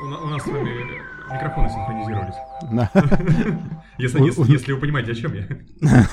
[0.00, 0.70] У, у нас с вами
[1.32, 2.34] микрофоны синхронизировались.
[2.72, 2.90] Да.
[3.98, 5.48] Если, если, если вы понимаете, о чем я.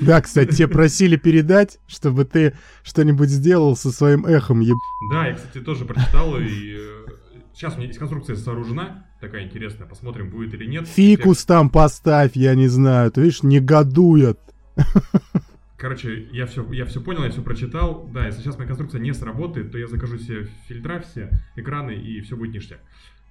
[0.00, 4.76] Да, кстати, тебе просили передать, чтобы ты что-нибудь сделал со своим эхом, еб...
[5.10, 7.06] Да, я, кстати, тоже прочитал, и э,
[7.54, 10.88] сейчас у меня есть конструкция сооружена, такая интересная, посмотрим, будет или нет.
[10.88, 13.10] Фикус там поставь, я не знаю.
[13.12, 14.40] Ты видишь, негодует.
[15.82, 18.08] Короче, я все, я все понял, я все прочитал.
[18.14, 22.20] Да, если сейчас моя конструкция не сработает, то я закажу себе фильтра все, экраны, и
[22.20, 22.78] все будет ништяк.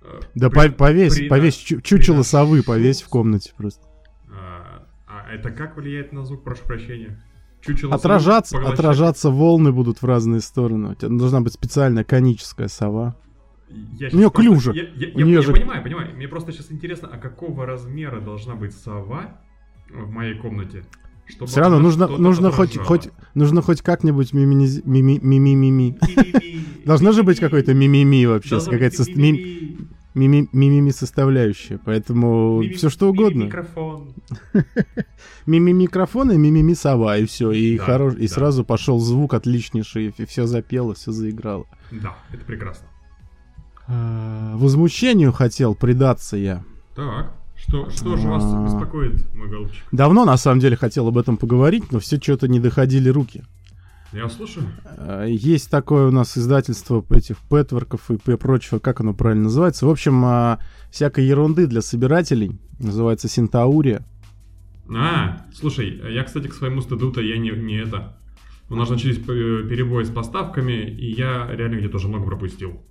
[0.01, 3.87] Э, Да при- по- повесь, при- повесь чу- чучело при- совы, повесь в комнате просто.
[4.29, 7.23] А, а это как влияет на звук, прошу прощения?
[7.61, 10.89] Чучело Отражаться, отражаться волны будут в разные стороны.
[10.91, 13.15] У тебя должна быть специальная коническая сова.
[13.69, 14.71] Я У щас просто- клюжа.
[14.73, 16.13] Я, я- я- я же- понимаю, понимаю.
[16.17, 19.39] Мне просто сейчас интересно, а какого размера должна быть сова
[19.89, 20.83] в моей комнате?
[21.31, 25.95] Чтобы Все равно нужно, нужно хоть, хоть, нужно хоть как-нибудь мимини- мими- мими-мими.
[26.01, 26.65] Ми-ми-ми.
[26.85, 27.49] Должно же быть Ми-ми-ми.
[27.49, 29.77] какой-то мимими вообще, какая-то ми-ми-ми.
[30.15, 31.79] мими- мимими составляющая.
[31.85, 33.45] Поэтому Ми-ми- все что угодно.
[33.45, 34.13] Микрофон.
[35.47, 37.51] Мими микрофон и мимими сова, и все.
[37.51, 38.13] И, Да, хорош...
[38.19, 41.65] и сразу пошел звук отличнейший, и все запело, все заиграло.
[41.91, 42.87] Да, это прекрасно.
[43.87, 46.63] А, Возмущению хотел предаться я.
[46.95, 49.83] Так, что, что же вас беспокоит, мой голубчик?
[49.91, 53.43] Давно, на самом деле, хотел об этом поговорить, но все что-то не доходили руки.
[54.13, 54.65] Я слушаю.
[54.97, 59.85] А, Есть такое у нас издательство этих пэтворков и прочего, как оно правильно называется.
[59.85, 60.59] В общем, а,
[60.89, 62.59] всякой ерунды для собирателей.
[62.79, 64.03] Называется Синтаурия.
[64.93, 68.17] А, слушай, я, кстати, к своему стыду-то я не, не это.
[68.69, 72.81] У нас начались э, перебои с поставками, и я реально где-то уже много пропустил.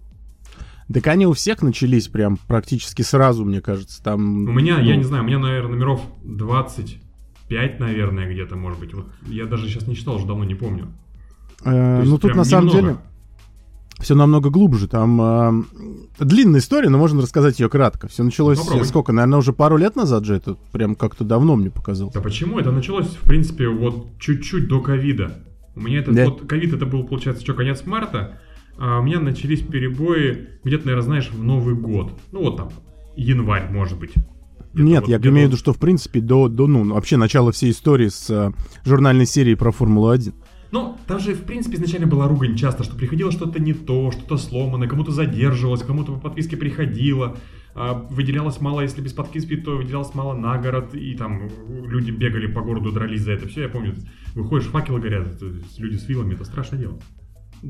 [0.92, 4.02] Так они у всех начались прям практически сразу, мне кажется.
[4.02, 8.80] Там, У меня, я ну, не знаю, у меня, наверное, номеров 25, наверное, где-то, может
[8.80, 8.94] быть.
[8.94, 10.88] Вот я даже сейчас не читал, уже давно не помню.
[11.64, 12.88] э, ну тут на самом немного.
[12.88, 13.00] деле
[14.00, 14.88] все намного глубже.
[14.88, 15.52] Там а,
[16.18, 18.08] длинная история, но можно рассказать ее кратко.
[18.08, 18.82] Все началось Попробуй.
[18.82, 22.14] э, сколько, наверное, уже пару лет назад же это прям как-то давно мне показалось.
[22.14, 22.58] Да почему?
[22.58, 25.44] Это началось, в принципе, вот чуть-чуть до ковида.
[25.76, 26.24] У меня этот Да.
[26.24, 28.40] вот ковид, это был, получается, что, конец марта,
[28.78, 32.12] у меня начались перебои где-то, наверное, знаешь, в Новый год.
[32.32, 32.70] Ну вот там,
[33.16, 34.12] январь, может быть.
[34.74, 37.72] Нет, вот- я имею в виду, что в принципе до, до ну, вообще начала всей
[37.72, 38.52] истории с э,
[38.84, 40.32] журнальной серией про Формулу-1.
[40.70, 44.36] Ну, там же, в принципе, изначально была ругань часто, что приходило что-то не то, что-то
[44.36, 47.36] сломанное, кому-то задерживалось, кому-то по подписке приходило,
[47.74, 51.48] а, выделялось мало, если без подписки, то выделялось мало на город, и там э,
[51.86, 53.96] люди бегали по городу, дрались за это все, я помню,
[54.34, 55.42] выходишь, факелы горят,
[55.78, 57.00] люди с вилами, это страшное дело.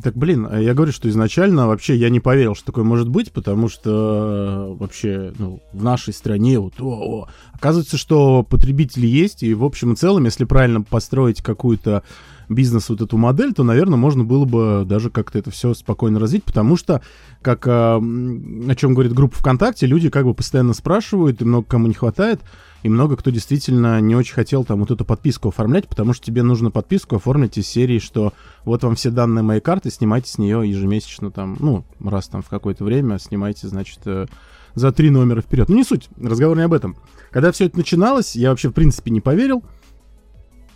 [0.03, 3.33] Так, блин, а я говорю, что изначально вообще я не поверил, что такое может быть,
[3.33, 9.43] потому что э, вообще ну, в нашей стране вот, о, о, оказывается, что потребители есть,
[9.43, 12.05] и в общем и целом, если правильно построить какую-то
[12.51, 16.45] бизнес вот эту модель, то, наверное, можно было бы даже как-то это все спокойно развить,
[16.45, 17.01] потому что,
[17.41, 21.87] как м, о чем говорит группа ВКонтакте, люди как бы постоянно спрашивают, и много кому
[21.87, 22.41] не хватает,
[22.83, 26.43] и много кто действительно не очень хотел там вот эту подписку оформлять, потому что тебе
[26.43, 28.33] нужно подписку оформить из серии, что
[28.65, 32.49] вот вам все данные моей карты, снимайте с нее ежемесячно там, ну, раз там в
[32.49, 34.27] какое-то время снимайте, значит, э,
[34.75, 35.69] за три номера вперед.
[35.69, 36.97] Ну, не суть, разговор не об этом.
[37.31, 39.63] Когда все это начиналось, я вообще, в принципе, не поверил.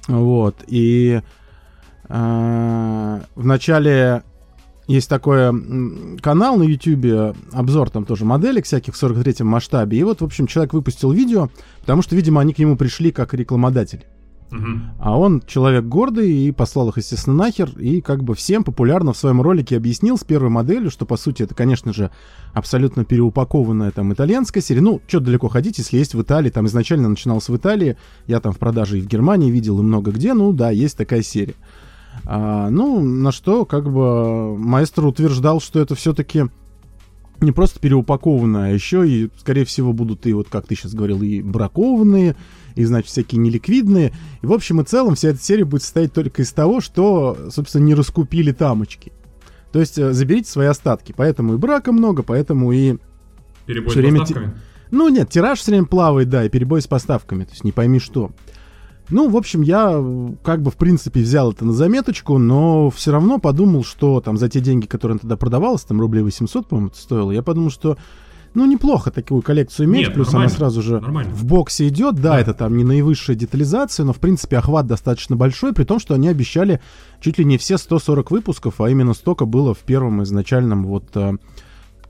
[0.06, 1.22] Вот, и
[2.08, 4.22] в начале
[4.86, 9.98] есть такой канал на YouTube, обзор там тоже моделек всяких в 43-м масштабе.
[9.98, 11.48] И вот, в общем, человек выпустил видео,
[11.80, 14.04] потому что, видимо, они к нему пришли как рекламодатели.
[14.50, 14.90] Мгм.
[15.00, 17.70] А он человек гордый и послал их, естественно, нахер.
[17.78, 21.42] И как бы всем популярно в своем ролике объяснил с первой моделью, что, по сути,
[21.42, 22.10] это, конечно же,
[22.52, 24.82] абсолютно переупакованная там итальянская серия.
[24.82, 26.50] Ну, что далеко ходить, если есть в Италии.
[26.50, 27.96] Там изначально начиналось в Италии.
[28.26, 30.34] Я там в продаже и в Германии видел, и много где.
[30.34, 31.54] Ну, да, есть такая серия.
[32.26, 36.44] А, ну, на что, как бы, маэстро утверждал, что это все-таки
[37.40, 41.22] не просто переупакованное, а еще и, скорее всего, будут и, вот как ты сейчас говорил,
[41.22, 42.36] и бракованные,
[42.74, 44.12] и, значит, всякие неликвидные.
[44.42, 47.84] И, в общем и целом, вся эта серия будет состоять только из того, что, собственно,
[47.84, 49.12] не раскупили тамочки.
[49.72, 51.12] То есть э, заберите свои остатки.
[51.16, 52.96] Поэтому и брака много, поэтому и...
[53.66, 54.54] Перебой Всё с время?
[54.90, 57.44] Ну, нет, тираж все время плавает, да, и перебой с поставками.
[57.44, 58.30] То есть не пойми что.
[59.10, 63.12] Ну, в общем, я э, как бы, в принципе, взял это на заметочку, но все
[63.12, 66.88] равно подумал, что там за те деньги, которые он тогда продавалась, там рублей 800, по-моему,
[66.88, 67.98] это стоило, я подумал, что
[68.54, 71.34] ну, неплохо такую коллекцию иметь, Нет, плюс она сразу же нормально.
[71.34, 72.40] в боксе идет, да, Да.
[72.40, 76.28] это там не наивысшая детализация, но, в принципе, охват достаточно большой, при том, что они
[76.28, 76.80] обещали
[77.20, 81.36] чуть ли не все 140 выпусков, а именно столько было в первом изначальном вот э,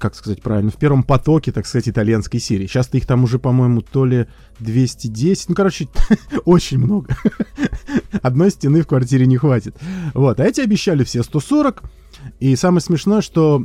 [0.04, 2.66] как сказать правильно, в первом потоке, так сказать, итальянской серии.
[2.66, 4.26] Сейчас-то их там уже, по-моему, то ли
[4.58, 5.88] 210, ну, короче,
[6.44, 7.16] очень много.
[8.22, 9.78] Одной стены в квартире не хватит.
[10.12, 11.84] Вот, а эти обещали все 140,
[12.38, 13.64] и самое смешное, что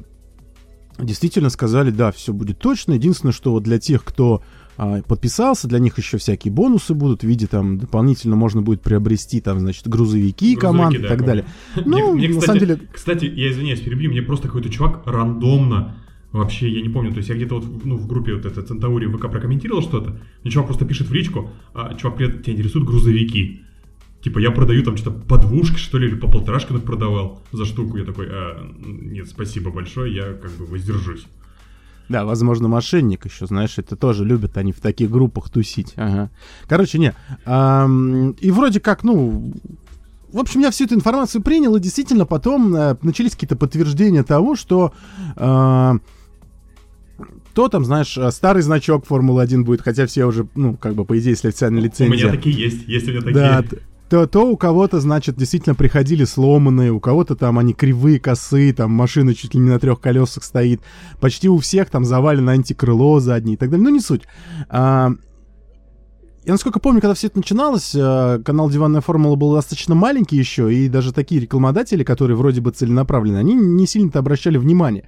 [0.97, 2.94] действительно сказали, да, все будет точно.
[2.94, 4.42] Единственное, что вот для тех, кто
[4.77, 9.42] а, подписался, для них еще всякие бонусы будут в виде там дополнительно можно будет приобрести
[9.42, 11.45] там, значит, грузовики, грузовики команды да, и так далее.
[11.75, 12.80] Ну, мне, мне, на кстати, самом деле...
[12.94, 15.95] Кстати, я извиняюсь, перебью, мне просто какой-то чувак рандомно
[16.31, 19.08] Вообще, я не помню, то есть я где-то вот ну, в группе вот это Центаури
[19.08, 23.64] ВК прокомментировал что-то, мне чувак просто пишет в личку, а, чувак, привет, тебя интересуют грузовики.
[24.22, 27.98] Типа я продаю там что-то по двушке, что ли, или по полторашке продавал за штуку.
[27.98, 31.26] Я такой, а, нет, спасибо большое, я как бы воздержусь.
[32.10, 35.94] Да, возможно, мошенник еще, знаешь, это тоже любят они в таких группах тусить.
[35.96, 36.30] Ага.
[36.68, 37.14] Короче, не.
[37.46, 37.88] А,
[38.40, 39.54] и вроде как, ну,
[40.31, 44.56] в общем, я всю эту информацию принял, и действительно потом а, начались какие-то подтверждения того,
[44.56, 44.92] что
[45.36, 45.98] а,
[47.54, 51.31] то там, знаешь, старый значок Формулы-1 будет, хотя все уже, ну, как бы, по идее,
[51.31, 52.28] если официальная лицензия.
[52.28, 53.34] У меня такие есть, есть у меня такие.
[53.34, 53.63] Да,
[54.10, 58.92] то, то у кого-то, значит, действительно приходили сломанные, у кого-то там они кривые, косые, там
[58.92, 60.81] машина чуть ли не на трех колесах стоит.
[61.19, 63.84] Почти у всех там завалено антикрыло заднее и так далее.
[63.84, 64.24] Ну, не суть.
[64.68, 65.12] А,
[66.44, 70.74] я насколько помню, когда все это начиналось, э, канал «Диванная формула» был достаточно маленький еще,
[70.74, 75.07] и даже такие рекламодатели, которые вроде бы целенаправлены, они не сильно-то обращали внимание.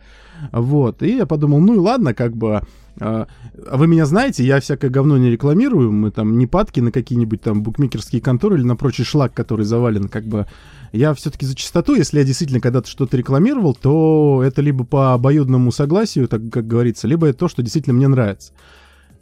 [0.51, 2.61] Вот, и я подумал, ну и ладно, как бы...
[2.99, 3.27] А,
[3.67, 7.41] а вы меня знаете, я всякое говно не рекламирую, мы там не падки на какие-нибудь
[7.41, 10.45] там букмекерские конторы или на прочий шлак, который завален, как бы...
[10.91, 15.71] Я все-таки за чистоту, если я действительно когда-то что-то рекламировал, то это либо по обоюдному
[15.71, 18.51] согласию, так как говорится, либо это то, что действительно мне нравится.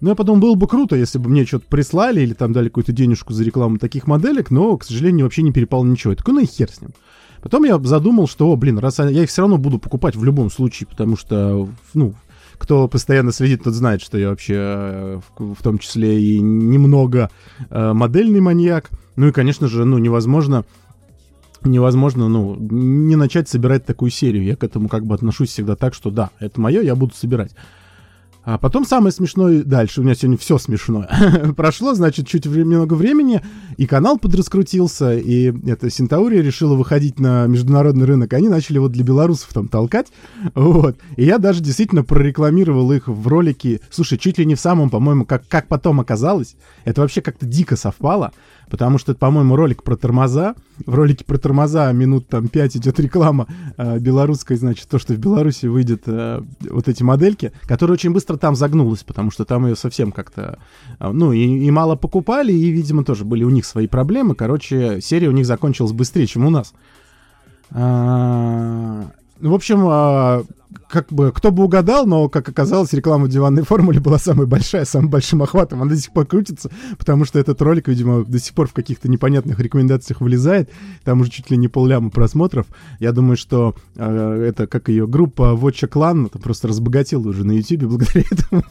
[0.02, 2.94] Ну, я подумал, было бы круто, если бы мне что-то прислали или там дали какую-то
[2.94, 6.12] денежку за рекламу таких моделек, но, к сожалению, вообще не перепало ничего.
[6.12, 6.92] Я такой, ну и хер с ним.
[7.42, 10.88] Потом я задумал, что, блин, раз я их все равно буду покупать в любом случае,
[10.88, 12.14] потому что, ну,
[12.58, 17.32] кто постоянно следит, тот знает, что я вообще э, в, в том числе и немного
[17.70, 18.90] э, модельный маньяк.
[19.16, 20.66] Ну и, конечно же, ну, невозможно
[21.64, 24.44] невозможно, ну, не начать собирать такую серию.
[24.44, 27.52] Я к этому как бы отношусь всегда так, что да, это мое, я буду собирать.
[28.44, 30.00] А потом самое смешное дальше.
[30.00, 31.54] У меня сегодня все смешное.
[31.58, 33.42] Прошло, значит, чуть немного времени,
[33.78, 38.34] и канал подраскрутился, и эта Синтаурия решила выходить на международный рынок.
[38.34, 40.08] Они начали вот для белорусов там толкать.
[40.56, 40.98] Вот.
[41.18, 43.82] И я даже действительно прорекламировал их в ролике.
[43.90, 46.56] Слушай, чуть ли не в самом, по-моему, как, как потом оказалось,
[46.86, 48.32] это вообще как-то дико совпало
[48.70, 50.56] потому что по-моему, ролик про тормоза.
[50.86, 55.18] В ролике про тормоза минут там 5 идет реклама э, белорусской, значит, то, что в
[55.18, 59.76] Беларуси выйдет э, вот эти модельки, которая очень быстро там загнулась, потому что там ее
[59.76, 60.60] совсем как-то,
[61.00, 64.36] э, ну, и, и мало покупали, и, видимо, тоже были у них свои проблемы.
[64.36, 66.74] Короче, серия у них закончилась быстрее, чем у нас.
[67.72, 70.46] А, в общем,
[70.90, 75.10] как бы, кто бы угадал, но, как оказалось, реклама диванной формуле была самая большая, самым
[75.10, 75.82] большим охватом.
[75.82, 79.08] Она до сих пор крутится, потому что этот ролик, видимо, до сих пор в каких-то
[79.08, 80.70] непонятных рекомендациях вылезает.
[81.04, 82.66] Там уже чуть ли не полляма просмотров.
[83.00, 87.84] Я думаю, что э, это, как ее группа Watcha Clan, просто разбогатела уже на YouTube
[87.84, 88.64] благодаря этому,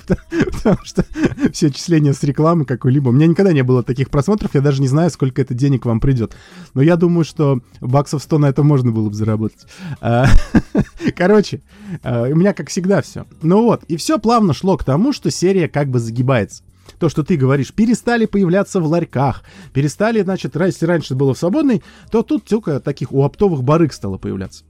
[0.52, 1.04] потому что
[1.52, 3.10] все отчисления с рекламы какой-либо.
[3.10, 6.00] У меня никогда не было таких просмотров, я даже не знаю, сколько это денег вам
[6.00, 6.34] придет.
[6.74, 9.66] Но я думаю, что баксов 100 на это можно было бы заработать.
[10.00, 10.26] А,
[11.16, 11.62] короче,
[12.10, 13.26] у меня, как всегда, все.
[13.42, 16.62] Ну вот, и все плавно шло к тому, что серия как бы загибается.
[16.98, 21.82] То, что ты говоришь, перестали появляться в ларьках, перестали, значит, если раньше было в свободной,
[22.10, 24.64] то тут только таких у оптовых барыг стало появляться.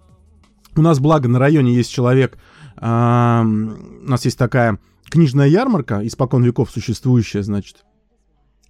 [0.77, 2.39] У нас, благо, на районе есть человек,
[2.77, 4.79] у нас есть такая
[5.09, 7.85] книжная ярмарка, испокон веков существующая, значит.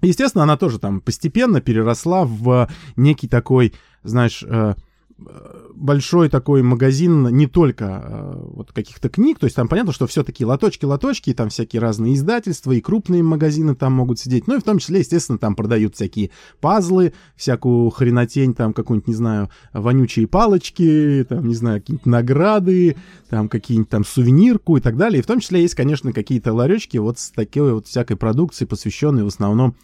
[0.01, 4.75] Естественно, она тоже там постепенно переросла в некий такой, знаешь, э,
[5.75, 10.23] большой такой магазин не только э, вот каких-то книг, то есть там понятно, что все
[10.23, 14.63] такие лоточки-лоточки, там всякие разные издательства, и крупные магазины там могут сидеть, ну и в
[14.63, 21.27] том числе, естественно, там продают всякие пазлы, всякую хренотень, там какую-нибудь, не знаю, вонючие палочки,
[21.29, 22.97] там, не знаю, какие-нибудь награды,
[23.29, 26.97] там какие-нибудь там сувенирку и так далее, и в том числе есть, конечно, какие-то ларечки
[26.97, 29.75] вот с такой вот всякой продукцией, посвященной в основном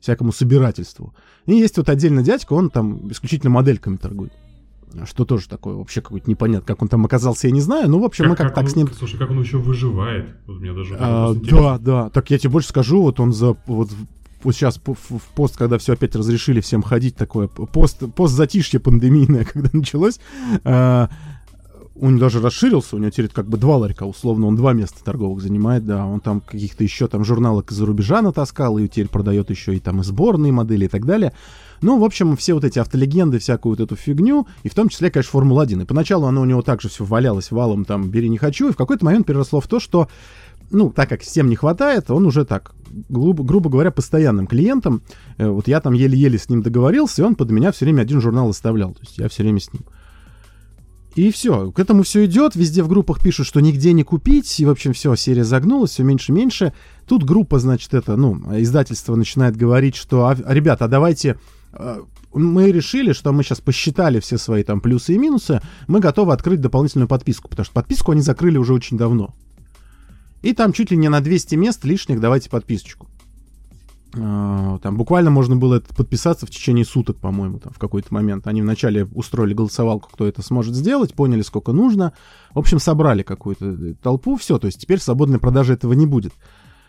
[0.00, 1.14] всякому собирательству.
[1.46, 4.32] И есть вот отдельно дядька, он там исключительно модельками торгует
[5.06, 7.88] что тоже такое вообще какой-то непонятно, как он там оказался, я не знаю.
[7.88, 8.88] Ну, в общем, как, мы как, как так он, с ним...
[8.92, 10.36] Слушай, как он еще выживает?
[10.46, 12.10] Вот мне даже а, да, да.
[12.10, 13.56] Так я тебе больше скажу, вот он за...
[13.66, 13.90] Вот,
[14.42, 19.44] вот сейчас в пост, когда все опять разрешили всем ходить, такое пост, пост затишье пандемийное,
[19.52, 20.18] когда началось,
[20.64, 21.08] а,
[22.00, 25.42] он даже расширился, у него теперь как бы два ларька, условно, он два места торговых
[25.42, 29.76] занимает, да, он там каких-то еще там журналок из-за рубежа натаскал, и теперь продает еще
[29.76, 31.32] и там и сборные модели и так далее.
[31.82, 35.10] Ну, в общем, все вот эти автолегенды, всякую вот эту фигню, и в том числе,
[35.10, 35.82] конечно, Формула-1.
[35.82, 38.76] И поначалу оно у него также все валялось валом, там, бери не хочу, и в
[38.76, 40.08] какой-то момент переросло в то, что
[40.70, 42.72] ну, так как всем не хватает, он уже так,
[43.08, 45.02] грубо, грубо говоря, постоянным клиентом.
[45.36, 48.20] Э, вот я там еле-еле с ним договорился, и он под меня все время один
[48.20, 48.92] журнал оставлял.
[48.92, 49.82] То есть я все время с ним.
[51.14, 54.64] И все, к этому все идет, везде в группах пишут, что нигде не купить, и,
[54.64, 56.72] в общем, все, серия загнулась, все меньше и меньше.
[57.06, 61.36] Тут группа, значит, это, ну, издательство начинает говорить, что, а, ребята, а давайте
[62.32, 66.60] мы решили, что мы сейчас посчитали все свои там плюсы и минусы, мы готовы открыть
[66.60, 69.34] дополнительную подписку, потому что подписку они закрыли уже очень давно.
[70.42, 73.08] И там чуть ли не на 200 мест лишних давайте подписочку.
[74.14, 78.46] А, там буквально можно было подписаться в течение суток, по-моему, там в какой-то момент.
[78.46, 82.12] Они вначале устроили голосовалку, кто это сможет сделать, поняли, сколько нужно.
[82.52, 84.58] В общем, собрали какую-то э, толпу, все.
[84.58, 86.32] То есть теперь свободной продажи этого не будет.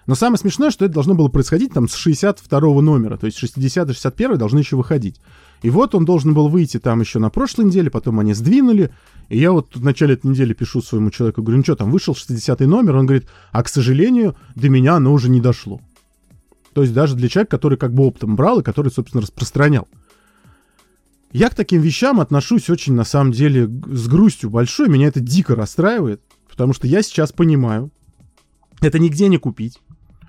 [0.05, 3.89] Но самое смешное, что это должно было происходить там с 62 номера, то есть 60
[3.89, 5.19] и 61 должны еще выходить.
[5.61, 8.93] И вот он должен был выйти там еще на прошлой неделе, потом они сдвинули.
[9.29, 12.13] И я вот в начале этой недели пишу своему человеку, говорю, ну что, там вышел
[12.13, 15.79] 60 номер, он говорит, а, к сожалению, до меня оно уже не дошло.
[16.73, 19.87] То есть даже для человека, который как бы оптом брал и который, собственно, распространял.
[21.31, 24.89] Я к таким вещам отношусь очень, на самом деле, с грустью большой.
[24.89, 27.89] Меня это дико расстраивает, потому что я сейчас понимаю,
[28.81, 29.79] это нигде не купить.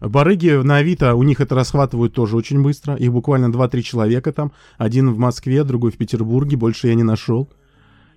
[0.09, 2.95] Барыги на Авито, у них это расхватывают тоже очень быстро.
[2.95, 4.53] Их буквально 2-3 человека там.
[4.79, 6.57] Один в Москве, другой в Петербурге.
[6.57, 7.49] Больше я не нашел.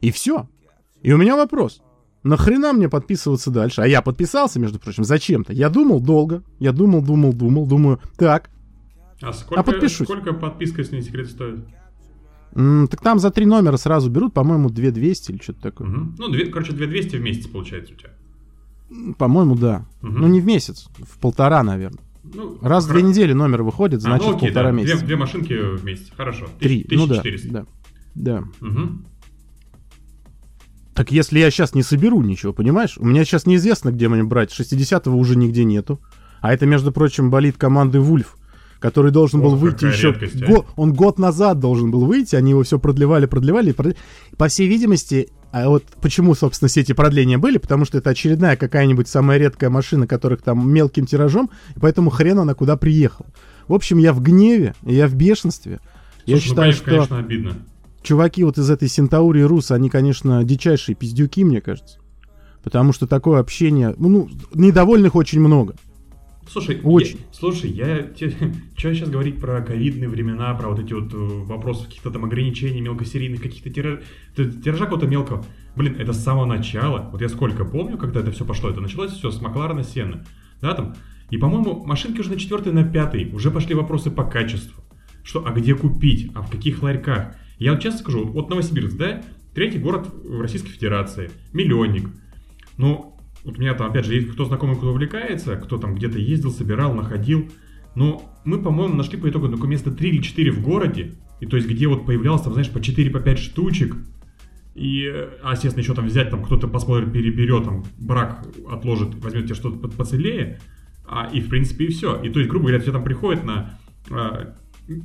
[0.01, 0.47] И все.
[1.01, 1.81] И у меня вопрос.
[2.23, 3.81] Нахрена мне подписываться дальше?
[3.81, 5.53] А я подписался, между прочим, зачем-то.
[5.53, 6.43] Я думал долго.
[6.59, 7.67] Я думал, думал, думал.
[7.67, 8.49] Думаю, так.
[9.21, 10.07] А сколько, а подпишусь.
[10.07, 11.65] сколько подписка, если не секрет, стоит?
[12.53, 15.87] М, так там за три номера сразу берут, по-моему, 2200 или что-то такое.
[15.87, 16.13] Угу.
[16.17, 18.11] Ну, 2, короче, 2200 в месяц получается у тебя.
[19.17, 19.85] По-моему, да.
[20.01, 20.11] Угу.
[20.11, 21.99] Ну, не в месяц, в полтора, наверное.
[22.23, 24.75] Ну, Раз в две недели номер выходит, значит, а, ну, окей, полтора да.
[24.75, 24.97] месяца.
[24.97, 26.47] Две, две машинки в месяц, хорошо.
[26.59, 27.47] Три, 1400.
[27.47, 27.65] ну да.
[28.15, 28.43] Да.
[28.61, 28.67] да.
[28.67, 28.89] Угу.
[30.97, 32.97] Так если я сейчас не соберу ничего, понимаешь?
[32.97, 34.51] У меня сейчас неизвестно, где мне брать.
[34.51, 35.99] 60-го уже нигде нету.
[36.41, 38.35] А это, между прочим, болит команды Вульф,
[38.79, 40.09] который должен был Ох, выйти еще...
[40.09, 40.65] Редкость, а?
[40.75, 43.73] Он год назад должен был выйти, они его все продлевали, продлевали.
[43.73, 44.01] продлевали.
[44.37, 45.29] По всей видимости,
[45.63, 47.57] а вот почему, собственно, все эти продления были?
[47.57, 52.39] Потому что это очередная какая-нибудь самая редкая машина, которых там мелким тиражом, и поэтому хрен
[52.39, 53.27] она куда приехала.
[53.67, 55.79] В общем, я в гневе, я в бешенстве.
[55.79, 56.91] Слушай, я ну, считаю, конечно, что...
[56.91, 57.53] конечно, обидно.
[58.01, 61.99] Чуваки вот из этой Синтаурии Рус, они, конечно, дичайшие пиздюки, мне кажется.
[62.63, 63.95] Потому что такое общение...
[63.97, 65.75] Ну, ну недовольных очень много.
[66.49, 67.17] Слушай, очень.
[67.17, 71.85] Я, слушай, я что сейчас говорить про ковидные времена, про вот эти вот э, вопросы
[71.85, 73.99] каких-то там ограничений мелкосерийных, каких-то тираж,
[74.35, 75.45] тиража какого-то мелкого.
[75.75, 77.09] Блин, это с самого начала.
[77.11, 80.23] Вот я сколько помню, когда это все пошло, это началось все с Макларена Сены.
[80.61, 80.95] Да, там.
[81.29, 84.81] И, по-моему, машинки уже на четвертый, на пятый уже пошли вопросы по качеству.
[85.23, 87.35] Что, а где купить, а в каких ларьках?
[87.59, 89.21] Я вот честно скажу, вот Новосибирск, да,
[89.53, 92.09] третий город в Российской Федерации, миллионник.
[92.77, 93.16] Ну,
[93.47, 96.51] вот у меня там, опять же, есть кто знакомый, кто увлекается, кто там где-то ездил,
[96.51, 97.49] собирал, находил.
[97.95, 101.15] Но мы, по-моему, нашли по итогу только место 3 или 4 в городе.
[101.39, 103.95] И то есть, где вот появлялось там, знаешь, по 4, по 5 штучек.
[104.75, 105.07] И,
[105.41, 109.87] а, естественно, еще там взять, там кто-то посмотрит, переберет, там, брак отложит, возьмет тебе что-то
[109.87, 110.59] поцелее.
[111.05, 112.21] А, и, в принципе, и все.
[112.21, 113.79] И то есть, грубо говоря, все там приходит на
[114.11, 114.57] а,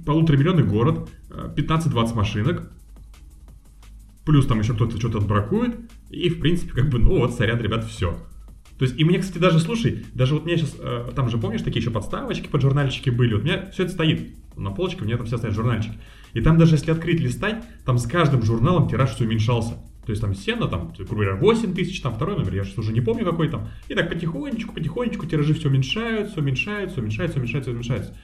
[0.04, 2.72] полуторамиллионный город, 15-20 а, машинок,
[4.24, 5.76] плюс там еще кто-то что-то отбракует,
[6.10, 8.18] и, в принципе, как бы, ну вот, сорян, ребят, все.
[8.82, 11.62] То есть, и мне, кстати, даже, слушай, даже вот мне сейчас, э, там же, помнишь,
[11.62, 15.04] такие еще подставочки под журнальчики были, вот у меня все это стоит на полочке, у
[15.04, 15.94] меня там все стоят журнальчики.
[16.32, 19.74] И там даже если открыть, листать, там с каждым журналом тираж все уменьшался.
[20.04, 22.92] То есть там сено, там, грубо говоря, 8 тысяч, там второй номер, я сейчас уже
[22.92, 23.68] не помню какой там.
[23.86, 28.16] И так потихонечку, потихонечку тиражи все уменьшаются, уменьшаются, уменьшаются, уменьшаются, уменьшаются.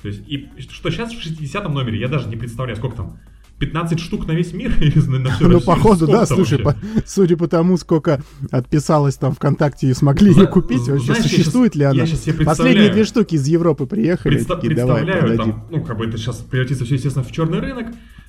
[0.00, 3.18] То есть, и что сейчас в 60 номере, я даже не представляю, сколько там,
[3.58, 7.48] 15 штук на весь мир или на всю Ну, походу, да, слушай, по, судя по
[7.48, 12.02] тому, сколько отписалось там ВКонтакте и смогли ее купить, вообще знаешь, существует сейчас, ли
[12.34, 12.44] она?
[12.44, 16.36] Последние две штуки из Европы приехали, Предста- такие, давай, там, ну, как бы это сейчас
[16.36, 17.86] превратится все, естественно, в черный рынок,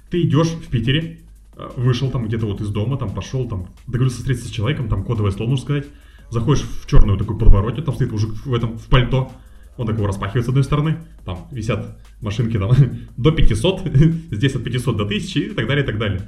[0.10, 1.20] ты идешь в Питере,
[1.58, 5.04] э, вышел там где-то вот из дома, там пошел, там договорился встретиться с человеком, там
[5.04, 5.86] кодовое слово, нужно сказать,
[6.30, 9.32] заходишь в черную такую подворотню, там стоит мужик в этом, в пальто,
[9.78, 12.72] он такого распахивает с одной стороны, там висят машинки там
[13.18, 13.82] до 500,
[14.32, 16.22] здесь от 500 до 1000 и так далее, и так далее.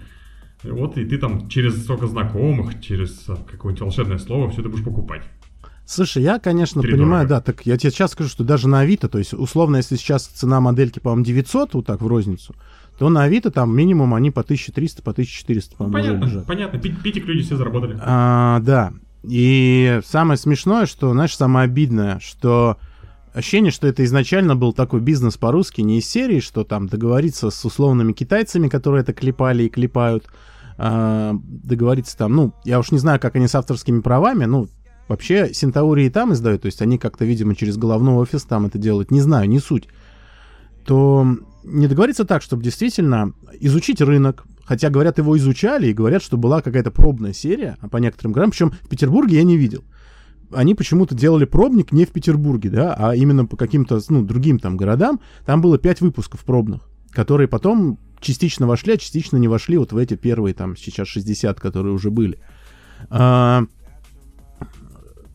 [0.64, 4.84] Вот, и ты там через столько знакомых, через а, какое-нибудь волшебное слово все это будешь
[4.84, 5.22] покупать.
[5.86, 9.10] Слушай, я, конечно, Три понимаю, да, так я тебе сейчас скажу, что даже на Авито,
[9.10, 12.54] то есть, условно, если сейчас цена модельки, по-моему, 900, вот так, в розницу,
[13.00, 16.46] то на Авито там минимум они по 1300, по 1400, по-моему, Понятно, уже лежат.
[16.46, 16.80] понятно.
[16.80, 17.98] Пи- Питик люди все заработали.
[18.02, 18.94] А, да.
[19.24, 22.78] И самое смешное, что, знаешь, самое обидное, что
[23.40, 27.66] ощущение, что это изначально был такой бизнес по-русски, не из серии, что там договориться с
[27.66, 30.26] условными китайцами, которые это клепали и клепают,
[30.78, 34.70] а, договориться там, ну, я уж не знаю, как они с авторскими правами, ну,
[35.10, 38.78] вообще Синтаури и там издают, то есть они как-то, видимо, через головной офис там это
[38.78, 39.88] делают, не знаю, не суть,
[40.86, 41.28] то
[41.64, 46.62] не договориться так, чтобы действительно изучить рынок, хотя, говорят, его изучали, и говорят, что была
[46.62, 49.84] какая-то пробная серия а по некоторым городам, причем в Петербурге я не видел.
[50.52, 54.78] Они почему-то делали пробник не в Петербурге, да, а именно по каким-то, ну, другим там
[54.78, 55.20] городам.
[55.46, 59.98] Там было пять выпусков пробных, которые потом частично вошли, а частично не вошли вот в
[59.98, 62.40] эти первые там сейчас 60, которые уже были.
[63.10, 63.66] А,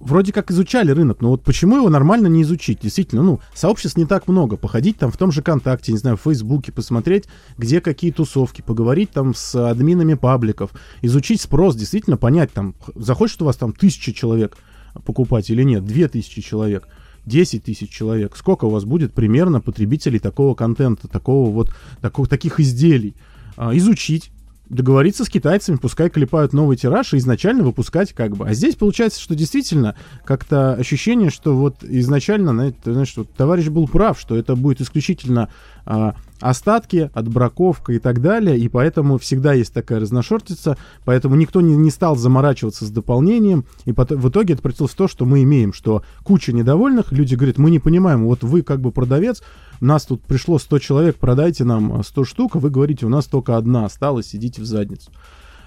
[0.04, 2.80] вроде как изучали рынок, но вот почему его нормально не изучить?
[2.82, 4.56] Действительно, ну, сообществ не так много.
[4.56, 7.24] Походить там в том же ВКонтакте, не знаю, в Фейсбуке, посмотреть,
[7.56, 10.70] где какие тусовки, поговорить там с админами пабликов,
[11.02, 14.56] изучить спрос, действительно понять, там, захочет у вас там тысяча человек
[15.04, 16.88] покупать или нет, две тысячи человек,
[17.26, 21.70] 10 тысяч человек, сколько у вас будет примерно потребителей такого контента, такого вот,
[22.00, 23.14] такого, таких изделий,
[23.56, 24.30] а, изучить,
[24.68, 28.46] договориться с китайцами, пускай клепают новый тираж и изначально выпускать как бы.
[28.48, 34.18] А здесь получается, что действительно как-то ощущение, что вот изначально, знаешь, вот товарищ был прав,
[34.18, 35.48] что это будет исключительно
[35.84, 41.74] а, остатки, отбраковка и так далее, и поэтому всегда есть такая разношортица, поэтому никто не,
[41.74, 45.42] не стал заморачиваться с дополнением, и потом, в итоге это превратилось в то, что мы
[45.42, 49.42] имеем, что куча недовольных, люди говорят, мы не понимаем, вот вы как бы продавец,
[49.80, 53.56] нас тут пришло 100 человек, продайте нам 100 штук, а вы говорите, у нас только
[53.56, 55.10] одна осталась, идите в задницу.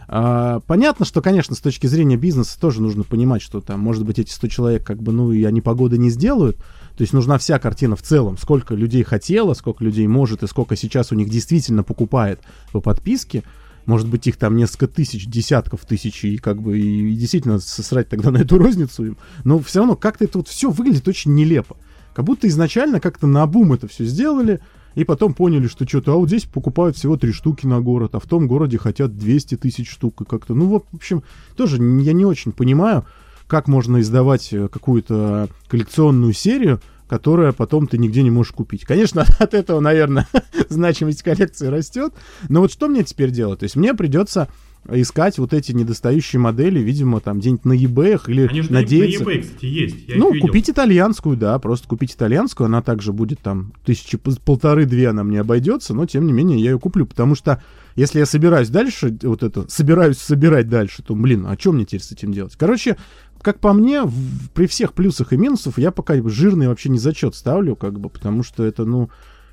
[0.10, 4.20] А, понятно, что, конечно, с точки зрения бизнеса тоже нужно понимать, что там, может быть,
[4.20, 6.58] эти 100 человек, как бы, ну, и они погоды не сделают.
[6.96, 8.38] То есть нужна вся картина в целом.
[8.38, 12.40] Сколько людей хотело, сколько людей может, и сколько сейчас у них действительно покупает
[12.72, 13.44] по подписке.
[13.86, 18.10] Может быть, их там несколько тысяч, десятков тысяч, и как бы и, и действительно сосрать
[18.10, 19.18] тогда на эту розницу им.
[19.44, 21.78] Но все равно как-то это вот все выглядит очень нелепо.
[22.14, 24.60] Как будто изначально как-то на бум это все сделали,
[24.98, 28.20] и потом поняли, что что-то, а вот здесь покупают всего три штуки на город, а
[28.20, 30.22] в том городе хотят 200 тысяч штук.
[30.22, 31.22] И как-то, ну, вот, в общем,
[31.56, 33.06] тоже я не очень понимаю,
[33.46, 38.86] как можно издавать э, какую-то коллекционную серию, которая потом ты нигде не можешь купить.
[38.86, 40.28] Конечно, от этого, наверное,
[40.70, 42.16] значимость коллекции растет.
[42.50, 43.60] Но вот что мне теперь делать?
[43.60, 44.48] То есть мне придется
[44.92, 49.24] искать вот эти недостающие модели, видимо, там где-нибудь на eBay или Они же надеяться...
[49.24, 49.96] на eBay, кстати, есть.
[50.08, 55.24] Я ну, купить итальянскую, да, просто купить итальянскую, она также будет там тысячи, полторы-две она
[55.24, 57.62] мне обойдется, но тем не менее я ее куплю, потому что
[57.96, 62.02] если я собираюсь дальше, вот это, собираюсь собирать дальше, то, блин, а что мне теперь
[62.02, 62.56] с этим делать?
[62.56, 62.98] Короче,
[63.42, 67.36] как по мне, в- при всех плюсах и минусах я пока жирный вообще не зачет
[67.36, 69.10] ставлю, как бы, потому что это, ну,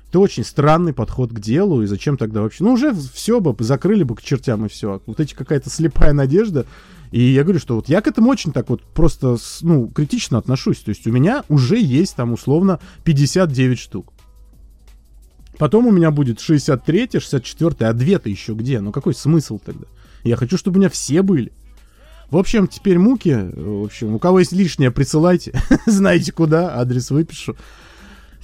[0.09, 2.63] это очень странный подход к делу, и зачем тогда вообще?
[2.63, 5.01] Ну, уже все бы, закрыли бы к чертям и все.
[5.05, 6.65] Вот эти какая-то слепая надежда.
[7.11, 10.79] И я говорю, что вот я к этому очень так вот просто, ну, критично отношусь.
[10.79, 14.13] То есть у меня уже есть там условно 59 штук.
[15.57, 18.81] Потом у меня будет 63, 64, а две-то еще где?
[18.81, 19.85] Ну какой смысл тогда?
[20.23, 21.53] Я хочу, чтобы у меня все были.
[22.29, 23.49] В общем, теперь муки.
[23.53, 25.53] В общем, у кого есть лишнее, присылайте.
[25.85, 27.55] Знаете куда, адрес выпишу.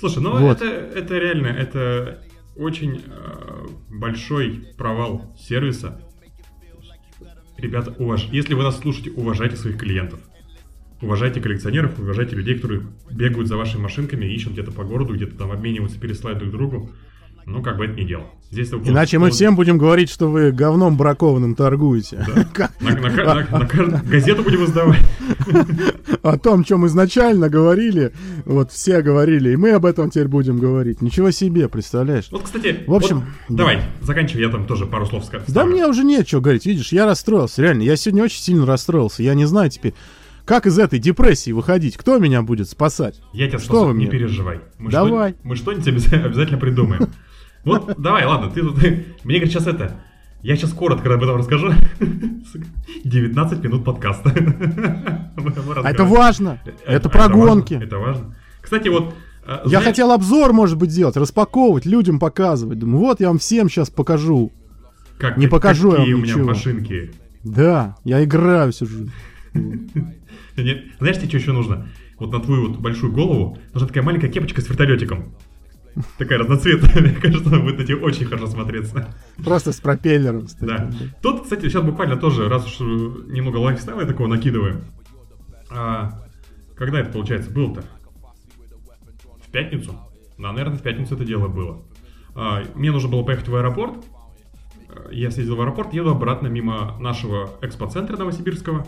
[0.01, 0.59] Слушай, ну Вот.
[0.63, 2.23] это, это реально, это
[2.55, 6.01] очень э, большой провал сервиса.
[7.55, 8.27] Ребята, уваж...
[8.31, 10.19] если вы нас слушаете, уважайте своих клиентов.
[11.03, 15.51] Уважайте коллекционеров, уважайте людей, которые бегают за вашими машинками, ищут где-то по городу, где-то там
[15.51, 16.89] обмениваются, пересылают друг другу.
[17.45, 18.23] Ну, как бы это не дело.
[18.51, 22.25] Здесь вы Иначе мы всем будем говорить, что вы говном бракованным торгуете.
[24.09, 24.99] Газету будем издавать.
[26.23, 28.11] О том, чем изначально говорили,
[28.45, 31.01] вот все говорили, и мы об этом теперь будем говорить.
[31.01, 32.27] Ничего себе, представляешь?
[32.31, 36.03] Вот, кстати, В общем, давай, заканчивай, я там тоже пару слов ска- Да мне уже
[36.03, 39.69] нет чего говорить, видишь, я расстроился, реально, я сегодня очень сильно расстроился, я не знаю
[39.69, 39.93] теперь,
[40.45, 43.21] как из этой депрессии выходить, кто меня будет спасать?
[43.33, 44.07] Я тебя Что вы спасу, не мне?
[44.11, 44.59] переживай.
[44.77, 45.31] Мы Давай.
[45.31, 47.07] что- мы что-нибудь обяза- обязательно придумаем.
[47.63, 48.77] Вот, давай, ладно, ты тут...
[49.23, 49.95] Мне говорят, сейчас это...
[50.41, 51.71] Я сейчас коротко об этом расскажу.
[53.03, 54.31] 19 минут подкаста.
[55.83, 57.73] А это важно, это а про гонки.
[57.73, 58.35] Это важно.
[58.61, 59.13] Кстати, вот...
[59.47, 62.77] э, Я хотел обзор, может быть, делать, распаковывать, людям показывать.
[62.79, 64.51] Думаю, вот я вам всем сейчас покажу.
[65.17, 66.47] как- не покажу я какие вам у меня ничего.
[66.47, 67.11] машинки.
[67.43, 69.11] Да, я играю всю жизнь.
[69.53, 71.87] Знаешь, тебе что еще нужно?
[72.19, 75.33] Вот на твою вот большую голову нужна такая маленькая кепочка с вертолетиком.
[76.17, 79.13] Такая разноцветная, мне кажется, она будет на тебе очень хорошо смотреться.
[79.43, 80.45] Просто с пропеллером.
[80.45, 80.65] кстати.
[80.65, 80.89] Да.
[81.21, 82.83] Тут, кстати, сейчас буквально тоже, раз уж э,
[83.31, 84.81] немного лайфстайла такого накидываем.
[85.69, 86.21] А,
[86.75, 87.83] когда это, получается, было-то?
[89.45, 89.93] В пятницу?
[90.37, 91.83] Да, наверное, в пятницу это дело было.
[92.35, 93.95] А, мне нужно было поехать в аэропорт.
[94.89, 98.87] А, Я съездил в аэропорт, еду обратно мимо нашего экспоцентра новосибирского.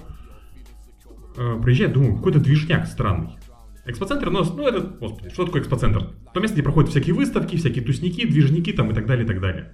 [1.38, 3.38] А, Приезжаю, думаю, какой-то движняк странный.
[3.86, 6.10] Экспоцентр, ну, ну это, господи, что такое экспоцентр?
[6.34, 9.41] То место, где проходят всякие выставки, всякие тусники, движники там и так далее, и так
[9.41, 9.74] далее.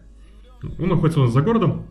[0.80, 1.86] Он находится у нас за городом.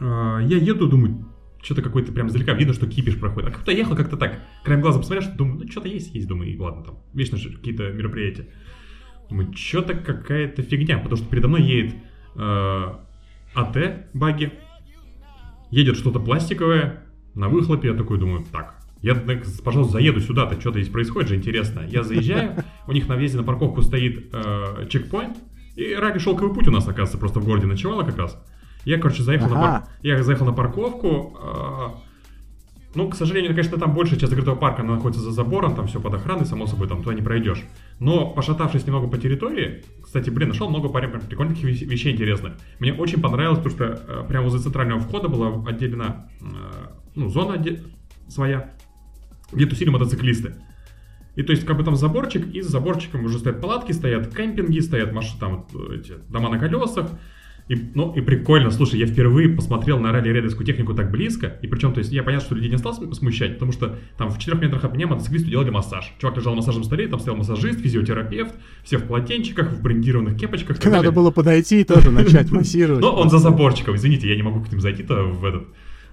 [0.00, 1.26] А, Я еду, думаю,
[1.62, 3.50] что-то какой-то прям издалека видно, что кипиш проходит.
[3.50, 6.50] А как-то ехал как-то так, краем глаза посмотрел, что думаю, ну что-то есть, есть, думаю,
[6.50, 8.48] и ладно, там, вечно же какие-то мероприятия.
[9.28, 11.94] Думаю, что-то какая-то фигня, потому что передо мной едет
[12.36, 12.84] э,
[13.54, 14.52] АТ баги,
[15.70, 17.02] едет что-то пластиковое
[17.34, 19.14] на выхлопе, я такой думаю, так, я,
[19.64, 21.84] пожалуйста, заеду сюда-то, что-то здесь происходит же интересно.
[21.88, 25.36] Я заезжаю, у них на въезде на парковку стоит э, чекпоинт,
[25.76, 28.36] и ради шелковый путь у нас, оказывается, просто в городе ночевала как раз.
[28.84, 29.80] Я, короче, заехал, на, Ага.
[29.80, 31.38] пар- я заехал на парковку.
[31.42, 32.08] э,
[32.94, 36.00] ну, к сожалению, конечно, там большая часть закрытого парка она находится за забором, там все
[36.00, 37.62] под охраной, само собой, там туда не пройдешь.
[38.00, 42.54] Но, пошатавшись немного по территории, кстати, блин, нашел много прям прикольных вещ- вещей интересных.
[42.80, 46.44] Мне очень понравилось, потому что э, прямо возле центрального входа была отделена э,
[47.14, 47.82] ну, зона отде-
[48.28, 48.72] своя,
[49.52, 50.54] где тусили мотоциклисты.
[51.36, 54.80] И то есть, как бы там заборчик, и за заборчиком уже стоят палатки, стоят кемпинги,
[54.80, 57.10] стоят машины, там вот эти дома на колесах.
[57.68, 61.92] И, ну, и прикольно, слушай, я впервые посмотрел на ралли-рейдерскую технику так близко, и причем,
[61.92, 64.58] то есть, я понятно, что людей не стал см- смущать, потому что там в 4
[64.58, 66.14] метрах от меня мотоциклисту делали массаж.
[66.18, 70.82] Чувак лежал на массажном столе, там стоял массажист, физиотерапевт, все в полотенчиках, в брендированных кепочках.
[70.82, 73.02] Надо было подойти и тоже начать массировать.
[73.02, 75.68] Но он за заборчиком, извините, я не могу к ним зайти-то в этот...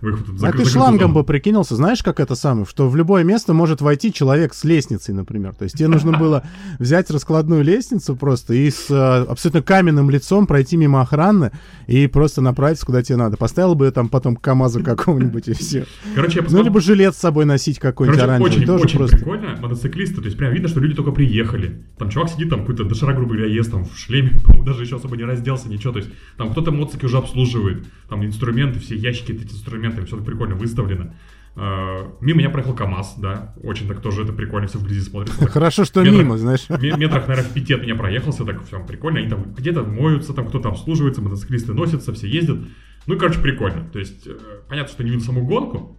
[0.05, 3.23] В их вот А ты шлангом бы прикинулся, знаешь, как это самое, что в любое
[3.23, 5.55] место может войти человек с лестницей, например.
[5.55, 6.43] То есть тебе нужно было
[6.77, 11.51] взять раскладную лестницу просто и с э, абсолютно каменным лицом пройти мимо охраны
[11.87, 13.35] и просто направиться, куда тебе надо.
[13.37, 15.85] Поставил бы там потом КамАЗу какого-нибудь и все.
[16.13, 16.65] Короче, я Ну, посмотрел...
[16.65, 18.51] либо жилет с собой носить какой-нибудь оранжевый.
[18.51, 19.17] очень, тоже очень просто.
[19.17, 19.57] прикольно.
[19.59, 21.81] Мотоциклисты, то есть прям видно, что люди только приехали.
[21.97, 25.17] Там чувак сидит, там какой-то дошира, грубо говоря, ест там в шлеме, даже еще особо
[25.17, 25.93] не разделся, ничего.
[25.93, 27.85] То есть там кто-то мотоциклы уже обслуживает.
[28.09, 31.13] Там инструменты, все ящики, эти инструменты, все так прикольно выставлено.
[31.55, 35.47] А, Мимо меня проехал КамАЗ, да, очень так тоже это прикольно, все вблизи смотрится.
[35.47, 36.65] Хорошо, что Метрах- мимо, знаешь.
[36.69, 39.19] Ме- Метрах, наверное, в пяти от меня проехался, так все прикольно.
[39.19, 42.59] Они там где-то моются, там кто-то обслуживается, мотоциклисты носятся, все ездят.
[43.07, 43.87] Ну и, короче, прикольно.
[43.93, 44.35] То есть, э,
[44.67, 45.97] понятно, что не видно саму гонку,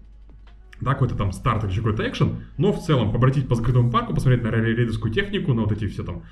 [0.81, 4.43] да, какой-то там старт или какой-то экшен, но в целом побродить по закрытому парку, посмотреть
[4.43, 6.25] на рейдерскую технику, на вот эти все там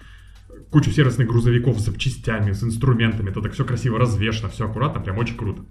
[0.70, 5.16] кучу сервисных грузовиков с запчастями, с инструментами, это так все красиво развешено, все аккуратно, прям
[5.18, 5.62] очень круто.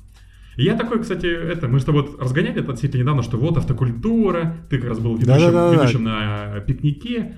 [0.58, 3.58] И я такой, кстати, это, мы с тобой вот разгоняли это относительно недавно, что вот
[3.58, 7.38] автокультура, ты как раз был ведущим, ведущим на пикнике.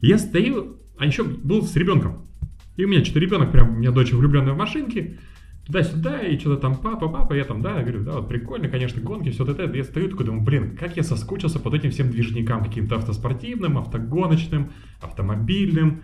[0.00, 2.28] Я стою, а еще был с ребенком.
[2.76, 5.18] И у меня что-то ребенок, прям, у меня дочь влюбленная в машинки,
[5.66, 9.00] туда-сюда, и что-то там, папа, папа, я там, да, я говорю, да, вот прикольно, конечно,
[9.02, 9.76] гонки, все это, это.
[9.76, 14.72] Я стою такой, думаю, блин, как я соскучился под этим всем движникам, каким-то автоспортивным, автогоночным,
[15.00, 16.02] автомобильным,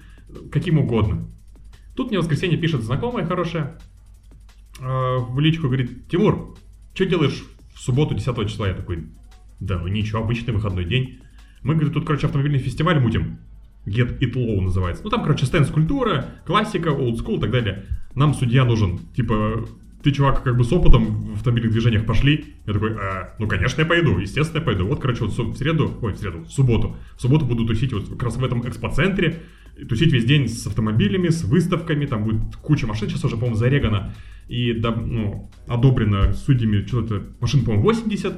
[0.52, 1.28] каким угодно.
[1.96, 3.78] Тут мне в воскресенье пишет знакомая хорошая,
[4.80, 6.56] в личку говорит, Тимур,
[6.94, 8.68] что делаешь в субботу 10 числа?
[8.68, 9.06] Я такой,
[9.60, 11.20] да ничего, обычный выходной день.
[11.62, 13.38] Мы, говорит, тут, короче, автомобильный фестиваль мутим.
[13.86, 15.02] Get It Low называется.
[15.02, 17.86] Ну, там, короче, стенд скульптура, классика, old school и так далее.
[18.14, 18.98] Нам судья нужен.
[19.16, 19.66] Типа,
[20.02, 22.54] ты, чувак, как бы с опытом в автомобильных движениях пошли.
[22.66, 24.18] Я такой, «А, ну, конечно, я пойду.
[24.18, 24.86] Естественно, я пойду.
[24.86, 26.96] Вот, короче, вот в среду, ой, в среду, в субботу.
[27.16, 29.42] В субботу буду тусить вот как раз в этом экспоцентре.
[29.88, 32.06] Тусить весь день с автомобилями, с выставками.
[32.06, 33.08] Там будет куча машин.
[33.08, 34.14] Сейчас уже, по-моему, зарегано
[34.48, 38.32] и ну, одобрено судьями что-то, машин, по-моему, 80.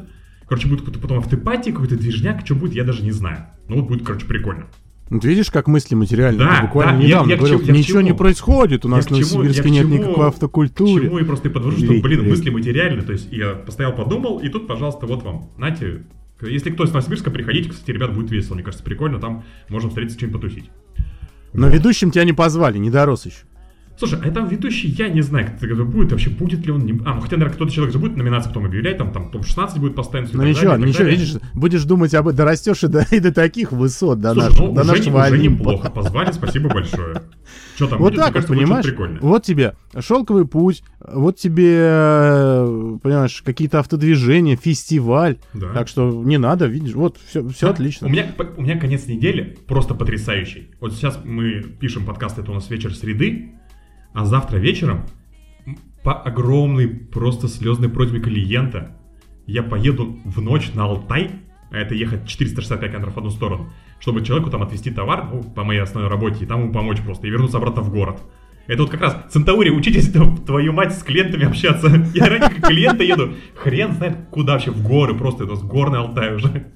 [0.49, 3.47] Короче, будет какой-то потом автопати, какой-то движняк, что будет, я даже не знаю.
[3.69, 4.67] Ну вот будет, короче, прикольно.
[5.09, 6.47] Вот видишь, как мысли материальные.
[6.47, 8.11] Да, Ты буквально да, я- недавно я к говорил, чему- я ничего чему?
[8.11, 11.05] не происходит, у нас Я в чему- я Новосибирске нет чему- никакой автокультуры.
[11.07, 13.03] чему я просто и подвожу, что, блин, мысли материальны.
[13.03, 16.03] То есть я постоял, подумал, и тут, пожалуйста, вот вам, нате.
[16.43, 18.55] Если кто из Новосибирска, приходите, кстати, ребят, будет весело.
[18.55, 20.71] Мне кажется, прикольно, там можно встретиться, чем потусить.
[21.53, 23.45] Но ведущим тебя не позвали, не дорос еще.
[24.01, 26.87] Слушай, а там ведущий, я не знаю, кто будет, вообще будет ли он...
[26.87, 26.99] Не...
[27.05, 29.95] А, ну хотя, наверное, кто-то человек же будет номинации потом объявлять, там, там топ-16 будет
[29.95, 30.31] постоянно.
[30.33, 34.19] Ну ничего, ничего, видишь, будешь думать об этом, дорастешь и до, и до таких высот,
[34.19, 35.61] до Слушай, нашего, ну, до уже, нашего уже Олимпа.
[35.61, 35.91] неплохо.
[35.91, 37.21] Позвали, спасибо большое.
[37.77, 38.87] Что там Вот будет, так кажется, понимаешь?
[38.87, 39.21] что-то прикольное.
[39.21, 41.83] Вот тебе шелковый путь, вот тебе,
[43.03, 45.37] понимаешь, какие-то автодвижения, фестиваль.
[45.53, 45.75] Да.
[45.75, 48.07] Так что не надо, видишь, вот все, все А, отлично.
[48.07, 50.71] У меня, у меня конец недели просто потрясающий.
[50.81, 53.60] Вот сейчас мы пишем подкаст, это у нас вечер среды,
[54.13, 55.03] а завтра вечером
[56.03, 58.97] по огромной просто слезной просьбе клиента
[59.47, 61.31] я поеду в ночь на Алтай,
[61.71, 65.65] а это ехать 465 километров в одну сторону, чтобы человеку там отвезти товар, ну, по
[65.65, 68.21] моей основной работе, и там ему помочь просто, и вернуться обратно в город.
[68.67, 71.89] Это вот как раз, Центаури, учитесь, тв- твою мать, с клиентами общаться.
[72.15, 76.35] Я ради клиента еду, хрен знает куда вообще, в горы просто, это с горный Алтай
[76.35, 76.73] уже.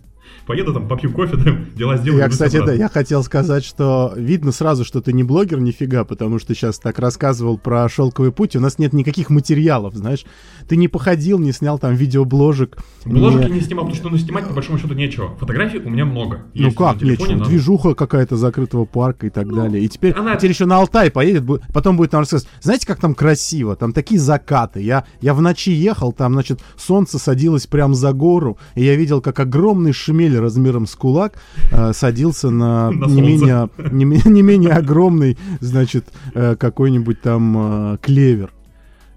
[0.47, 2.21] Поеду там, попью кофе, там, дела сделаю.
[2.21, 6.39] Я, кстати, да, я хотел сказать, что видно сразу, что ты не блогер нифига, потому
[6.39, 10.25] что сейчас так рассказывал про шелковый путь, у нас нет никаких материалов, знаешь.
[10.69, 12.79] Ты не походил, не снял там видеобложек.
[13.05, 13.49] Бложек не...
[13.49, 15.37] я не снимал, потому что ну, снимать по большому счету нечего.
[15.37, 16.45] Фотографий у меня много.
[16.55, 17.37] Ну Есть как нечего?
[17.37, 17.45] Но...
[17.45, 19.85] Движуха какая-то закрытого парка и так ну, далее.
[19.85, 20.37] И теперь, она...
[20.37, 22.51] теперь еще на Алтай поедет, потом будет нам рассказывать.
[22.61, 23.77] Знаете, как там красиво?
[23.77, 24.81] Там такие закаты.
[24.81, 29.21] Я, я в ночи ехал, там, значит, солнце садилось прямо за гору, и я видел,
[29.21, 31.35] как огромный шмель размером с кулак
[31.71, 37.99] э, садился на, на не, менее, не, не менее огромный, значит, э, какой-нибудь там э,
[38.01, 38.53] клевер.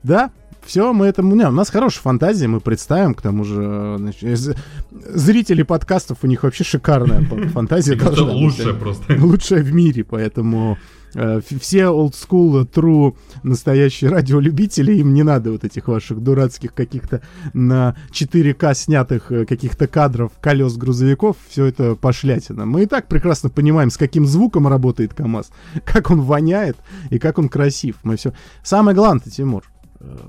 [0.04, 0.32] Да,
[0.68, 1.22] все, мы это...
[1.22, 3.64] Не, у нас хорошая фантазия, мы представим, к тому же...
[3.64, 4.58] Э, значит,
[4.92, 7.22] зрители подкастов, у них вообще шикарная
[7.54, 7.96] фантазия.
[7.96, 9.16] должна лучшая просто.
[9.18, 15.64] Лучшая в мире, поэтому э, все old school, true, настоящие радиолюбители, им не надо вот
[15.64, 17.22] этих ваших дурацких каких-то
[17.54, 22.66] на 4К снятых э, каких-то кадров колес грузовиков, все это пошлятина.
[22.66, 25.50] Мы и так прекрасно понимаем, с каким звуком работает КАМАЗ,
[25.86, 26.78] как он воняет
[27.10, 27.98] и как он красив.
[28.04, 28.34] Мы все...
[28.64, 29.64] Самое главное, Тимур,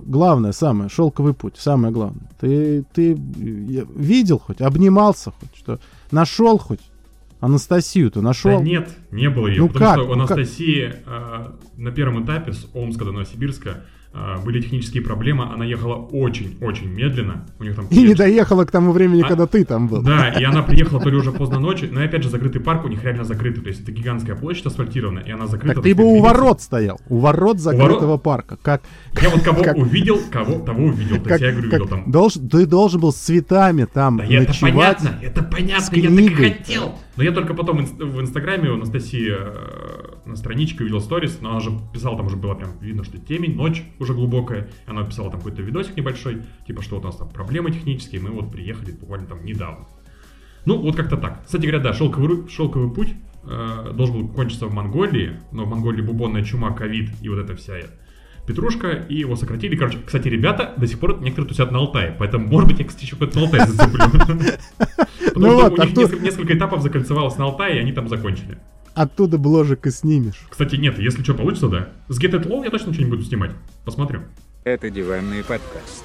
[0.03, 2.29] главное, самое, шелковый путь, самое главное.
[2.41, 6.81] Ты, ты видел хоть, обнимался хоть, что нашел хоть
[7.40, 8.59] Анастасию-то нашел?
[8.59, 9.62] Да нет, не было ее.
[9.62, 9.94] Ну потому как?
[9.96, 11.01] что у ну Анастасии как?
[11.07, 13.85] э, на первом этапе с Омска до Новосибирска
[14.45, 17.47] были технические проблемы, она ехала очень-очень медленно.
[17.59, 20.03] У них там и не доехала к тому времени, а, когда ты там был.
[20.03, 22.89] Да, и она приехала то ли уже поздно ночью, но опять же закрытый парк у
[22.89, 25.77] них реально закрытый, то есть это гигантская площадь асфальтированная, и она закрыта.
[25.77, 28.57] Так ты бы у ворот стоял, у ворот закрытого у парка.
[28.63, 28.83] Как,
[29.21, 29.77] я вот кого как...
[29.77, 31.81] увидел, кого того увидел, то есть я говорю, как...
[31.81, 32.11] видел там.
[32.11, 34.49] Должен, ты должен был с цветами там да ночевать.
[34.49, 36.95] это понятно, это понятно, я так и хотел.
[37.19, 41.59] Но я только потом в Инстаграме у Анастасии э, на страничке увидел сторис, но она
[41.59, 44.68] же писала, там уже было прям видно, что темень, ночь уже глубокая.
[44.87, 48.31] Она писала там какой-то видосик небольшой, типа, что вот у нас там проблемы технические, мы
[48.31, 49.87] вот приехали буквально там недавно.
[50.64, 51.44] Ну, вот как-то так.
[51.44, 56.03] Кстати говоря, да, шелковый, шелковый путь э, должен был кончиться в Монголии, но в Монголии
[56.03, 57.75] бубонная чума, ковид и вот эта вся
[58.49, 59.77] Петрушка, и его сократили.
[59.77, 63.05] Короче, кстати, ребята до сих пор некоторые тусят на Алтае, поэтому, может быть, я, кстати,
[63.05, 64.05] еще какой-то Алтай зацеплю.
[65.35, 68.59] Потому что у них несколько этапов закольцевалось на Алтае, и они там закончили.
[68.99, 70.45] Оттуда бложек и снимешь.
[70.51, 71.89] Кстати, нет, если что получится, да.
[72.09, 73.53] С Get It Low я точно ничего не буду снимать.
[73.85, 74.25] Посмотрим.
[74.65, 76.05] Это диванный подкаст.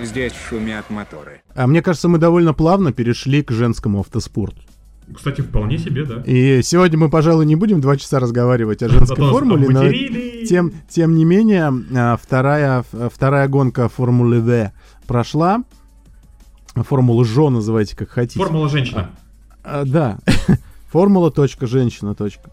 [0.00, 1.42] Здесь шумят моторы.
[1.54, 4.62] А мне кажется, мы довольно плавно перешли к женскому автоспорту.
[5.14, 6.22] Кстати, вполне себе, да.
[6.24, 10.72] И сегодня мы, пожалуй, не будем два часа разговаривать о женской Зато формуле, но тем,
[10.88, 14.72] тем не менее, а, вторая, вторая гонка Формулы В
[15.06, 15.62] прошла.
[16.74, 18.38] Формула ЖО называйте как хотите.
[18.38, 19.10] Формула женщина.
[19.62, 20.18] А, а, да.
[20.90, 22.50] Формула точка женщина точка.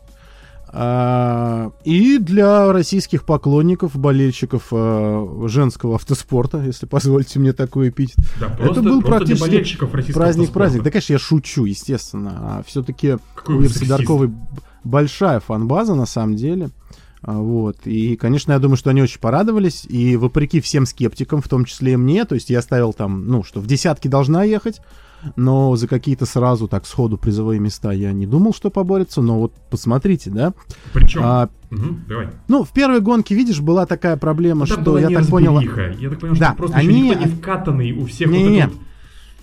[0.72, 8.18] А, и для российских поклонников, болельщиков а, женского автоспорта, если позволите мне такой эпитет.
[8.40, 10.84] Да, просто, это был просто практически праздник, праздник.
[10.84, 12.34] Да, конечно, я шучу, естественно.
[12.40, 14.32] А все-таки у Ирсы Дарковой
[14.84, 16.66] большая фан-база на самом деле.
[16.66, 17.78] А, вот.
[17.86, 19.86] И, конечно, я думаю, что они очень порадовались.
[19.86, 23.44] И вопреки всем скептикам, в том числе и мне, то есть я ставил там, ну,
[23.44, 24.82] что в десятки должна ехать,
[25.36, 29.54] но за какие-то сразу так сходу призовые места я не думал, что поборется, но вот
[29.70, 30.54] посмотрите, да.
[30.94, 32.30] Причем, а, угу, давай.
[32.48, 35.60] Ну, в первой гонке, видишь, была такая проблема, ну, что я так понял...
[35.60, 37.00] Я так понял, что да, просто они...
[37.02, 38.74] еще никто не вкатанный, у всех не, вот не, вот...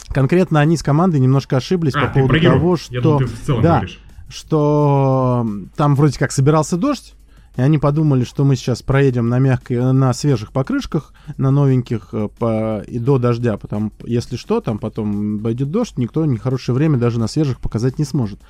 [0.09, 2.95] Конкретно они с командой немножко ошиблись а, по поводу того, что...
[2.95, 4.01] Я думал, ты в целом да, говоришь.
[4.29, 7.15] что там вроде как собирался дождь,
[7.57, 12.29] и они подумали, что мы сейчас проедем на мягкой, на свежих покрышках, на новеньких э,
[12.39, 13.57] по, и до дождя.
[13.57, 18.05] Потом, если что, там потом пойдет дождь, никто нехорошее время даже на свежих показать не
[18.05, 18.41] сможет.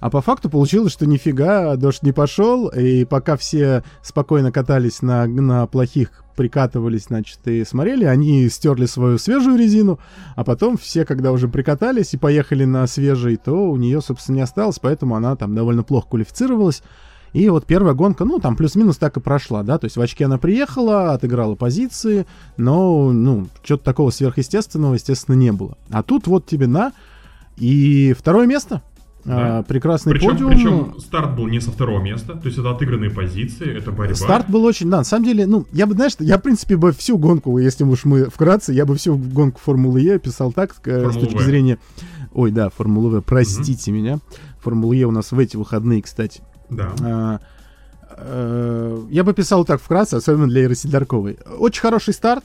[0.00, 5.26] А по факту получилось, что нифига, дождь не пошел, и пока все спокойно катались на,
[5.26, 10.00] на плохих, прикатывались, значит, и смотрели, они стерли свою свежую резину,
[10.34, 14.42] а потом все, когда уже прикатались и поехали на свежий, то у нее, собственно, не
[14.42, 16.82] осталось, поэтому она там довольно плохо квалифицировалась.
[17.32, 20.26] И вот первая гонка, ну, там плюс-минус так и прошла, да, то есть в очке
[20.26, 22.26] она приехала, отыграла позиции,
[22.58, 25.78] но, ну, что-то такого сверхъестественного, естественно, не было.
[25.90, 26.92] А тут вот тебе на,
[27.56, 28.82] и второе место,
[29.24, 29.58] да.
[29.58, 30.50] А, прекрасный причем, подиум.
[30.50, 34.14] Причем старт был не со второго места, то есть это отыгранные позиции, это борьба.
[34.16, 36.92] Старт был очень, да, на самом деле, ну, я бы, знаешь, я, в принципе, бы
[36.92, 41.12] всю гонку, если уж мы вкратце, я бы всю гонку Формулы Е писал так, Формулу
[41.12, 41.44] с точки v.
[41.44, 41.78] зрения...
[42.34, 44.00] Ой, да, Формулы В, простите угу.
[44.00, 44.18] меня.
[44.60, 46.40] Формула Е у нас в эти выходные, кстати.
[46.76, 46.92] Да.
[47.02, 47.40] А,
[48.10, 51.38] а, я бы писал так вкратце, особенно для Иры Сидорковой.
[51.58, 52.44] Очень хороший старт,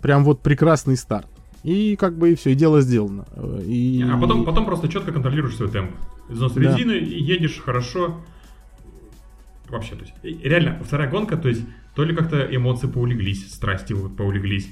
[0.00, 1.26] прям вот прекрасный старт.
[1.64, 3.26] И как бы и все, и дело сделано.
[3.64, 4.04] И...
[4.08, 5.90] А потом, потом просто четко контролируешь свой темп.
[6.28, 6.60] Износ да.
[6.60, 8.20] резины, едешь хорошо.
[9.68, 11.62] Вообще, то есть, реально, вторая гонка, то есть,
[11.94, 14.68] то ли как-то эмоции поулеглись, страсти вот поулеглись.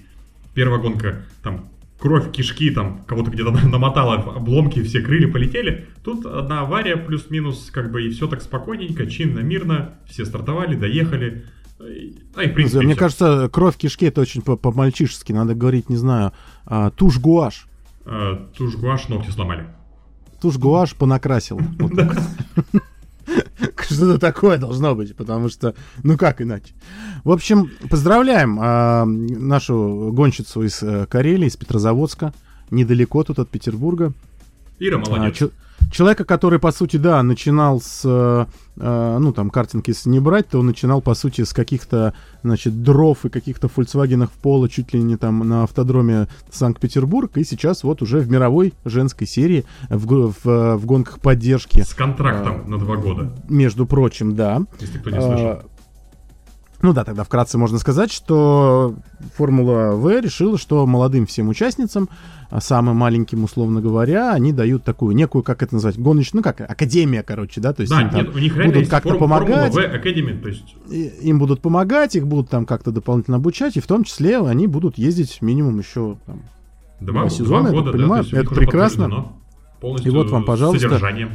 [0.55, 5.87] Первая гонка, там, кровь, кишки, там, кого-то где-то намотало, обломки, все крылья полетели.
[6.05, 11.45] Тут одна авария, плюс-минус, как бы, и все так спокойненько, чинно, мирно, все стартовали, доехали.
[11.79, 12.99] А, и, в принципе, Мне всё.
[13.01, 15.33] кажется, кровь кишки это очень по- по-мальчишески.
[15.33, 16.33] Надо говорить, не знаю,
[16.65, 17.67] а, тушь гуашь.
[18.05, 19.67] А, тушь гуашь, ногти сломали.
[20.41, 21.61] Тушь гуашь понакрасил.
[23.91, 26.73] Что-то такое должно быть, потому что, ну как иначе.
[27.25, 32.33] В общем, поздравляем а, нашу гонщицу из э, Карелии, из Петрозаводска,
[32.71, 34.13] недалеко тут от Петербурга.
[34.79, 35.37] Ира, А, молодец.
[35.39, 35.53] чел-
[35.91, 38.47] Человека, который, по сути, да, начинал с, э,
[38.77, 42.83] э, ну, там, картинг, если не брать, то он начинал, по сути, с каких-то, значит,
[42.83, 48.03] дров и каких-то фольксвагенов пола чуть ли не там на автодроме Санкт-Петербург, и сейчас вот
[48.03, 52.97] уже в мировой женской серии, в, в, э, в гонках поддержки, С контрактом на два
[52.97, 54.63] года, между прочим, да.
[54.81, 55.63] если кто не слышал.
[56.83, 58.95] Ну да, тогда вкратце можно сказать, что
[59.35, 62.09] Формула В решила, что молодым всем участницам,
[62.51, 66.61] а самым маленьким, условно говоря, они дают такую некую, как это назвать, гоночную, ну как,
[66.61, 69.99] академия, короче, да, то есть Да, им, нет, у них будут как-то форм- помогать, Формула
[69.99, 70.77] В Academy, то есть
[71.23, 74.99] им будут помогать, их будут там как-то дополнительно обучать, и в том числе они будут
[74.99, 76.43] ездить минимум еще там,
[77.01, 79.33] два, Два сезона, два я так года, да, понимаю, них это прекрасно.
[80.05, 80.89] И вот вам, пожалуйста.
[80.89, 81.31] содержанием.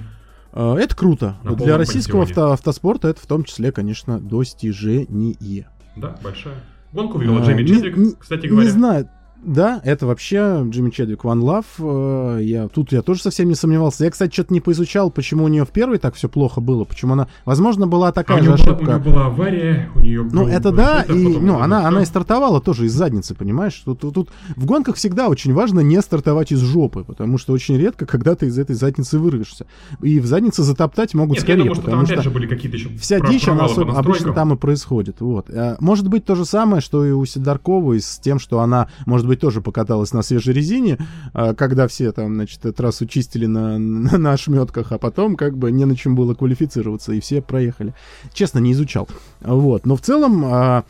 [0.53, 1.37] Э, Это круто.
[1.43, 5.67] На Для российского авто- автоспорта это в том числе, конечно, достижение.
[5.95, 6.55] Да, большая.
[6.93, 8.65] Гонку выиграл А, Джейми не- кстати говоря.
[8.65, 9.09] Не знаю.
[9.43, 12.37] Да, это вообще Джимми Чедвик One Love.
[12.39, 14.03] э, Я, тут я тоже совсем не сомневался.
[14.05, 16.83] Я, кстати, что-то не поизучал, почему у нее в первой так все плохо было.
[16.83, 17.27] Почему она...
[17.45, 18.91] Возможно, была А такая нее же была, у ошибка.
[18.93, 22.05] нее была авария, у нее Ну, был это да, это, и ну, она, она и
[22.05, 23.81] стартовала тоже из задницы, понимаешь?
[23.83, 27.77] Тут, тут, тут в гонках всегда очень важно не стартовать из жопы, потому что очень
[27.77, 29.65] редко, когда ты из этой задницы вырвешься.
[30.01, 32.29] И в заднице затоптать могут Нет, я скорее, думаю, что там потому опять что же
[32.29, 35.19] были какие-то еще вся про- дичь, она провалы по особ- обычно там и происходит.
[35.21, 35.49] Вот.
[35.49, 39.25] А, Может быть то же самое, что и у Сидорковой с тем, что она, может
[39.27, 40.97] быть, тоже покаталась на свежей резине,
[41.33, 45.71] а, когда все там, значит, трассу чистили на, на, на ошметках, а потом как бы
[45.71, 47.93] не на чем было квалифицироваться, и все проехали.
[48.33, 49.07] Честно, не изучал.
[49.41, 49.85] Вот.
[49.85, 50.83] Но в целом а,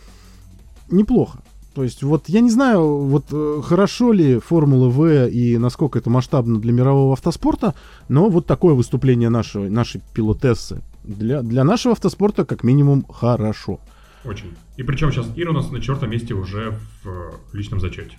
[0.90, 1.40] неплохо.
[1.74, 6.10] То есть, вот я не знаю, вот э, хорошо ли Формула В и насколько это
[6.10, 7.76] масштабно для мирового автоспорта,
[8.10, 13.80] но вот такое выступление нашего, нашей пилотессы для, для нашего автоспорта как минимум хорошо.
[14.26, 14.54] Очень.
[14.76, 18.18] И причем сейчас Ира у нас на четвертом месте уже в э, личном зачете.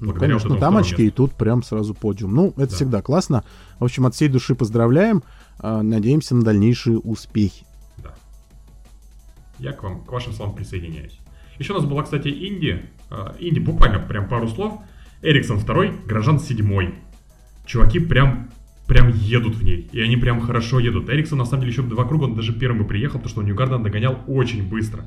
[0.00, 2.34] Ну, Благодаря конечно, там очки, и тут прям сразу подиум.
[2.34, 2.74] Ну, это Да.
[2.74, 3.44] всегда классно.
[3.78, 5.22] В общем, от всей души поздравляем.
[5.58, 7.66] а, Надеемся на дальнейшие успехи.
[7.98, 8.14] Да.
[9.58, 11.18] Я к вам, к вашим словам присоединяюсь.
[11.58, 12.82] Еще у нас была, кстати, Инди.
[13.10, 14.80] А, Инди, буквально прям пару слов.
[15.20, 16.94] Эриксон второй, Грожан седьмой.
[17.66, 18.48] Чуваки прям
[18.86, 19.88] прям едут в ней.
[19.92, 21.08] И они прям хорошо едут.
[21.10, 23.44] Эриксон, на самом деле, еще два круга, он даже первым бы приехал, потому что у
[23.44, 25.04] Ньюгарден догонял очень быстро.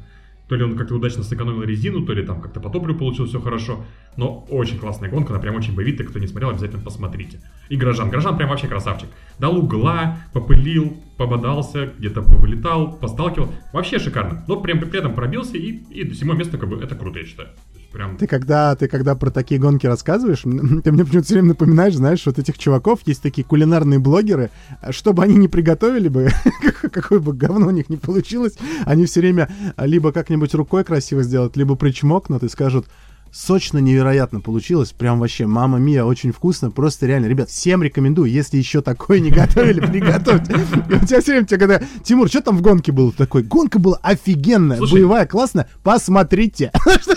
[0.48, 3.40] То ли он как-то удачно сэкономил резину, то ли там как-то по топливу получилось все
[3.40, 3.86] хорошо.
[4.18, 6.08] Но очень классная гонка, она прям очень боевитая.
[6.08, 7.40] Кто не смотрел, обязательно посмотрите.
[7.70, 8.10] И Грожан.
[8.10, 9.10] Грожан прям вообще красавчик.
[9.40, 13.54] Дал угла, попылил, пободался, где-то повылетал, посталкивал.
[13.72, 14.44] Вообще шикарно.
[14.48, 17.26] Но прям при этом пробился и, и до седьмое место, как бы, это круто, я
[17.26, 17.50] считаю.
[17.94, 18.18] Прям...
[18.18, 22.26] Ты когда, ты когда про такие гонки рассказываешь, ты мне почему-то все время напоминаешь, знаешь,
[22.26, 24.50] вот этих чуваков, есть такие кулинарные блогеры,
[24.82, 26.30] а чтобы они не приготовили бы,
[26.82, 31.56] какое бы говно у них не получилось, они все время либо как-нибудь рукой красиво сделают,
[31.56, 32.88] либо причмокнут и скажут,
[33.34, 38.58] сочно невероятно получилось, прям вообще, мама мия, очень вкусно, просто реально, ребят, всем рекомендую, если
[38.58, 40.54] еще такое не готовили, приготовьте.
[40.54, 43.42] У тебя все время, когда, Тимур, что там в гонке было такой?
[43.44, 44.94] Гонка была офигенная, Слушай.
[44.94, 46.72] боевая, классная, посмотрите.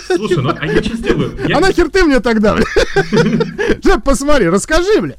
[0.07, 1.37] Слушай, ну а я что сделаю?
[1.47, 2.65] Я, А нахер ты мне тогда, бля?
[3.79, 5.15] Джеб, посмотри, расскажи, бля.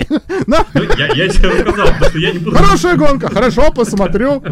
[0.46, 2.56] На, ну, я, я тебе рассказал, потому что я не буду...
[2.56, 4.42] Хорошая гонка, хорошо, посмотрю.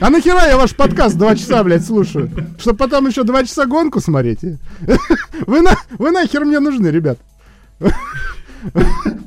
[0.00, 2.30] А нахера я ваш подкаст два часа, блядь, слушаю?
[2.58, 4.40] Чтоб потом еще два часа гонку смотреть?
[5.46, 7.18] Вы, на, вы нахер мне нужны, ребят?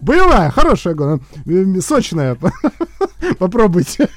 [0.02, 1.26] Боевая, хорошая гонка.
[1.46, 2.38] Э, Сочная.
[3.40, 4.10] Попробуйте.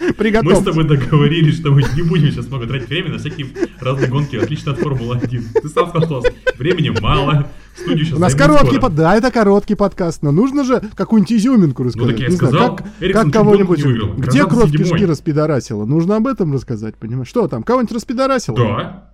[0.00, 0.64] Мы с Приготовьте.
[0.64, 3.46] тобой договорились, что мы не будем сейчас много тратить время на всякие
[3.80, 5.60] разные гонки, отлично от Формулы-1.
[5.62, 8.80] Ты сам сказал, что времени мало, студию сейчас У нас короткий скоро.
[8.80, 8.94] под...
[8.96, 12.10] Да, это короткий подкаст, но нужно же какую-нибудь изюминку Ну, рассказать.
[12.16, 14.18] так я Не знаю, сказал, как, Эриксон как гонку кого-нибудь...
[14.26, 15.84] Где кровь кишки распидорасила?
[15.84, 17.28] Нужно об этом рассказать, понимаешь?
[17.28, 18.56] Что там, кого-нибудь распидорасило?
[18.56, 19.11] Да,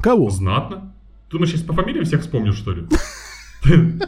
[0.00, 0.30] Кого?
[0.30, 0.92] знатно.
[1.30, 2.86] Думаешь, сейчас по фамилиям всех вспомню, что ли?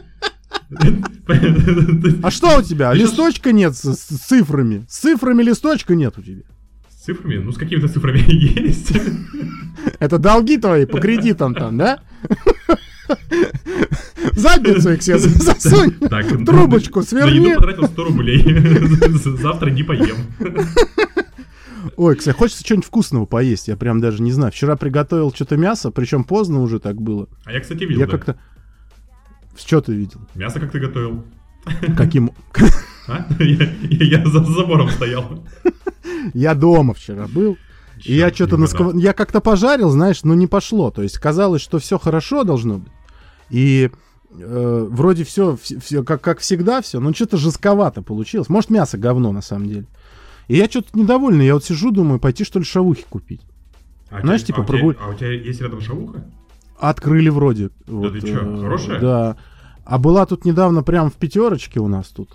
[2.21, 2.91] А что у тебя?
[2.91, 4.85] Ты Листочка нет с, цифрами?
[4.87, 6.43] С цифрами листочка нет у тебя.
[6.89, 7.37] С цифрами?
[7.37, 8.91] Ну, с какими-то цифрами есть.
[9.99, 11.99] Это долги твои по кредитам там, да?
[14.33, 15.91] Задницу их все засунь.
[16.45, 17.49] Трубочку На сверни.
[17.49, 18.57] еду потратил 100 рублей.
[19.41, 20.17] Завтра не поем.
[21.99, 23.67] Ой, кстати, хочется что-нибудь вкусного поесть.
[23.67, 24.53] Я прям даже не знаю.
[24.53, 27.27] Вчера приготовил что-то мясо, причем поздно уже так было.
[27.43, 28.11] А я, кстати, видел, Я да.
[28.13, 28.39] как-то...
[29.57, 30.21] Что ты видел?
[30.33, 31.25] Мясо как ты готовил?
[31.97, 32.31] Каким?
[33.09, 33.27] А?
[33.39, 35.43] Я, я за забором стоял.
[36.33, 37.57] Я дома вчера был.
[38.05, 38.67] И я что-то не на угадал.
[38.67, 39.01] сковородке...
[39.01, 40.91] Я как-то пожарил, знаешь, но не пошло.
[40.91, 42.93] То есть казалось, что все хорошо должно быть.
[43.49, 43.91] И
[44.31, 48.47] э, вроде все, все как, как всегда все, но что-то жестковато получилось.
[48.47, 49.85] Может, мясо говно на самом деле.
[50.49, 51.45] И я что-то недовольный.
[51.45, 53.41] Я вот сижу, думаю, пойти что ли шавухи купить.
[54.09, 56.25] А Знаешь, у типа, тебя- а у тебя- прогуль- А у тебя есть рядом шавуха?
[56.77, 57.69] Открыли вроде.
[57.87, 58.99] вот, ты чё, э, хорошая?
[58.99, 59.37] Да.
[59.85, 62.29] А была тут недавно прям в пятерочке у нас тут.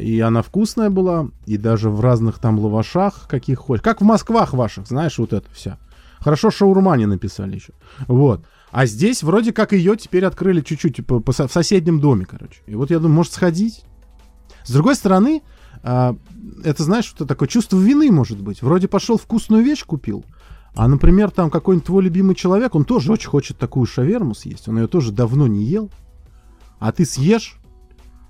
[0.00, 3.82] И она вкусная была, и даже в разных там лавашах, каких хочешь.
[3.82, 5.78] Как в Москвах ваших, знаешь, вот это вся.
[6.18, 7.72] Хорошо, шаурма не написали еще.
[8.06, 8.44] Вот.
[8.72, 12.60] А здесь вроде как ее теперь открыли чуть-чуть по- по в соседнем доме, короче.
[12.66, 13.84] И вот я думаю, может сходить?
[14.64, 15.42] С другой стороны,
[15.82, 16.16] а,
[16.64, 18.62] это, знаешь, что такое чувство вины может быть.
[18.62, 20.24] Вроде пошел вкусную вещь купил,
[20.74, 24.78] а, например, там какой-нибудь твой любимый человек, он тоже очень хочет такую шаверму съесть, он
[24.78, 25.90] ее тоже давно не ел,
[26.78, 27.56] а ты съешь,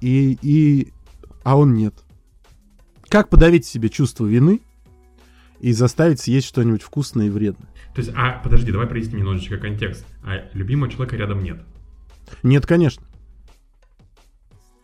[0.01, 0.93] и, и...
[1.43, 1.95] а он нет.
[3.09, 4.61] Как подавить себе чувство вины
[5.61, 7.69] и заставить съесть что-нибудь вкусное и вредное?
[7.95, 10.07] То есть, а, подожди, давай проясним немножечко контекст.
[10.23, 11.61] А любимого человека рядом нет.
[12.43, 13.03] Нет, конечно.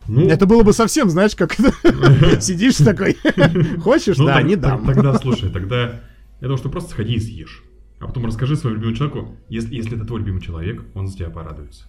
[0.08, 1.54] Ну, Это было бы совсем, знаешь, как
[2.40, 3.16] сидишь такой,
[3.80, 4.84] хочешь, ну, да, не дам.
[4.86, 6.00] Тогда, слушай, тогда
[6.40, 7.62] я думаю, что просто сходи и съешь.
[7.98, 11.30] А потом расскажи своему любимому человеку, если, если это твой любимый человек, он за тебя
[11.30, 11.86] порадуется.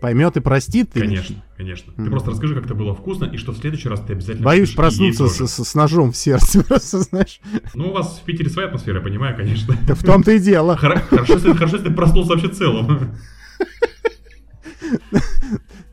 [0.00, 0.90] Поймет и простит.
[0.92, 1.92] Конечно, конечно.
[1.94, 4.44] Ты просто расскажи, как это было вкусно, и что в следующий раз ты обязательно...
[4.44, 7.40] Боюсь проснуться с, ножом в сердце, просто, знаешь.
[7.74, 9.74] Ну, у вас в Питере своя атмосфера, я понимаю, конечно.
[9.86, 10.76] Да в том-то и дело.
[10.76, 13.16] Хорошо, если ты проснулся вообще целым.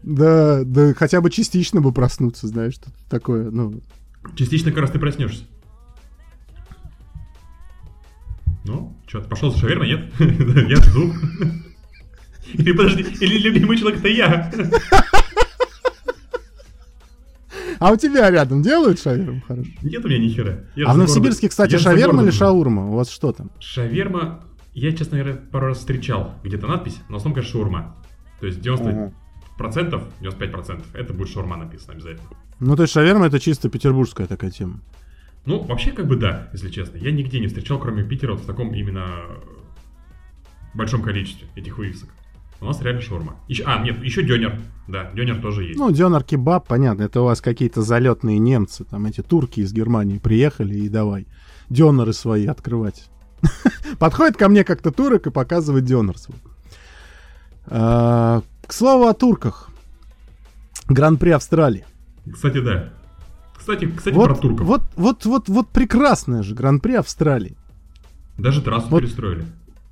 [0.03, 3.81] Да, да, хотя бы частично бы проснуться, знаешь, что такое, ну...
[4.35, 5.43] Частично как раз ты проснешься.
[8.65, 10.13] Ну, что, ты пошел за шавермой, нет?
[10.69, 11.13] Я жду.
[12.53, 14.51] Или подожди, или любимый человек это я.
[17.79, 19.69] А у тебя рядом делают шаверму хорошо?
[19.81, 20.59] Нет у меня ни хера.
[20.75, 22.89] Я А в Новосибирске, городом- кстати, я шаверма или шаурма?
[22.91, 23.51] У вас что там?
[23.59, 24.41] Шаверма,
[24.73, 27.95] я, честно говоря, пару раз встречал где-то надпись, но в основном, конечно, шаурма.
[28.43, 29.13] То есть 90
[29.57, 32.27] процентов, 95 процентов, это будет шаурма написано обязательно.
[32.59, 34.81] Ну, то есть шаверма это чисто петербургская такая тема.
[35.45, 36.97] Ну, вообще, как бы да, если честно.
[36.97, 39.21] Я нигде не встречал, кроме Питера, вот в таком именно
[40.73, 42.09] большом количестве этих вывесок.
[42.59, 43.37] У нас реально шаурма.
[43.47, 44.59] Еще, а, нет, еще дёнер.
[44.89, 45.79] Да, дёнер тоже есть.
[45.79, 50.17] Ну, дёнер кебаб, понятно, это у вас какие-то залетные немцы, там эти турки из Германии
[50.17, 51.27] приехали и давай
[51.69, 53.09] дёнеры свои открывать.
[53.99, 56.39] Подходит ко мне как-то турок и показывает дёнер свой.
[57.67, 59.69] А, К слову о турках.
[60.87, 61.85] Гран-при Австралии.
[62.31, 62.89] Кстати, да.
[63.57, 64.67] Кстати, кстати Вот, про турков.
[64.67, 67.55] вот, вот, вот, вот прекрасное же Гран-при Австралии.
[68.37, 69.01] Даже трассу Вот.
[69.01, 69.45] перестроили.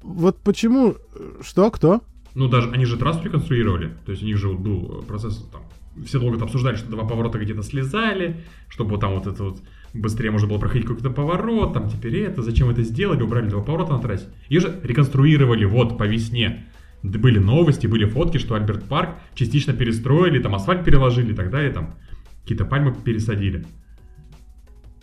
[0.04, 0.96] Вот почему...
[1.16, 2.02] э, Что, кто?
[2.36, 3.94] Ну, даже они же трассу реконструировали.
[4.06, 5.62] То есть у них же был процесс там.
[6.06, 9.60] Все долго это обсуждали, что два поворота где-то слезали, чтобы там вот это вот
[9.94, 13.94] быстрее можно было проходить какой-то поворот, там теперь это, зачем это сделали, убрали два поворота
[13.94, 14.26] на трассе.
[14.48, 16.66] Ее же реконструировали вот по весне.
[17.04, 21.72] Были новости, были фотки, что Альберт Парк частично перестроили, там асфальт переложили и так далее,
[21.72, 21.96] там
[22.42, 23.66] какие-то пальмы пересадили.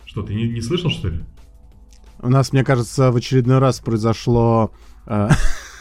[0.05, 1.19] Что, ты не, не слышал, что ли?
[2.19, 4.71] У нас, мне кажется, в очередной раз произошло
[5.05, 5.29] э,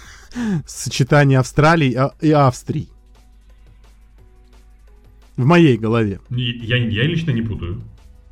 [0.66, 2.88] сочетание Австралии а- и Австрии.
[5.36, 6.20] В моей голове.
[6.30, 7.80] Я, я лично не путаю.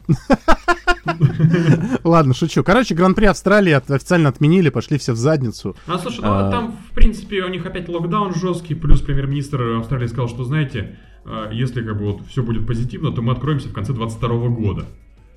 [2.04, 2.62] Ладно, шучу.
[2.62, 5.76] Короче, Гран-при Австралии официально отменили, пошли все в задницу.
[5.86, 6.50] А слушай, ну А.
[6.50, 11.50] там, в принципе, у них опять локдаун жесткий, плюс премьер-министр Австралии сказал, что, знаете, а,
[11.52, 14.86] если как бы вот все будет позитивно, то мы откроемся в конце 22 года.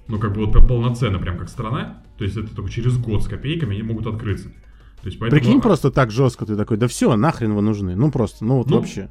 [0.07, 2.01] Ну, как бы вот прям полноценно, прям как страна.
[2.17, 4.49] То есть это только через год с копейками они могут открыться.
[5.01, 5.41] То есть поэтому...
[5.41, 7.95] Прикинь, просто так жестко ты такой, да все, нахрен вы нужны.
[7.95, 9.09] Ну просто, ну вот Ну, вообще.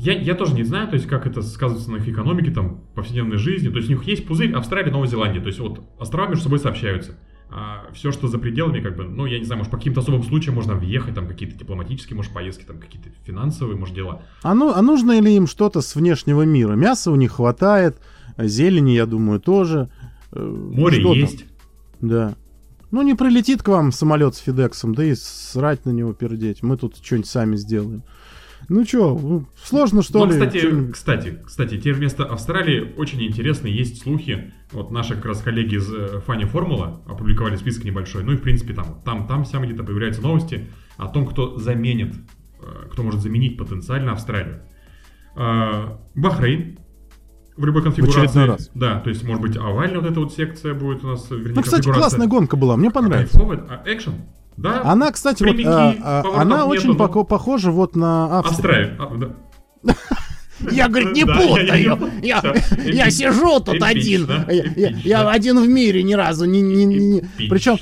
[0.00, 3.36] Я, я тоже не знаю, то есть как это сказывается на их экономике, там, повседневной
[3.36, 3.68] жизни.
[3.68, 5.40] То есть у них есть пузырь Австралия, Новая Зеландия.
[5.40, 7.18] То есть вот острова между собой сообщаются.
[7.50, 10.22] А все, что за пределами, как бы, ну, я не знаю, может, по каким-то особым
[10.22, 14.22] случаям можно въехать, там, какие-то дипломатические, может, поездки, там, какие-то финансовые, может, дела.
[14.42, 16.74] А, ну, а нужно ли им что-то с внешнего мира?
[16.74, 17.98] Мяса у них хватает,
[18.38, 19.90] зелени, я думаю, тоже.
[20.32, 21.18] Э, Море что там?
[21.18, 21.44] есть.
[22.00, 22.36] Да.
[22.90, 26.62] Ну, не прилетит к вам самолет с Фидексом, да и срать на него пердеть.
[26.62, 28.02] Мы тут что-нибудь сами сделаем.
[28.70, 30.32] Ну чё, ну, сложно что Ну, ли?
[30.32, 34.52] кстати, кстати, кстати, теперь вместо Австралии очень интересные есть слухи.
[34.70, 38.22] Вот наши как раз коллеги из э, Фани Формула опубликовали список небольшой.
[38.22, 40.68] Ну и в принципе там, там, там, сям где-то появляются новости
[40.98, 42.14] о том, кто заменит,
[42.62, 44.62] э, кто может заменить потенциально Австралию.
[45.34, 46.78] А, Бахрейн
[47.56, 48.20] в любой конфигурации.
[48.20, 48.70] очередной раз.
[48.76, 51.62] Да, то есть, может быть, овальная вот эта вот секция будет у нас, вернее, Ну,
[51.62, 53.32] кстати, классная гонка была, мне понравилось.
[53.32, 53.66] Кайфовая.
[53.68, 54.14] А экшен?
[54.60, 54.82] Да.
[54.84, 58.96] Она, кстати, вот, а, а, она нету, очень но- поко- похожа вот на Австрию.
[58.98, 59.34] Австралия.
[59.84, 59.94] А, да.
[60.70, 62.10] Я, говорит, не путаю.
[62.22, 64.28] Я, сижу тут один.
[65.04, 66.44] Я, один в мире ни разу.
[66.44, 67.76] Причем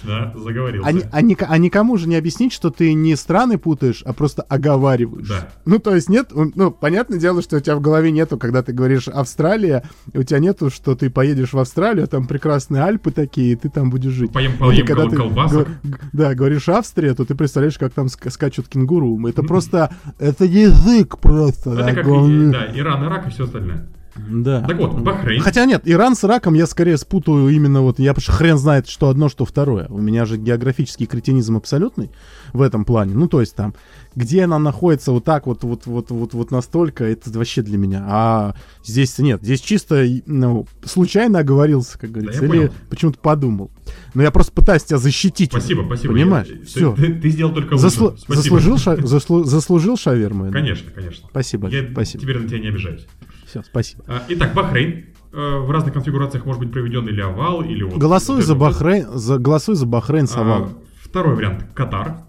[0.83, 5.31] а, никому же не объяснить, что ты не страны путаешь, а просто оговариваешь.
[5.65, 8.73] Ну, то есть нет, ну, понятное дело, что у тебя в голове нету, когда ты
[8.73, 9.83] говоришь Австралия,
[10.15, 13.69] у тебя нету, что ты поедешь в Австралию, а там прекрасные Альпы такие, и ты
[13.69, 14.33] там будешь жить.
[14.33, 15.69] Поем- поем когда ты колбасок.
[16.13, 19.27] да, говоришь Австрия, то ты представляешь, как там ска- скачут кенгуру.
[19.27, 21.73] Это просто, это язык просто.
[21.73, 23.87] Это как да, Иран, Ирак и все остальное.
[24.17, 24.63] Да.
[24.63, 25.43] Так вот, Бахрейн.
[25.43, 28.89] Хотя нет, Иран с Ираком я скорее спутаю именно вот, я потому что хрен знает,
[28.89, 29.87] что одно, что второе.
[29.89, 32.11] У меня же географический кретинизм абсолютный
[32.53, 33.15] в этом плане.
[33.15, 33.75] Ну, то есть там,
[34.19, 38.05] где она находится вот так вот, вот, вот, вот, вот настолько, это вообще для меня.
[38.09, 38.55] А
[38.85, 43.71] здесь нет, здесь чисто, ну, случайно оговорился, как говорится, я или почему-то подумал.
[44.15, 45.51] Но я просто пытаюсь тебя защитить.
[45.53, 46.15] Спасибо, спасибо.
[46.15, 46.49] Понимаешь?
[46.49, 46.95] Я- Все.
[46.97, 47.77] Ты, ты сделал только.
[47.77, 50.51] Заслу- заслужил, ша- заслу- заслужил шаверму?
[50.51, 51.29] Конечно, конечно.
[51.31, 52.23] Спасибо, Я спасибо.
[52.23, 53.07] теперь на тебя не обижаюсь.
[53.47, 54.03] Все, спасибо.
[54.09, 55.07] А, Итак, Бахрейн.
[55.33, 57.99] Э, В разных конфигурациях может быть проведен или овал, или вот...
[57.99, 58.55] Голосуй вот за.
[58.57, 60.79] Бахрейн, за, голосуй за Бахрейн с А, овалом.
[61.03, 61.67] Второй вариант.
[61.75, 62.25] Катар.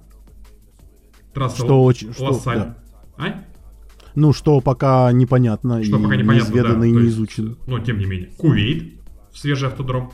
[1.40, 2.78] Трасса Что очень- что- да.
[3.18, 3.44] А?
[4.16, 7.56] Ну, что пока непонятно Что и пока непонятно, да, и не есть, изучено.
[7.68, 8.30] Но тем не менее.
[8.38, 8.96] Кувейт.
[9.34, 10.12] Свежий автодром.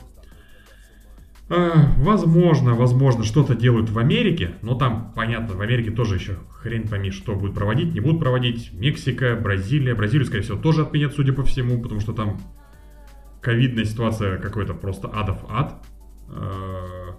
[1.48, 6.88] А, Возможно, возможно, что-то делают в Америке, но там, понятно, в Америке тоже еще хрен
[6.88, 8.72] пойми, что будет проводить, не будут проводить.
[8.72, 9.94] Мексика, Бразилия.
[9.94, 12.40] Бразилию, скорее всего, тоже отменят, судя по всему, потому что там
[13.40, 15.84] ковидная ситуация какой-то просто адов ад.
[16.28, 17.12] Э,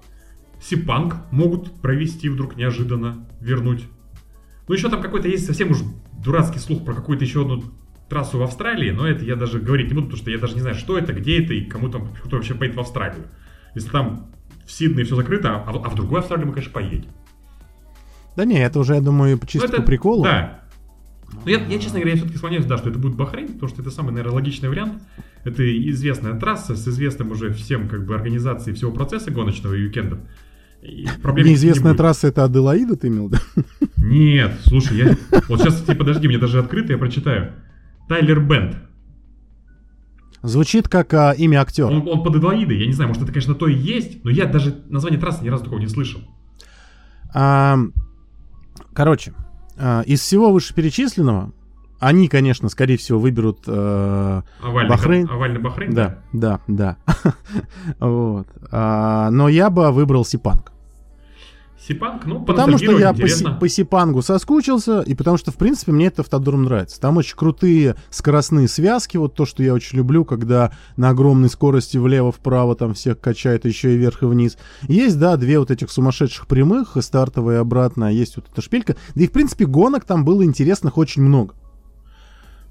[0.62, 3.86] Сипанг могут провести вдруг неожиданно, вернуть.
[4.68, 5.78] Ну, еще там какой-то есть совсем уж
[6.24, 7.63] дурацкий слух про какую-то еще одну
[8.09, 10.61] трассу в Австралии, но это я даже говорить не буду, потому что я даже не
[10.61, 13.26] знаю, что это, где это и кому там, кто вообще поедет в Австралию.
[13.76, 14.28] Если там
[14.65, 17.09] в Сиднее все закрыто, а, в- а в другую Австралию мы, конечно, поедем.
[18.36, 20.24] Да не, это уже, я думаю, чисто Ну, это- по приколу.
[20.24, 20.61] Да.
[21.43, 23.82] Но я, я, честно говоря, я все-таки склоняюсь, да, что это будет Бахрейн, потому что
[23.82, 25.01] это самый, наверное, логичный вариант.
[25.43, 30.20] Это известная трасса с известным уже всем как бы организацией всего процесса гоночного и уикендов.
[31.21, 31.97] Проблем не Неизвестная будет.
[31.97, 33.29] трасса это Аделаида, ты имел?
[33.29, 33.38] виду?
[33.97, 35.17] Нет, слушай, я...
[35.49, 37.53] Вот сейчас, ты подожди, мне даже открыто, я прочитаю.
[38.07, 38.77] Тайлер Бенд.
[40.43, 41.88] Звучит как а, имя актера.
[41.88, 44.45] Он, он под Аделаидой, я не знаю, может это, конечно, то и есть, но я
[44.45, 46.21] даже название трассы ни разу такого не слышал.
[47.33, 47.77] А,
[48.93, 49.33] короче,
[49.77, 51.51] а, из всего вышеперечисленного,
[51.99, 53.63] они, конечно, скорее всего, выберут...
[53.65, 55.27] э, Овальный, Бахрейн?
[55.29, 55.93] овальный Бахрейн?
[55.95, 56.97] да, да, да.
[57.99, 58.47] Вот.
[58.71, 60.71] А, Но я бы выбрал Сипанг.
[61.88, 63.53] Сипанг, ну, Потому что я по, интересно.
[63.53, 66.99] по Сипангу соскучился, и потому что, в принципе, мне этот автодром нравится.
[66.99, 71.97] Там очень крутые скоростные связки, вот то, что я очень люблю, когда на огромной скорости
[71.97, 74.57] влево-вправо там всех качает еще и вверх и вниз.
[74.83, 78.97] Есть, да, две вот этих сумасшедших прямых, стартовая и обратная, есть вот эта шпилька.
[79.15, 81.55] Да и, в принципе, гонок там было интересных очень много.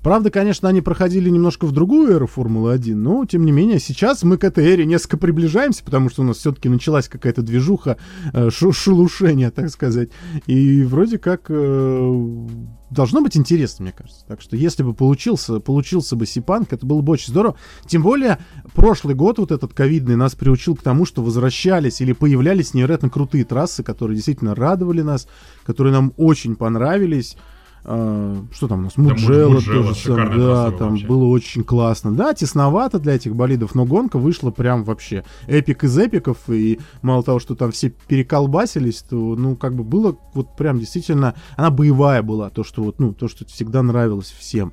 [0.07, 4.39] Правда, конечно, они проходили немножко в другую эру Формулы-1, но, тем не менее, сейчас мы
[4.39, 7.97] к этой эре несколько приближаемся, потому что у нас все-таки началась какая-то движуха,
[8.33, 10.11] э, шелушение, так сказать.
[10.47, 12.47] И вроде как э,
[12.89, 14.25] должно быть интересно, мне кажется.
[14.29, 17.57] Так что если бы получился, получился бы Сипанк, это было бы очень здорово.
[17.89, 18.39] Тем более,
[18.75, 23.45] прошлый год вот этот ковидный нас приучил к тому, что возвращались или появлялись невероятно крутые
[23.45, 25.27] трассы, которые действительно радовали нас,
[25.65, 27.37] которые нам очень понравились.
[27.89, 28.95] А, что там у нас?
[28.97, 31.07] Да, Муджело Муджело, тоже шикарная Да, там вообще.
[31.07, 32.13] было очень классно.
[32.13, 36.39] Да, тесновато для этих болидов, но гонка вышла прям вообще эпик из эпиков.
[36.49, 41.37] И мало того, что там все переколбасились, то, ну, как бы было вот прям действительно...
[41.57, 44.73] Она боевая была, то, что вот, ну, то, что всегда нравилось всем.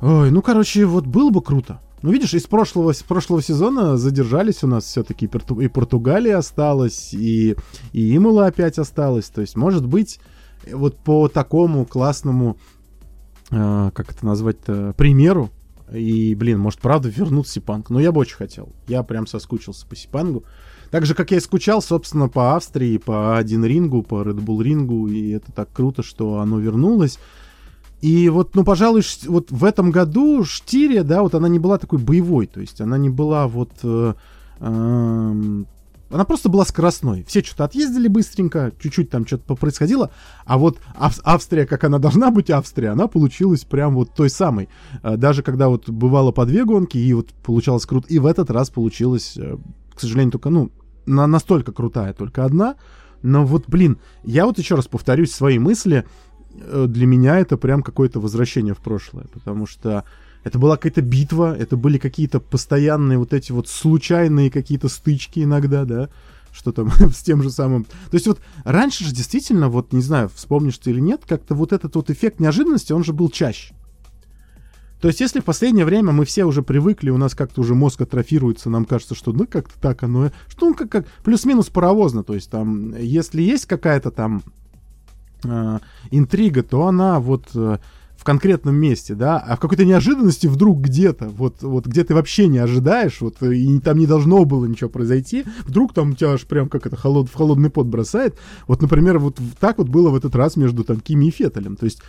[0.00, 1.80] Ой, ну, короче, вот было бы круто.
[2.00, 7.56] Ну, видишь, из прошлого, с прошлого сезона задержались у нас все-таки и Португалия осталась, и,
[7.92, 9.26] и Имала опять осталась.
[9.26, 10.18] То есть, может быть,
[10.72, 12.56] вот по такому классному,
[13.50, 15.50] э, как это назвать-то, примеру,
[15.92, 17.90] и, блин, может, правда вернуть Сипанг.
[17.90, 18.70] Но я бы очень хотел.
[18.88, 20.44] Я прям соскучился по Сипангу.
[20.90, 24.62] Так же, как я и скучал, собственно, по Австрии, по один рингу, по Red Bull
[24.62, 25.08] рингу.
[25.08, 27.18] И это так круто, что оно вернулось.
[28.00, 31.98] И вот, ну, пожалуй, вот в этом году Штирия, да, вот она не была такой
[31.98, 32.46] боевой.
[32.46, 33.72] То есть она не была вот...
[33.82, 34.14] э,
[34.60, 35.66] эм,
[36.10, 37.24] она просто была скоростной.
[37.24, 40.10] Все что-то отъездили быстренько, чуть-чуть там что-то происходило.
[40.44, 44.68] А вот Ав- Австрия, как она должна быть Австрия, она получилась прям вот той самой.
[45.02, 48.06] Э, Даже когда вот бывало по две гонки, и вот получалось круто.
[48.08, 49.56] И в этот раз получилось, э,
[49.94, 50.70] к сожалению, только, ну,
[51.06, 52.76] на, настолько крутая только одна.
[53.22, 56.04] Но вот, блин, я вот еще раз повторюсь свои мысли.
[56.60, 59.26] Э, Для меня это прям какое-то возвращение в прошлое.
[59.32, 60.04] Потому что
[60.44, 65.84] это была какая-то битва, это были какие-то постоянные вот эти вот случайные какие-то стычки иногда,
[65.84, 66.10] да,
[66.52, 67.84] что там с тем же самым.
[67.84, 71.72] То есть вот раньше же действительно, вот не знаю, вспомнишь ты или нет, как-то вот
[71.72, 73.74] этот вот эффект неожиданности, он же был чаще.
[75.00, 78.00] То есть, если в последнее время мы все уже привыкли, у нас как-то уже мозг
[78.00, 82.34] атрофируется, нам кажется, что ну как-то так оно, что ну как, как плюс-минус паровозно, то
[82.34, 84.42] есть там, если есть какая-то там
[85.44, 85.78] э,
[86.10, 87.78] интрига, то она вот э,
[88.24, 92.46] в конкретном месте, да, а в какой-то неожиданности вдруг где-то, вот, вот где ты вообще
[92.46, 96.70] не ожидаешь, вот, и там не должно было ничего произойти, вдруг там тебя аж прям
[96.70, 98.38] как это холод, в холодный пот бросает.
[98.66, 101.76] Вот, например, вот так вот было в этот раз между там Кими и Феттелем.
[101.76, 102.00] То есть,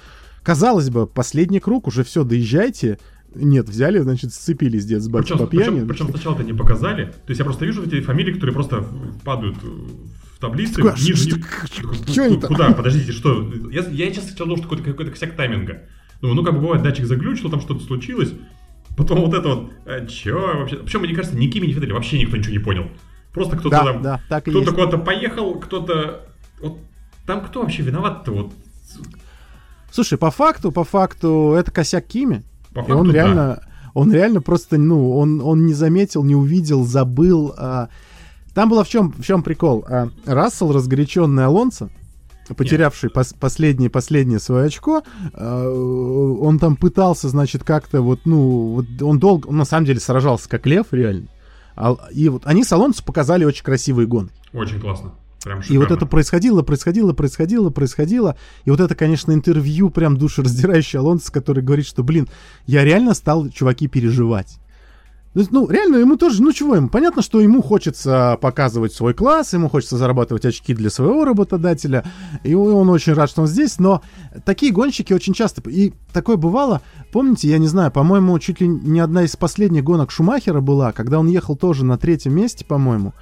[0.41, 2.97] казалось бы, последний круг, уже все, доезжайте,
[3.36, 5.82] нет, взяли, значит, сцепились дед с батей по пьяни.
[5.82, 7.07] Причем, причем сначала это не показали.
[7.07, 8.88] То есть я просто вижу эти фамилии, которые просто
[9.26, 11.43] падают в ниже, что, ниже.
[11.66, 12.47] что, что они там?
[12.47, 12.72] Куда?
[12.72, 13.51] Подождите, что?
[13.70, 15.82] Я, я сейчас хотел думал, что какой-то, какой-то косяк тайминга.
[16.22, 18.34] Думаю, ну как бы бывает, датчик заглючил, там что-то случилось.
[18.97, 20.78] Потом вот это вот, а, чё вообще?
[20.78, 22.86] Причем, мне кажется, ни Кими, ни Федели вообще никто ничего не понял.
[23.34, 26.28] Просто кто-то Да, там, да, так и кто-то куда-то поехал, кто-то...
[26.61, 26.80] Вот
[27.26, 28.32] там кто вообще виноват-то?
[28.32, 28.53] Вот,
[29.91, 32.43] Слушай, по факту, по факту, это косяк Кими.
[32.74, 33.13] по И факту, он да.
[33.13, 33.59] реально,
[33.93, 37.53] он реально просто, ну, он, он не заметил, не увидел, забыл.
[37.57, 37.89] а.
[38.53, 39.86] Там было в чем, в чем прикол.
[39.89, 41.89] А, Рассел, разгоряченный Алонсо,
[42.53, 48.85] потерявший пос- последнее, последнее свое очко, а, он там пытался, значит, как-то вот, ну, вот
[49.01, 51.27] он долго, он на самом деле сражался как лев, реально.
[51.75, 54.33] А- И вот они с Алонсо показали очень красивые гонки.
[54.53, 55.13] Очень классно.
[55.43, 58.35] Прям И вот это происходило, происходило, происходило, происходило.
[58.63, 62.27] И вот это, конечно, интервью прям душераздирающий Алонсо, который говорит, что, блин,
[62.65, 64.57] я реально стал, чуваки, переживать.
[65.36, 66.88] Ну, реально, ему тоже, ну чего ему?
[66.88, 72.05] Понятно, что ему хочется показывать свой класс, ему хочется зарабатывать очки для своего работодателя,
[72.43, 74.01] и он очень рад, что он здесь, но
[74.45, 76.81] такие гонщики очень часто, и такое бывало,
[77.11, 81.19] помните, я не знаю, по-моему, чуть ли не одна из последних гонок Шумахера была, когда
[81.19, 83.13] он ехал тоже на третьем месте, по-моему,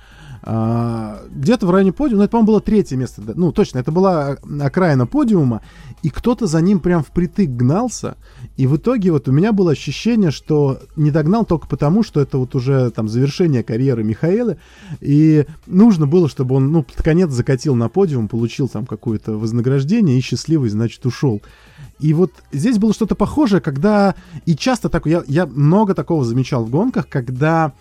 [0.46, 4.38] где-то в районе подиума, ну, это, по-моему, было третье место, да, ну, точно, это была
[4.62, 5.62] окраина подиума,
[6.02, 8.18] и кто-то за ним прям впритык гнался,
[8.58, 12.38] и в итоге вот у меня было ощущение, что не догнал только потому, что это
[12.38, 14.58] вот уже там завершение карьеры Михаэля,
[15.00, 20.18] и нужно было, чтобы он, ну, под конец закатил на подиум, получил там какое-то вознаграждение
[20.18, 21.41] и счастливый, значит, ушел.
[22.00, 24.16] И вот здесь было что-то похожее, когда,
[24.46, 27.72] и часто так, я, я много такого замечал в гонках, когда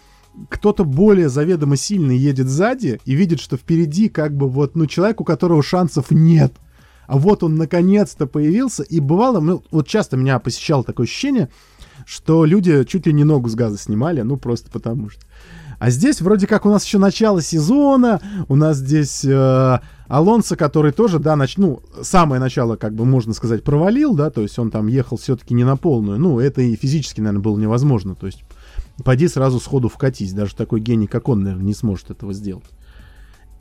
[0.49, 5.21] кто-то более заведомо сильный едет сзади и видит, что впереди как бы вот, ну, человек,
[5.21, 6.55] у которого шансов нет.
[7.07, 11.51] А вот он наконец-то появился, и бывало, ну, вот часто меня посещало такое ощущение,
[12.07, 15.21] что люди чуть ли не ногу с газа снимали, ну, просто потому что.
[15.79, 20.93] А здесь вроде как у нас еще начало сезона, у нас здесь э, Алонсо, который
[20.93, 21.57] тоже, да, нач...
[21.57, 25.55] ну, самое начало, как бы можно сказать, провалил, да, то есть он там ехал все-таки
[25.55, 28.45] не на полную, ну, это и физически, наверное, было невозможно, то есть
[29.05, 32.71] пойди сразу сходу вкатись, даже такой гений, как он, наверное, не сможет этого сделать.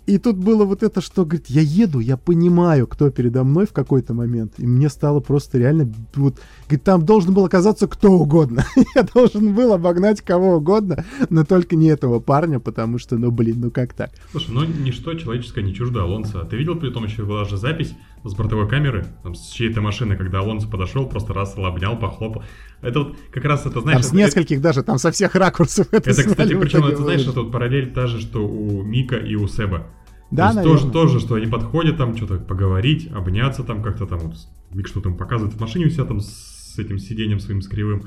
[0.08, 3.72] И тут было вот это, что, говорит, я еду, я понимаю, кто передо мной в
[3.72, 8.66] какой-то момент, и мне стало просто реально, вот, говорит, там должен был оказаться кто угодно.
[8.96, 13.62] я должен был обогнать кого угодно, но только не этого парня, потому что, ну, блин,
[13.62, 14.12] ну как так?
[14.32, 16.46] Слушай, ну ничто человеческое не чуждо Алонсо.
[16.46, 17.94] Ты видел, при том еще была же запись
[18.24, 22.44] с бортовой камеры, там, с чьей-то машины, когда Алонсо подошел, просто раз обнял, похлопал.
[22.82, 23.98] Это вот как раз это, знаешь...
[23.98, 27.22] Там с это- нескольких даже, там со всех ракурсов это Это, кстати, причем, это, знаешь,
[27.22, 29.88] это вот параллель та же, что у Мика и у Себа.
[30.30, 34.20] Да, То есть тоже, тоже, что они подходят там, что-то поговорить, обняться там как-то там,
[34.20, 34.36] вот,
[34.72, 38.04] Мик что там показывает в машине у себя там с этим сиденьем своим с кривым.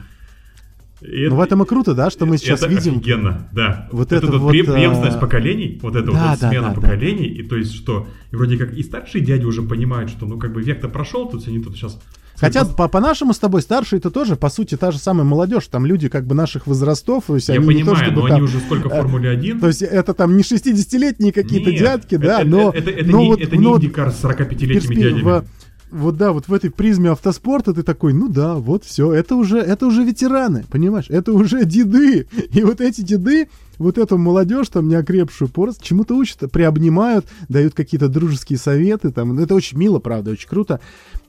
[1.06, 2.96] И Ну, в этом и круто, да, что мы сейчас это видим.
[2.98, 3.88] офигенно, да.
[3.92, 6.68] Вот это, это вот вот, пре- преемственность а, поколений, вот это да, вот да, смена
[6.68, 6.80] да, да.
[6.80, 10.38] поколений, и то есть что, и вроде как и старшие дяди уже понимают, что ну
[10.38, 12.00] как бы век-то прошел, тут они тут сейчас...
[12.36, 15.68] Хотя по, по нашему с тобой старшие это тоже, по сути, та же самая молодежь.
[15.68, 17.24] Там люди как бы наших возрастов.
[17.28, 18.96] То есть Я они не то, понимаю, чтобы но там- они уже сколько в э,
[19.02, 19.60] Формуле 1.
[19.60, 22.70] То есть это там не 60-летние какие-то Нет, дядки, это- да, это, но...
[22.74, 25.22] Это, это но не, вот- это не Индикар с 45-летними перспе- дядями.
[25.22, 25.44] в-
[25.94, 29.58] вот да, вот в этой призме автоспорта ты такой, ну да, вот все, это уже,
[29.58, 32.26] это уже ветераны, понимаешь, это уже деды.
[32.50, 38.08] И вот эти деды, вот эту молодежь там неокрепшую порост, чему-то учат, приобнимают, дают какие-то
[38.08, 40.80] дружеские советы, там, ну, это очень мило, правда, очень круто.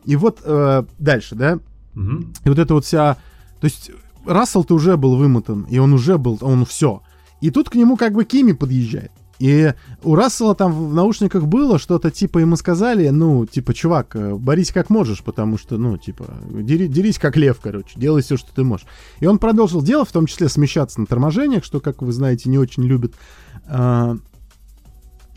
[0.03, 1.59] И вот э, дальше, да,
[1.93, 2.33] Мгм.
[2.43, 3.17] и вот это вот вся...
[3.61, 3.91] То есть
[4.25, 7.01] Рассел-то уже был вымотан, и он уже был, он все.
[7.41, 9.11] И тут к нему как бы Кими подъезжает.
[9.39, 9.73] И
[10.03, 14.71] у Рассела там в наушниках было что-то типа, ему сказали, ну, типа, чувак, э, борись
[14.71, 18.63] как можешь, потому что, ну, типа, дери- дерись как лев, короче, делай все, что ты
[18.63, 18.87] можешь.
[19.19, 22.57] И он продолжил делать, в том числе смещаться на торможениях, что, как вы знаете, не
[22.57, 23.15] очень любит.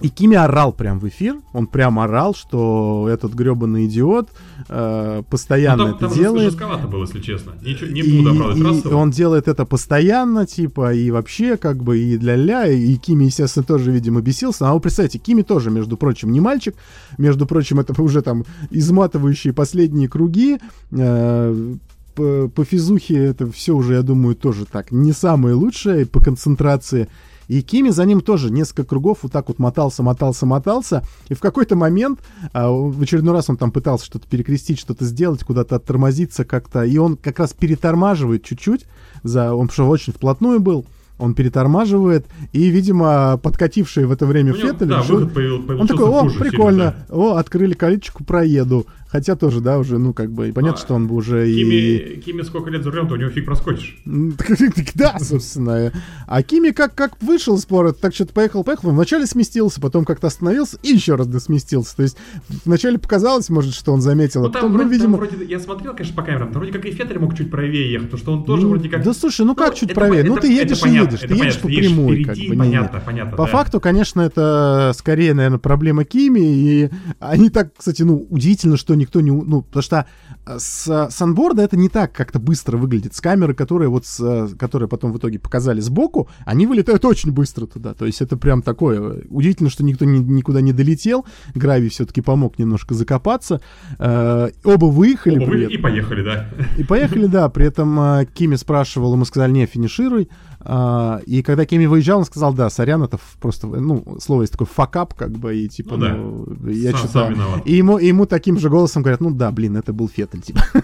[0.00, 4.28] И Кими орал прям в эфир, он прям орал, что этот гребаный идиот
[4.68, 6.50] э, Ну, постоянно там, это там делает.
[6.52, 7.54] жестковато было, если честно.
[7.64, 8.96] Ничего, не И- буду оправдывать и Рассела.
[8.96, 13.90] он делает это постоянно, типа, и вообще, как бы, и для-ля, и Кими, естественно, тоже,
[13.90, 14.68] видимо, бесился.
[14.68, 16.76] А вы представьте, Кими тоже, между прочим, не мальчик,
[17.18, 20.58] между прочим, это уже там изматывающие последние круги,
[20.92, 21.74] э,
[22.14, 27.08] по, по физухе это все уже, я думаю, тоже так не самое лучшее по концентрации.
[27.48, 31.02] И Кими за ним тоже несколько кругов вот так вот мотался, мотался, мотался.
[31.28, 32.20] И в какой-то момент,
[32.52, 36.84] а, в очередной раз он там пытался что-то перекрестить, что-то сделать, куда-то оттормозиться как-то.
[36.84, 38.86] И он как раз перетормаживает чуть-чуть.
[39.22, 39.54] За...
[39.54, 40.86] Он что очень вплотную был
[41.18, 46.06] он перетормаживает, и, видимо, подкативший в это время Феттель да, решил- выход появил- он такой,
[46.06, 48.86] о, прикольно, сильно, о, открыли калиточку, проеду.
[49.10, 51.54] Хотя тоже, да, уже, ну, как бы, и понятно, А, что он бы уже и...
[51.54, 53.98] Кими, Кими сколько лет за рулем, то у него фиг проскочишь.
[54.94, 55.92] Да, собственно.
[56.26, 60.26] А Кими как, как вышел из спора, так что-то поехал, поехал, вначале сместился, потом как-то
[60.26, 61.96] остановился и еще раз досместился.
[61.96, 62.16] То есть
[62.64, 65.18] вначале показалось, может, что он заметил, Ну, а потом, ну, вроде, видимо...
[65.18, 68.08] там вроде, я смотрел, конечно, по камерам, вроде как и Феттель мог чуть правее ехать,
[68.10, 69.02] потому что он тоже Ну, вроде как...
[69.02, 70.24] Да слушай, ну как чуть это правее?
[70.24, 72.56] Ну это- ты это едешь и едешь, ты едешь по прямой, как бы.
[72.56, 76.90] понятно, понятно, По факту, конечно, это скорее, наверное, проблема Кими, и
[77.20, 79.30] они так, кстати, ну, удивительно, что никто не...
[79.30, 80.06] у- Ну, потому что
[80.46, 83.14] э, с санборда это не так как-то быстро выглядит.
[83.14, 87.32] С камеры, которые вот, с, э, которые потом в итоге показали сбоку, они вылетают очень
[87.32, 87.94] быстро туда.
[87.94, 89.00] То есть это прям такое...
[89.00, 91.24] э, Удивительно, что никто ни- никуда не долетел.
[91.54, 93.60] Грави все-таки помог немножко закопаться.
[93.98, 96.48] Э, Оба выехали Оба вы- и поехали, да.
[96.76, 97.48] И поехали, да.
[97.48, 100.28] При этом Кими спрашивал, ему сказали, не, финишируй.
[100.60, 104.66] А, и когда Кими выезжал, он сказал, да, сорян, это просто, ну, слово есть такое
[104.66, 106.14] факап, как бы, и типа, Ну да.
[106.14, 107.12] ну, я Сам- что-то...
[107.34, 107.60] сам.
[107.64, 110.62] И ему, и ему таким же голосом говорят, ну да, блин, это был Феттель, типа.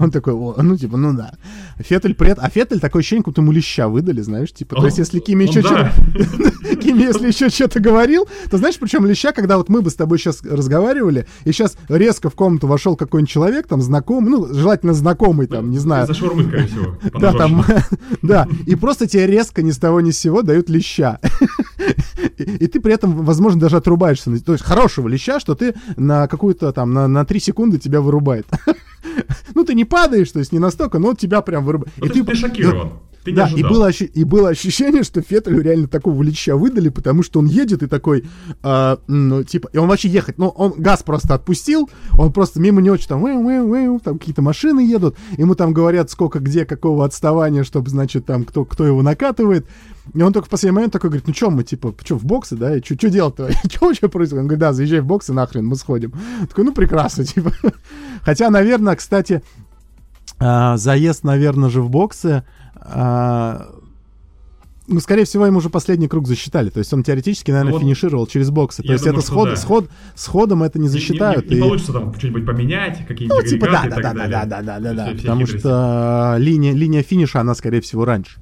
[0.00, 1.32] Он такой, «О, ну типа, ну да.
[1.78, 4.74] Феттель при этом- А Феттель такое ощущение, как будто ему леща выдали, знаешь, типа.
[4.76, 5.92] То есть, если Кими еще да.
[5.92, 9.94] что Кими, если еще что-то говорил, то знаешь, причем леща, когда вот мы бы с
[9.94, 14.94] тобой сейчас разговаривали, и сейчас резко в комнату вошел какой-нибудь человек, там, знакомый, ну, желательно
[14.94, 16.96] знакомый, там, не знаю, За шаурмы, скорее всего.
[17.20, 17.64] да, там,
[18.22, 21.18] да, и просто тебе резко ни с того ни с сего дают леща.
[22.36, 24.30] И, и ты при этом, возможно, даже отрубаешься.
[24.44, 28.46] То есть хорошего леща, что ты на какую-то там, на, на 3 секунды тебя вырубает.
[29.54, 31.92] Ну, ты не падаешь, то есть не настолько, но тебя прям вырубает.
[31.96, 32.92] Ну, ты, ты шокирован.
[33.24, 37.40] Ты да, и было, и было ощущение, что Феттелю реально такого леща выдали, потому что
[37.40, 38.24] он едет и такой,
[38.62, 42.80] а, ну, типа, и он вообще ехать, ну, он газ просто отпустил, он просто мимо
[42.80, 47.90] него что там, там какие-то машины едут, ему там говорят, сколько где, какого отставания, чтобы,
[47.90, 49.66] значит, там, кто, кто его накатывает,
[50.14, 52.56] и он только в последний момент такой говорит, ну, что мы, типа, что, в боксы,
[52.56, 54.42] да, и что делать-то, что вообще происходит?
[54.42, 56.12] Он говорит, да, заезжай в боксы, нахрен, мы сходим.
[56.48, 57.52] Такой, ну, прекрасно, типа.
[58.22, 59.42] Хотя, наверное, кстати,
[60.38, 62.44] а, заезд, наверное, же в боксы.
[62.80, 63.68] А,
[64.86, 66.70] ну, скорее всего, ему уже последний круг засчитали.
[66.70, 68.82] То есть он теоретически, наверное, Ну вот финишировал через боксы.
[68.82, 69.56] То есть думаю, это сход, да.
[69.56, 71.44] сход, с ходом это не Не- не- засчитают.
[71.46, 74.62] Не, не и- получится там что-нибудь поменять, какие-нибудь ну, типа, да, да, да, да, да,
[74.62, 75.58] да, да, да, все потому хитрости.
[75.60, 78.40] что а, линия, линия финиша, она, скорее всего, раньше.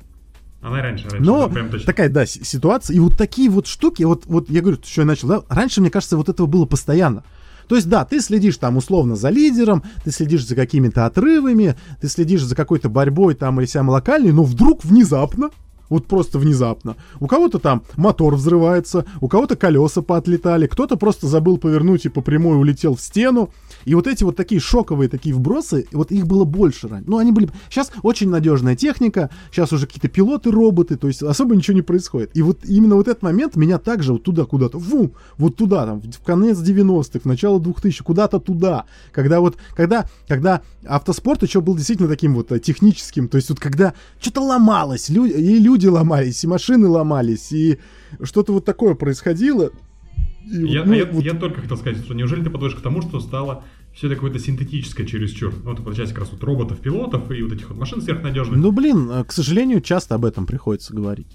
[0.63, 1.25] Она раньше, раньше.
[1.25, 1.87] Но да, прям точно.
[1.87, 2.95] такая, да, ситуация.
[2.97, 5.91] И вот такие вот штуки, вот, вот я говорю, что я начал, да, раньше, мне
[5.91, 7.25] кажется, вот этого было постоянно.
[7.69, 12.09] То есть, да, ты следишь там условно за лидером, ты следишь за какими-то отрывами, ты
[12.09, 15.51] следишь за какой-то борьбой там или сям локальной, но вдруг внезапно,
[15.89, 16.97] вот просто внезапно.
[17.21, 22.21] У кого-то там мотор взрывается, у кого-то колеса поотлетали, кто-то просто забыл повернуть и по
[22.21, 23.51] прямой улетел в стену.
[23.85, 27.09] И вот эти вот такие шоковые такие вбросы, вот их было больше раньше.
[27.09, 27.49] Ну, они были...
[27.71, 32.31] Сейчас очень надежная техника, сейчас уже какие-то пилоты, роботы, то есть особо ничего не происходит.
[32.35, 36.01] И вот именно вот этот момент меня также вот туда куда-то, вум, вот туда, там,
[36.01, 38.87] в конец 90-х, в начало 2000 куда-то туда.
[39.13, 43.61] Когда вот, когда, когда автоспорт еще был действительно таким вот э, техническим, то есть вот
[43.61, 47.79] когда что-то ломалось, лю- и люди ломались, и машины ломались, и
[48.23, 49.71] что-то вот такое происходило.
[50.45, 52.81] И Я, ну, а я, вот- я только хотел сказать, что неужели ты подводишь к
[52.81, 53.65] тому, что стало
[53.95, 55.53] все это какое-то синтетическое чересчур?
[55.65, 58.57] Ну, вот получается как раз вот роботов, пилотов и вот этих вот машин сверхнадежных.
[58.59, 61.27] Ну, блин, э, к сожалению, часто об этом приходится говорить.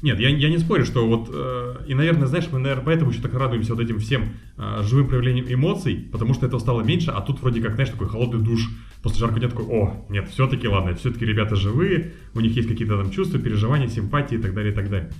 [0.00, 3.20] Нет, я, я не спорю, что вот, э, и, наверное, знаешь, мы, наверное, поэтому еще
[3.20, 7.20] так радуемся вот этим всем э, живым проявлением эмоций, потому что этого стало меньше, а
[7.20, 8.68] тут вроде как, знаешь, такой холодный душ
[9.02, 12.96] после жаркого дня такой, о, нет, все-таки ладно, все-таки ребята живые, у них есть какие-то
[12.96, 15.10] там чувства, переживания, симпатии и так далее, и так далее.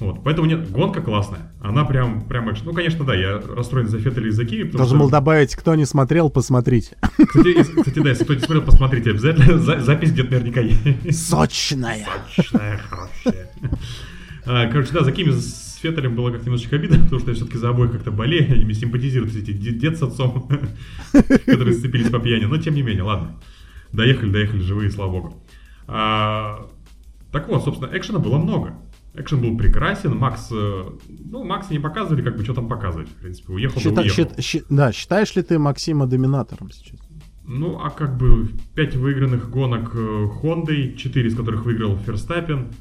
[0.00, 2.66] Вот, поэтому нет, гонка классная, она прям, прям, экшен.
[2.66, 5.04] ну, конечно, да, я расстроен за Феттеля и за потому Должен что...
[5.04, 6.96] был добавить, кто не смотрел, посмотрите.
[7.00, 11.28] Кстати, кстати, да, если кто не смотрел, посмотрите обязательно, За- запись где-то наверняка есть.
[11.28, 12.08] Сочная.
[12.34, 13.50] Сочная, хорошая.
[14.46, 17.58] А, Короче, да, за Кими с Феттелем было как-то немножечко обидно, потому что я все-таки
[17.58, 20.48] за обоих как-то болею, ими симпатизируют эти дед с отцом,
[21.46, 22.44] которые сцепились по пьяни.
[22.44, 23.36] Но тем не менее, ладно.
[23.92, 25.44] Доехали, доехали живые, слава богу.
[25.86, 26.66] А,
[27.32, 28.74] Так вот, собственно, экшена было много.
[29.16, 30.82] Экшен был прекрасен, Макс, э,
[31.30, 34.42] ну, Макса не показывали, как бы, что там показывать, в принципе, уехал, да Счита- уехал.
[34.42, 36.98] счит- да, считаешь ли ты Максима доминатором сейчас?
[37.46, 42.72] Ну, а как бы 5 выигранных гонок э, Хондой, 4 из которых выиграл Ферстаппен.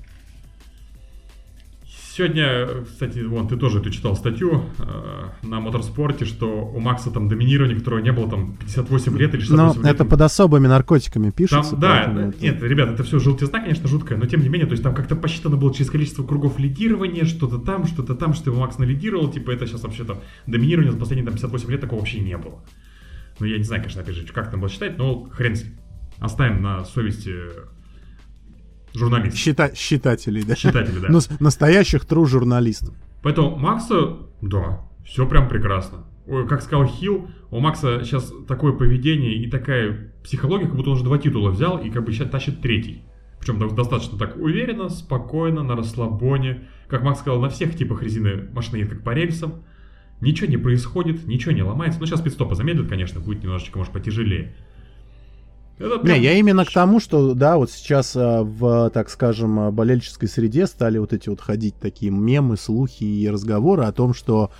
[2.15, 7.27] Сегодня, кстати, вон, ты тоже ты читал статью э, на моторспорте, что у Макса там
[7.27, 9.95] доминирование, которого не было там 58 лет или 68 но лет.
[9.95, 11.71] это под особыми наркотиками пишется.
[11.71, 14.67] Там, да, это- это- нет, ребят, это все желтизна, конечно, жуткая, но тем не менее,
[14.67, 18.51] то есть там как-то посчитано было через количество кругов лидирования, что-то там, что-то там, что
[18.51, 22.01] его Макс налидировал, типа это сейчас вообще там доминирование за последние там 58 лет такого
[22.01, 22.63] вообще не было.
[23.39, 25.73] Ну, я не знаю, конечно, опять же, как там было считать, но хрен с ним.
[26.19, 27.33] Оставим на совести
[28.93, 30.55] журналистов, Счита- считателей, да?
[30.55, 31.19] читателей, да.
[31.19, 32.93] С- настоящих тру журналистов.
[33.21, 36.05] Поэтому Макса, да, все прям прекрасно.
[36.27, 40.95] Ой, как сказал Хилл, у Макса сейчас такое поведение и такая психология, как будто он
[40.95, 43.03] уже два титула взял и как бы сейчас тащит третий.
[43.39, 46.67] Причем до- достаточно так уверенно, спокойно, на расслабоне.
[46.87, 49.63] Как Макс сказал, на всех типах резины машина едет как по рельсам.
[50.21, 51.99] Ничего не происходит, ничего не ломается.
[51.99, 54.55] Ну, сейчас пидстопа замедлит, конечно, будет немножечко, может, потяжелее.
[55.83, 59.59] Это прям- Не, я именно к тому, что, да, вот сейчас а, в, так скажем,
[59.59, 64.13] а, болельческой среде стали вот эти вот ходить такие мемы, слухи и разговоры о том,
[64.13, 64.51] что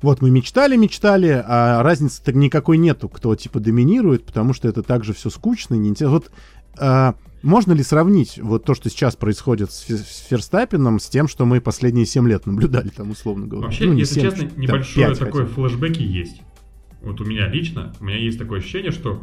[0.00, 5.12] вот мы мечтали, мечтали, а разницы-то никакой нету, кто типа доминирует, потому что это также
[5.12, 6.14] все скучно неинтересно.
[6.16, 6.30] Вот
[6.78, 11.44] а, можно ли сравнить вот то, что сейчас происходит с, с Ферстаппином, с тем, что
[11.44, 13.66] мы последние 7 лет наблюдали, там, условно говоря?
[13.66, 15.68] Вообще, Ну, не если 7, честно, небольшое 5 такое хотя бы.
[15.68, 16.40] флешбеки есть.
[17.00, 19.22] Вот у меня лично, у меня есть такое ощущение, что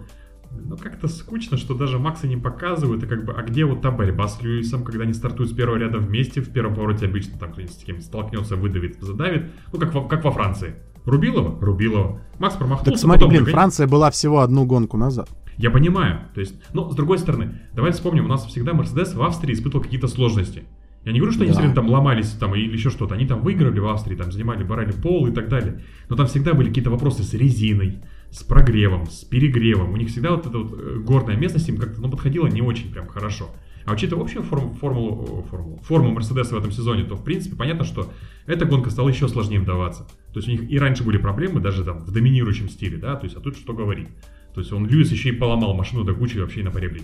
[0.52, 3.92] ну как-то скучно, что даже Макса не показывают, и как бы, а где вот та
[3.92, 7.52] борьба с Льюисом, когда они стартуют с первого ряда вместе, в первом повороте обычно там
[7.52, 10.76] кто-нибудь с кем столкнется, выдавит, задавит, ну как во, как во Франции.
[11.06, 11.60] Рубилова?
[11.64, 12.22] Рубилова.
[12.40, 15.30] Макс промахнулся, Так смотри, потом блин, догоня- Франция была всего одну гонку назад.
[15.58, 19.22] Я понимаю, то есть, но с другой стороны, давай вспомним, у нас всегда Мерседес в
[19.24, 20.64] Австрии испытывал какие-то сложности.
[21.06, 21.54] Я не говорю, что они Да.
[21.54, 23.16] все время там ломались там или еще что-то.
[23.16, 25.82] Они там выиграли в Австрии, там занимали, барали пол и так далее.
[26.10, 28.00] Но там всегда были какие-то вопросы с резиной,
[28.32, 29.94] с прогревом, с перегревом.
[29.94, 32.92] У них всегда вот эта вот э, горная местность им как-то ну, подходила не очень
[32.92, 33.50] прям хорошо.
[33.86, 37.56] А учитывая общую форму, формулу, о, формулу, форму Мерседеса в этом сезоне, то в принципе
[37.56, 38.12] понятно, что
[38.46, 40.04] эта гонка стала еще сложнее им даваться.
[40.32, 43.26] То есть у них и раньше были проблемы, даже там в доминирующем стиле, да, то
[43.26, 44.10] есть, а тут что говорить.
[44.54, 47.04] То есть он Льюис еще и поломал машину до кучи вообще на поребрик.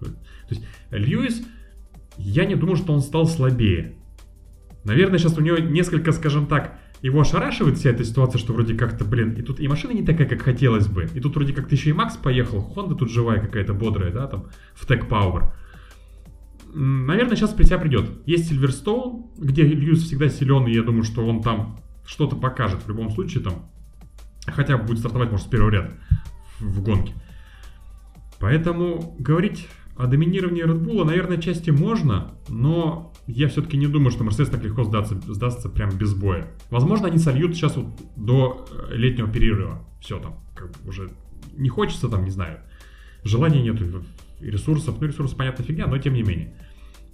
[0.00, 0.08] То
[0.50, 1.42] есть Льюис,
[2.16, 3.94] я не думаю, что он стал слабее.
[4.84, 9.04] Наверное, сейчас у него несколько, скажем так, его ошарашивает вся эта ситуация, что вроде как-то,
[9.04, 11.08] блин, и тут и машина не такая, как хотелось бы.
[11.14, 14.46] И тут вроде как-то еще и Макс поехал, Хонда тут живая какая-то бодрая, да, там,
[14.74, 15.52] в Tech Power.
[16.72, 18.10] Наверное, сейчас при себя придет.
[18.26, 22.88] Есть Сильверстоун, где Льюис всегда силен, и я думаю, что он там что-то покажет в
[22.88, 23.70] любом случае там.
[24.46, 25.94] Хотя будет стартовать, может, с первого ряда
[26.60, 27.14] в гонке.
[28.38, 34.24] Поэтому говорить о доминировании Red Bull, наверное, части можно, но я все-таки не думаю, что
[34.24, 36.48] Мерседес так легко сдаться, сдастся прям без боя.
[36.70, 39.84] Возможно, они сольют сейчас вот до э, летнего перерыва.
[40.00, 41.10] Все там, как бы уже
[41.56, 42.60] не хочется там, не знаю,
[43.24, 44.04] желания нету,
[44.40, 45.00] и ресурсов.
[45.00, 46.54] Ну, ресурсы, понятно, фигня, но тем не менее.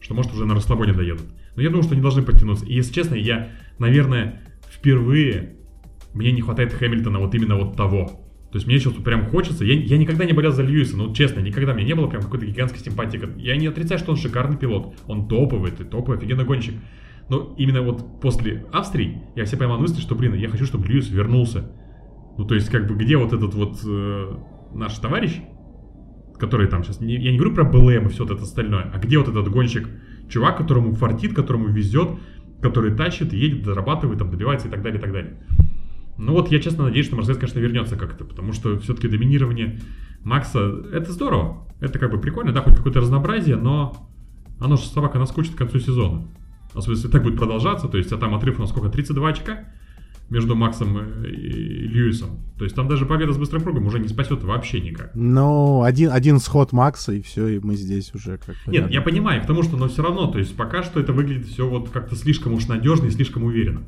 [0.01, 1.27] Что, может, уже на расслабоне доедут.
[1.55, 2.67] Но я думаю, что они должны подтянуться.
[2.67, 5.57] И, если честно, я, наверное, впервые
[6.13, 8.22] мне не хватает Хэмилтона вот именно вот того.
[8.53, 9.65] То есть мне сейчас прям хочется.
[9.65, 12.45] Я, я никогда не болел за Льюиса, ну честно, никогда мне не было прям какой-то
[12.45, 13.19] гигантской симпатии.
[13.39, 14.95] Я не отрицаю, что он шикарный пилот.
[15.07, 16.75] Он топовый, ты топовый, офигенный гонщик.
[17.31, 21.09] Но именно вот после Австрии я все поймал мысли, что, блин, я хочу, чтобы Льюис
[21.09, 21.73] вернулся.
[22.37, 24.37] Ну, то есть, как бы, где вот этот вот э,
[24.75, 25.41] наш товарищ,
[26.39, 28.99] который там сейчас, не- я не говорю про БЛМ и все вот это остальное, а
[28.99, 29.89] где вот этот гонщик,
[30.29, 32.11] чувак, которому фартит, которому везет,
[32.61, 35.39] который тащит, едет, зарабатывает, там, добивается и так далее, и так далее.
[36.23, 39.81] Ну вот я честно надеюсь, что Мерседес, конечно, вернется как-то, потому что все-таки доминирование
[40.23, 44.09] Макса, это здорово, это как бы прикольно, да, хоть какое-то разнообразие, но
[44.61, 46.29] оно же собака наскучит к концу сезона.
[46.75, 49.65] Особенно если так будет продолжаться, то есть, а там отрыв у нас сколько, 32 очка
[50.31, 52.39] между Максом и Льюисом.
[52.57, 55.11] То есть там даже победа с быстрым кругом уже не спасет вообще никак.
[55.15, 59.03] Но один, один сход Макса, и все, и мы здесь уже как бы Нет, я
[59.03, 62.15] понимаю, потому что, но все равно, то есть пока что это выглядит все вот как-то
[62.15, 63.83] слишком уж надежно и слишком уверенно.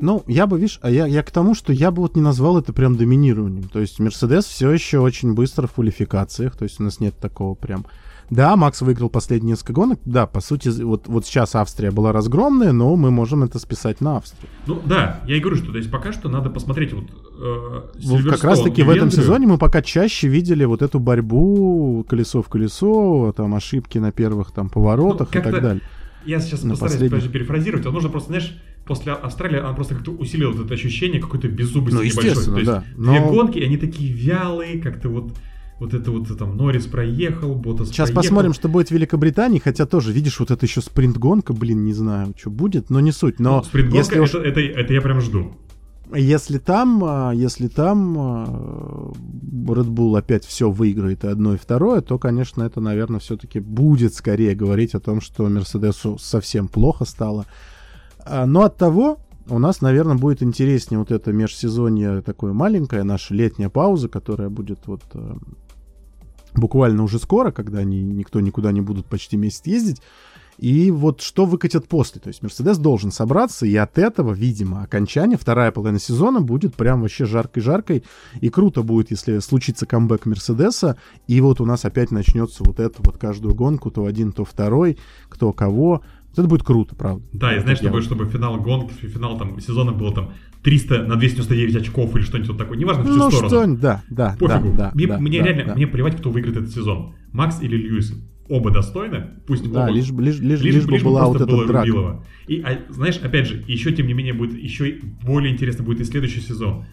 [0.00, 2.58] Ну, я бы, видишь, а я, я к тому, что я бы вот не назвал
[2.58, 3.68] это прям доминированием.
[3.68, 7.54] То есть Мерседес все еще очень быстро в квалификациях, то есть у нас нет такого
[7.54, 7.84] прям...
[8.30, 12.72] Да, Макс выиграл последние несколько гонок, да, по сути, вот, вот сейчас Австрия была разгромная,
[12.72, 14.50] но мы можем это списать на Австрию.
[14.66, 18.24] Ну да, я и говорю, что то есть пока что надо посмотреть вот э, Вот
[18.24, 22.42] как Silverstone раз таки в этом сезоне мы пока чаще видели вот эту борьбу колесо
[22.42, 25.82] в колесо, там ошибки на первых там поворотах Ну, и так далее.
[26.28, 27.10] Я сейчас На постараюсь последних.
[27.10, 27.86] подожди, перефразировать.
[27.86, 28.56] А нужно просто, знаешь,
[28.86, 32.44] после Австралии она просто как-то усилила вот это ощущение какой-то беззубости Ну, небольшой.
[32.44, 32.84] То есть да.
[32.96, 35.32] две Но- гонки, и они такие вялые, как-то вот
[35.80, 38.14] вот это вот там Норрис проехал, Ботас Сейчас проехал.
[38.22, 42.34] посмотрим, что будет в Великобритании, хотя тоже, видишь, вот это еще спринт-гонка, блин, не знаю,
[42.36, 43.38] что будет, но не суть.
[43.38, 45.52] Но Ну, спринт-гонка, если, это, это, это я прям жду.
[46.14, 49.12] Если там, а, если там а,
[49.66, 54.14] Red Bull опять все выиграет и одно, и второе, то, конечно, это, наверное, все-таки будет
[54.14, 57.46] скорее говорить о том, что Мерседесу совсем плохо стало.
[58.24, 63.34] А, но от того у нас, наверное, будет интереснее вот это межсезонье такое маленькое, наша
[63.34, 65.02] летняя пауза, которая будет вот
[66.54, 70.02] буквально уже скоро, когда они, никто никуда не будут почти месяц ездить.
[70.58, 72.20] И вот что выкатят после.
[72.20, 77.02] То есть Мерседес должен собраться, и от этого, видимо, окончание, вторая половина сезона будет прям
[77.02, 78.04] вообще жаркой-жаркой.
[78.40, 80.96] И круто будет, если случится камбэк Мерседеса,
[81.28, 84.98] и вот у нас опять начнется вот это вот каждую гонку, то один, то второй,
[85.28, 86.02] кто кого.
[86.30, 87.24] Вот это будет круто, правда.
[87.32, 90.32] Да, и знаешь, чтобы, чтобы финал гонки, финал там сезона было там
[90.62, 92.76] 300 на 299 очков или что-нибудь вот такое.
[92.76, 93.48] Неважно, в чью ну, сторону.
[93.48, 94.76] что да, да, Пофигу.
[94.76, 95.74] да, мне да, мне да, реально, да.
[95.74, 97.14] мне плевать, кто выиграет этот сезон.
[97.32, 98.12] Макс или Льюис.
[98.48, 99.92] Оба достойны, пусть Да, оба.
[99.92, 102.22] лишь, бы- лишь, лишь, лишь бы была вот эта драка.
[102.46, 106.04] И, а, знаешь, опять же, еще тем не менее будет еще более интересно будет и
[106.04, 106.86] следующий сезон.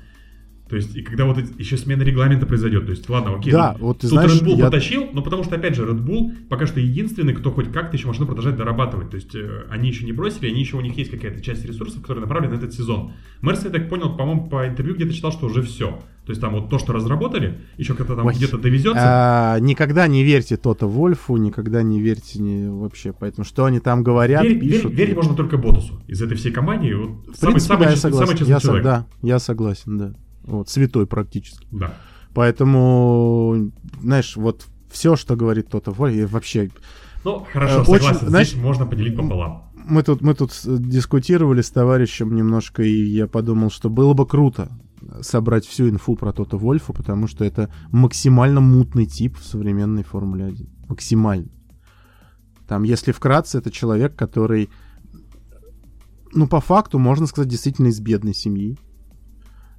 [0.67, 2.85] То есть, и когда вот еще смена регламента произойдет.
[2.85, 3.53] То есть, ладно, окей.
[3.53, 5.83] Да, ну, вот ты тут знаешь, Red Bull я- потащил, но потому что, опять же,
[5.85, 9.11] Red Bull пока что единственный, кто хоть как-то еще машину продолжает дорабатывать.
[9.11, 12.01] То есть, э, они еще не бросили, они еще у них есть какая-то часть ресурсов,
[12.01, 13.13] которые направлены на этот сезон.
[13.43, 16.01] Мерс, я так понял, по-моему, по интервью где-то читал, что уже все.
[16.25, 18.33] То есть, там вот то, что разработали, еще как-то там Ой.
[18.33, 18.99] где-то довезется.
[18.99, 23.13] А, никогда не верьте Тото Вольфу, никогда не верьте не, вообще.
[23.13, 24.93] Поэтому что они там говорят, верить- пишут.
[24.93, 26.93] верить можно только Ботусу из этой всей компании.
[26.93, 28.25] Вот В самый, принципе, самый, да, я честный, согласен.
[28.27, 28.83] самый честный я, со- человек.
[28.83, 30.13] да, я согласен, да.
[30.43, 31.67] Вот, святой практически.
[31.71, 31.93] Да.
[32.33, 33.71] Поэтому,
[34.01, 36.69] знаешь, вот все, что говорит Тото Вольф, вообще
[37.23, 38.27] Ну, хорошо, Э, очень, согласен.
[38.29, 39.71] знаешь, Здесь можно поделить пополам.
[39.87, 44.69] мы тут, мы тут дискутировали с товарищем немножко, и я подумал, что было бы круто
[45.21, 50.45] собрать всю инфу про Тото Вольфа, потому что это максимально мутный тип в современной Формуле
[50.45, 50.69] 1.
[50.89, 51.49] Максимально.
[52.67, 54.69] Там, если вкратце, это человек, который,
[56.33, 58.77] ну, по факту, можно сказать, действительно из бедной семьи,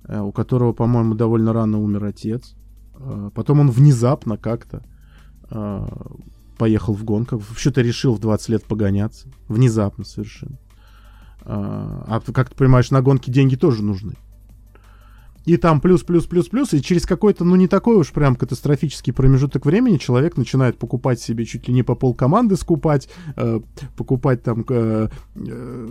[0.04, 2.54] э, у которого, по-моему, довольно рано умер отец.
[2.94, 4.84] Э, Потом он внезапно как-то
[5.50, 5.86] э,
[6.58, 7.42] поехал в гонках.
[7.56, 9.28] Что-то решил в 20 лет погоняться.
[9.48, 10.58] Внезапно совершенно.
[11.48, 14.14] А как ты понимаешь, на гонки деньги тоже нужны.
[15.46, 19.12] И там плюс, плюс, плюс, плюс, и через какой-то, ну, не такой уж прям катастрофический
[19.12, 23.60] промежуток времени человек начинает покупать себе чуть ли не по пол команды скупать, э,
[23.96, 25.88] покупать там э, э,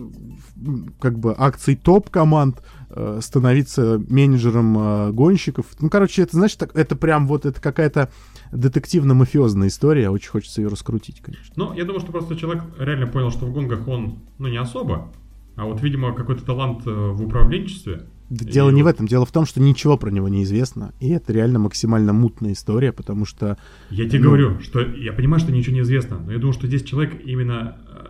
[0.99, 5.65] как бы акции топ-команд, э, становиться менеджером э, гонщиков.
[5.79, 8.11] Ну, короче, это, так, это прям вот, это какая-то
[8.51, 11.53] детективно-мафиозная история, очень хочется ее раскрутить, конечно.
[11.55, 15.13] Ну, я думаю, что просто человек реально понял, что в гонках он, ну, не особо,
[15.55, 18.07] а вот, видимо, какой-то талант э, в управленчестве.
[18.29, 20.93] Да И Дело не в этом, дело в том, что ничего про него не известно,
[20.99, 23.57] и это реально максимально мутная история, потому что
[23.89, 24.25] Я тебе Ну.
[24.25, 27.77] говорю, что я понимаю, что ничего не известно, но я думаю, что здесь человек именно
[27.87, 28.05] э,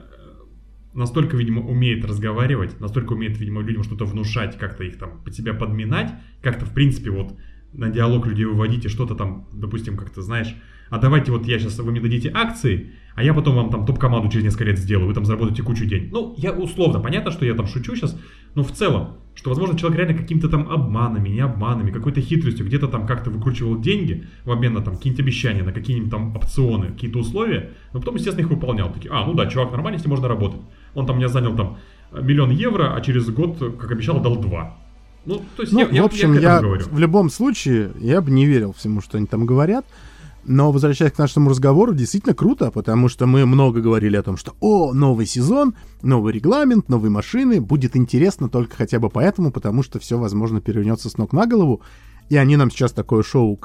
[0.93, 5.53] настолько, видимо, умеет разговаривать, настолько умеет, видимо, людям что-то внушать, как-то их там под себя
[5.53, 7.35] подминать, как-то, в принципе, вот
[7.73, 10.55] на диалог людей выводить и что-то там, допустим, как-то, знаешь,
[10.89, 14.29] а давайте вот я сейчас, вы мне дадите акции, а я потом вам там топ-команду
[14.29, 16.11] через несколько лет сделаю, вы там заработаете кучу денег.
[16.11, 18.19] Ну, я условно, понятно, что я там шучу сейчас,
[18.55, 22.87] но в целом, что, возможно, человек реально какими-то там обманами, не обманами, какой-то хитростью, где-то
[22.87, 27.19] там как-то выкручивал деньги в обмен на там какие-нибудь обещания, на какие-нибудь там опционы, какие-то
[27.19, 28.91] условия, но потом, естественно, их выполнял.
[28.91, 30.61] Такие, а, ну да, чувак нормальный, с ним можно работать.
[30.93, 31.77] Он там меня занял там
[32.11, 34.77] миллион евро, а через год, как обещал, дал два.
[35.25, 38.45] Ну, то есть Ну, я, в общем, я я, в любом случае, я бы не
[38.45, 39.85] верил всему, что они там говорят.
[40.47, 44.55] Но возвращаясь к нашему разговору, действительно круто, потому что мы много говорили о том, что
[44.59, 45.73] о, новый сезон,
[46.03, 51.09] новый регламент, новые машины, будет интересно только хотя бы поэтому, потому что все, возможно, перевернется
[51.09, 51.81] с ног на голову.
[52.29, 53.55] И они нам сейчас такое шоу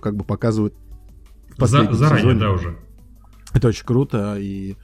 [0.00, 0.74] как бы показывают
[1.58, 2.40] За- заранее, сезоне.
[2.40, 2.76] да, уже.
[3.52, 4.36] Это очень круто.
[4.38, 4.76] И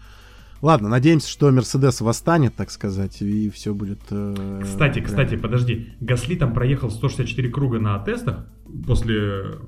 [0.60, 4.00] ладно, надеемся, что Мерседес восстанет, так сказать, и все будет.
[4.10, 5.90] э, Кстати, прям- кстати, подожди.
[6.00, 8.46] Гасли там проехал 164 круга на тестах
[8.86, 9.58] после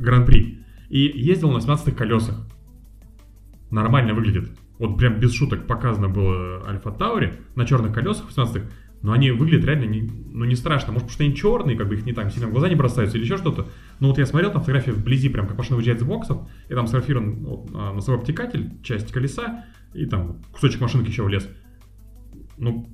[0.00, 2.36] Гран-при и ездил на 17 колесах.
[3.70, 4.50] Нормально выглядит.
[4.78, 8.62] Вот прям без шуток показано было Альфа Таури на черных колесах 18
[9.02, 10.92] но они выглядят реально не, ну, не страшно.
[10.92, 13.16] Может, потому что они черные, как бы их не там сильно в глаза не бросаются
[13.16, 13.66] или еще что-то.
[13.98, 16.38] Но вот я смотрел там фотографии вблизи, прям как машина выезжает из боксов,
[16.68, 21.48] и там сфотографирован вот, а, носовой обтекатель, часть колеса, и там кусочек машинки еще влез.
[22.58, 22.86] Ну,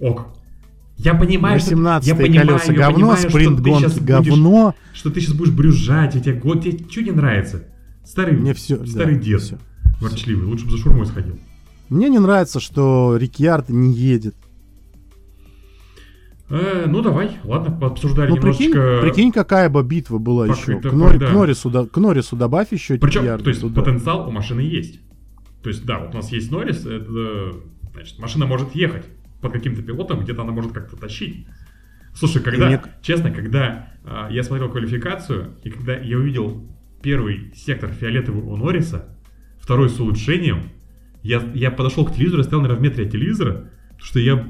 [0.00, 0.35] ок.
[0.96, 1.70] Я понимаю, что...
[1.70, 4.74] 18 я понимаю, колеса я говно, понимаю, что спринт гонки будешь- говно.
[4.94, 7.64] Что ты сейчас будешь брюзжать, и тебе год, тебе что не нравится?
[8.04, 9.58] Старый, Мне все, старый дед, всё.
[10.00, 11.38] ворчливый, лучше бы за шурмой сходил.
[11.90, 14.34] Мне не нравится, что Рикьярд не едет.
[16.48, 19.02] Э, ну давай, ладно, обсуждали Ну, прикинь, немножечко...
[19.02, 20.80] прикинь, какая бы битва была Пак- еще.
[20.80, 21.26] К, Нори- да.
[21.28, 23.82] к Норрису, да- к Норрису добавь еще Причем, Рикьярда то есть туда.
[23.82, 25.00] потенциал у машины есть.
[25.62, 27.54] То есть, да, вот у нас есть Норрис, это,
[27.92, 29.04] значит, машина может ехать
[29.40, 31.46] под каким-то пилотом, где-то она может как-то тащить.
[32.14, 36.66] Слушай, когда, мне- честно, когда а, я смотрел квалификацию, и когда я увидел
[37.02, 39.16] первый сектор фиолетовый у Норриса,
[39.60, 40.70] второй с улучшением,
[41.22, 44.48] я, я подошел к телевизору, стоял, наверное, в метре от телевизора, потому что я...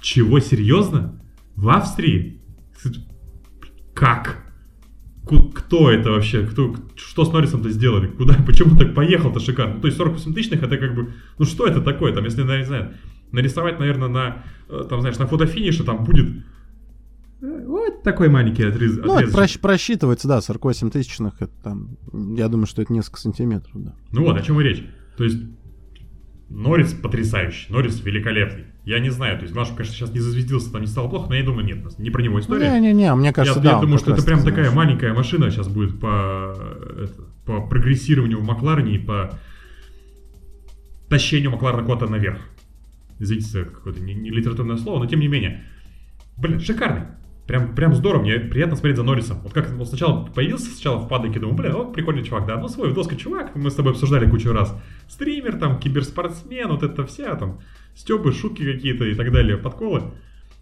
[0.00, 1.20] Чего, серьезно?
[1.56, 2.40] В Австрии?
[3.94, 4.44] Как?
[5.54, 6.46] Кто это вообще?
[6.46, 8.06] Кто, что с Норрисом-то сделали?
[8.08, 8.34] Куда?
[8.46, 9.74] Почему так поехал-то шикарно?
[9.74, 11.12] Ну, то есть 48 тысячных это как бы...
[11.38, 12.12] Ну что это такое?
[12.12, 12.94] Там, если, не знаю,
[13.32, 16.28] нарисовать, наверное, на, э, там, знаешь, на фотофинише там будет
[17.42, 21.96] э, вот такой маленький отрез, Ну, это просч- просчитывается, да, 48 тысячных, это там,
[22.36, 23.94] я думаю, что это несколько сантиметров, да.
[24.12, 24.84] Ну вот, о чем и речь.
[25.16, 25.38] То есть,
[26.48, 28.64] Норрис потрясающий, Норрис великолепный.
[28.84, 31.36] Я не знаю, то есть, Главное, конечно, сейчас не зазвездился, там не стало плохо, но
[31.36, 32.70] я думаю, нет, не про него история.
[32.70, 33.72] Не-не-не, мне кажется, я, да.
[33.76, 36.54] я думаю, что это прям такая знаешь, маленькая машина сейчас будет по,
[37.04, 37.12] это,
[37.44, 39.38] по прогрессированию в Макларене и по
[41.08, 42.38] тащению Макларена куда-то наверх.
[43.20, 45.64] Извините за какое-то не, не литературное слово, но тем не менее.
[46.36, 47.02] Блин, шикарный.
[47.46, 49.40] Прям, прям здорово, мне приятно смотреть за Норрисом.
[49.40, 52.68] Вот как он сначала появился сначала в падоке, думаю, блин, вот прикольный чувак, да, ну
[52.68, 54.74] свой доска чувак, мы с тобой обсуждали кучу раз.
[55.08, 57.60] Стример, там, киберспортсмен, вот это вся, там,
[57.96, 60.12] стёбы, шутки какие-то и так далее, подколы.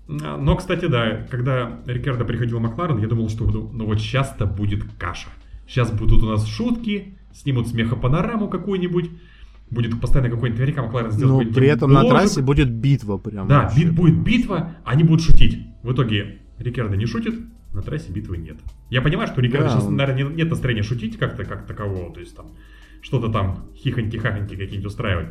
[0.09, 4.47] А, Но, кстати, да, когда Рикардо приходил в Макларен, я думал, что ну вот сейчас-то
[4.47, 5.29] будет каша.
[5.67, 9.11] Сейчас будут у нас шутки, снимут смехопанораму какую-нибудь,
[9.71, 12.19] будет постоянно какой-нибудь наверняка Макларен сделает Но какой-нибудь при этом на бложек.
[12.21, 13.49] трассе будет битва прям.
[13.49, 13.85] Да, вообще.
[13.85, 15.59] бит, будет битва, они будут шутить.
[15.83, 17.35] В итоге Рикардо не шутит,
[17.73, 18.57] на трассе битвы нет.
[18.91, 21.67] Я понимаю, что у Рикардо Да, сейчас, он- наверное, не- нет настроения шутить как-то, как
[21.67, 22.53] такового, то есть там
[23.03, 25.29] что-то там хихоньки-хахоньки какие-нибудь устраивать.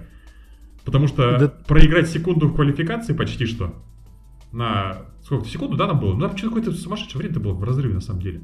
[0.85, 3.73] Потому что Да- проиграть секунду в квалификации почти что
[4.51, 4.97] на...
[5.23, 5.47] Сколько?
[5.49, 6.13] Секунду, да, там было?
[6.13, 8.41] Ну, там что-то какое-то сумасшедшее время-то было в разрыве, на самом деле.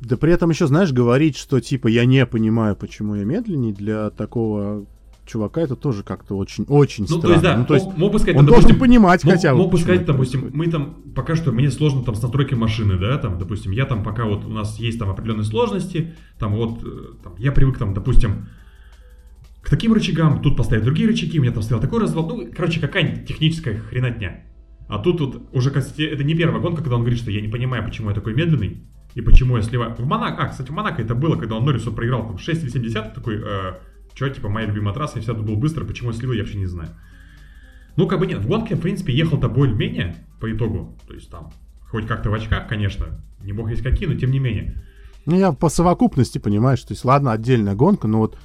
[0.00, 4.10] Да при этом еще, знаешь, говорить, что типа я не понимаю, почему я медленней для
[4.10, 4.86] такого
[5.26, 7.22] чувака, это тоже как-то очень, очень Ну, странно.
[7.26, 9.24] то есть, да, ну, то есть мог, мог бы сказать, он там, должен допустим, понимать
[9.24, 9.58] мог, хотя бы.
[9.58, 10.66] мог бы сказать, допустим, происходит.
[10.66, 14.02] мы там, пока что мне сложно там с настройкой машины, да, там, допустим, я там
[14.02, 17.94] пока вот у нас есть там определенные сложности, там вот, э, там, я привык там,
[17.94, 18.48] допустим,
[19.62, 22.80] к таким рычагам, тут поставить другие рычаги, у меня там стоял такой развал, ну, короче,
[22.80, 24.44] какая-нибудь техническая хренотня.
[24.88, 27.48] А тут вот уже, кстати, это не первая гонка, когда он говорит, что я не
[27.48, 28.82] понимаю, почему я такой медленный,
[29.14, 29.94] и почему я сливаю.
[29.94, 32.68] В Монако, а, кстати, в Монако это было, когда он Норрису проиграл там 6 или
[32.68, 33.74] 7 десятых, такой, э,
[34.14, 36.66] что, типа, моя любимая трасса, я всегда был быстро, почему я слил, я вообще не
[36.66, 36.90] знаю.
[37.96, 40.96] Ну, как бы нет, в гонке, в принципе, ехал-то более-менее по итогу.
[41.06, 41.52] То есть там,
[41.90, 44.82] хоть как-то в очках, конечно, не бог есть какие, но тем не менее.
[45.26, 48.36] Ну, я по совокупности, понимаешь, то есть, ладно, отдельная гонка, но вот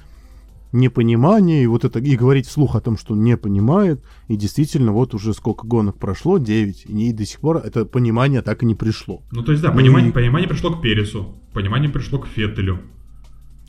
[0.72, 5.14] непонимание, и вот это, и говорить вслух о том, что не понимает, и действительно, вот
[5.14, 8.66] уже сколько гонок прошло, 9, и, не- и до сих пор это понимание так и
[8.66, 9.22] не пришло.
[9.32, 12.78] Ну, то есть, да, Ну понимание, и- понимание пришло к Пересу, понимание пришло к Феттелю,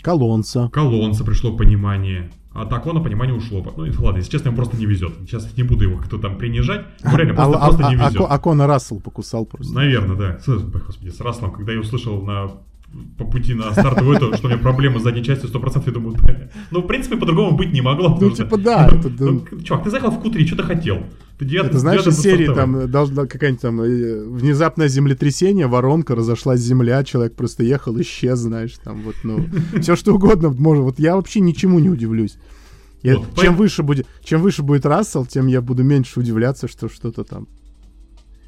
[0.01, 0.69] Колонца.
[0.69, 3.65] к Алонсо пришло понимание, а так он понимание ушло.
[3.77, 5.13] Ну, и ладно, если честно, ему просто не везет.
[5.21, 8.09] Сейчас не буду его кто там принижать, ему реально просто, а, просто а- не а-
[8.09, 8.25] везет.
[8.29, 9.73] а Кона Рассел покусал просто.
[9.73, 10.39] Наверное, да.
[10.39, 12.51] С- Господи, с Раслом, когда я услышал на
[13.17, 16.17] по пути на стартовую эту, что у меня проблемы с задней частью 100%, я думаю,
[16.21, 16.35] да.
[16.71, 18.17] ну, в принципе, по-другому быть не могло.
[18.19, 19.25] Ну, типа, да, Ну, да.
[19.25, 21.03] ну, чувак, ты заехал в Q3, что ты хотел?
[21.45, 26.59] Девятый, Это знаешь, из серии там э, должна какая-нибудь там э, внезапное землетрясение, воронка, разошлась
[26.59, 29.47] земля, человек просто ехал, исчез, знаешь, там вот, ну,
[29.81, 30.83] все что угодно может.
[30.83, 32.37] Вот я вообще ничему не удивлюсь.
[33.01, 36.89] Я- Вот, чем, выше будет, чем выше будет Рассел, тем я буду меньше удивляться, что
[36.89, 37.47] что-то там.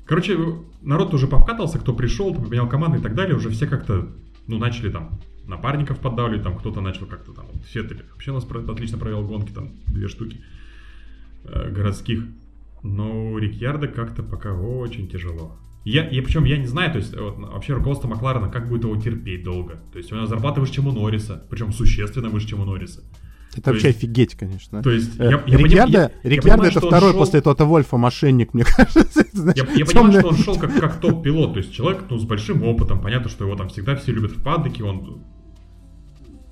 [0.06, 0.38] Короче,
[0.84, 4.10] народ уже повкатался, кто пришел, поменял команды и так далее, уже все как-то,
[4.46, 8.46] ну, начали там напарников поддавливать, там кто-то начал как-то там, вот, Феттель вообще у нас
[8.46, 10.42] отлично провел гонки, там, две штуки
[11.46, 12.26] э, городских.
[12.84, 15.58] Но у Рикьярда как-то пока очень тяжело.
[15.86, 18.96] Я, я причем я не знаю, то есть вот, вообще руководство Макларена, как будет его
[18.98, 19.82] терпеть долго.
[19.92, 23.02] То есть у него зарплата выше, чем у Норриса, причем существенно выше, чем у Норриса.
[23.54, 24.82] Это То вообще есть- офигеть, конечно.
[24.82, 27.66] То есть Э, я, я Рикьярдо, я- я Рикьярдо понимаю, это второй шел- после Тота
[27.66, 29.26] Вольфа мошенник, мне кажется.
[29.56, 32.64] Я, я понимаю, что он шел как, как топ-пилот, то есть человек ну, с большим
[32.64, 35.24] опытом, понятно, что его там всегда все любят в паддоке, он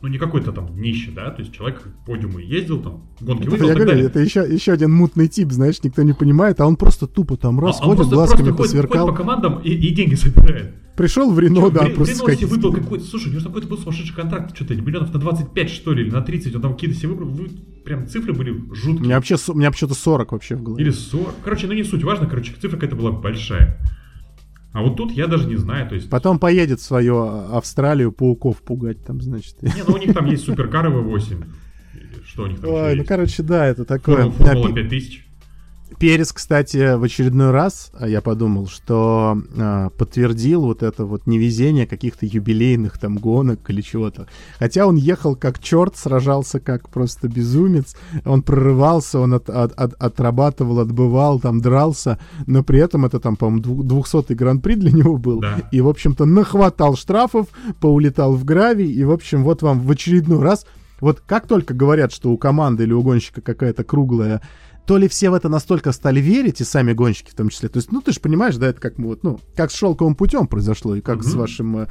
[0.01, 3.51] ну не какой-то там днище, да, то есть человек к подиуму ездил, там гонки Это,
[3.51, 4.05] выиграл я говорю, далее.
[4.07, 7.59] это еще, еще один мутный тип, знаешь, никто не понимает, а он просто тупо там
[7.59, 9.05] раз А он ходит, просто, глазками просто ходит, посверкал.
[9.07, 10.73] ходит по командам и, и деньги собирает.
[10.95, 12.49] Пришел в Рено, да, в, просто скатить.
[12.49, 16.03] выпил какой-то, слушай, у него какой-то был сумасшедший контракт, что-то миллионов на 25 что ли,
[16.03, 17.49] или на 30, он там какие-то себе выбрал, вы,
[17.85, 18.99] прям цифры были У жуткие.
[19.05, 20.83] меня вообще, у меня вообще-то 40 вообще в голове.
[20.83, 21.35] Или 40.
[21.43, 23.79] Короче, ну не суть, важно, короче, цифра какая-то была большая.
[24.73, 26.09] А вот тут я даже не знаю, то есть...
[26.09, 27.23] Потом поедет в свою
[27.55, 29.61] Австралию пауков пугать там, значит.
[29.61, 31.45] Не, ну у них там есть суперкары V8.
[31.93, 34.29] Или Что у них там Ой, ну короче, да, это такое.
[34.29, 35.27] Формула, Формула Опи- 5000.
[35.99, 41.85] Перес, кстати, в очередной раз а, я подумал, что э, подтвердил вот это вот невезение
[41.85, 44.27] каких-то юбилейных там гонок или чего-то.
[44.57, 47.95] Хотя он ехал как черт, сражался как просто безумец,
[48.25, 53.35] он прорывался, он от, от, от, отрабатывал, отбывал, там дрался, но при этом это там,
[53.35, 55.41] по-моему, 200-й гран-при для него был.
[55.41, 55.61] Да.
[55.71, 57.47] И, в общем-то, нахватал штрафов,
[57.79, 60.65] поулетал в гравий, и, в общем, вот вам в очередной раз
[61.01, 64.41] вот как только говорят, что у команды или у гонщика какая-то круглая
[64.85, 67.69] то ли все в это настолько стали верить, и сами гонщики в том числе.
[67.69, 70.15] То есть, ну, ты же понимаешь, да, это как мы вот, ну, как с шелковым
[70.15, 71.29] путем произошло, и как mm-hmm.
[71.29, 71.87] с вашим э,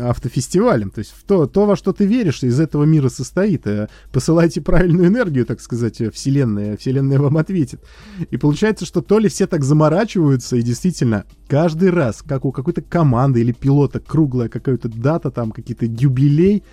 [0.00, 0.90] автофестивалем.
[0.90, 3.66] То есть, в то, то, во что ты веришь, из этого мира состоит.
[3.66, 6.76] Э, посылайте правильную энергию, так сказать, э, вселенная.
[6.76, 7.82] Вселенная вам ответит.
[8.30, 12.82] И получается, что то ли все так заморачиваются, и действительно, каждый раз, как у какой-то
[12.82, 16.64] команды или пилота круглая какая-то дата, там, какие-то юбилей,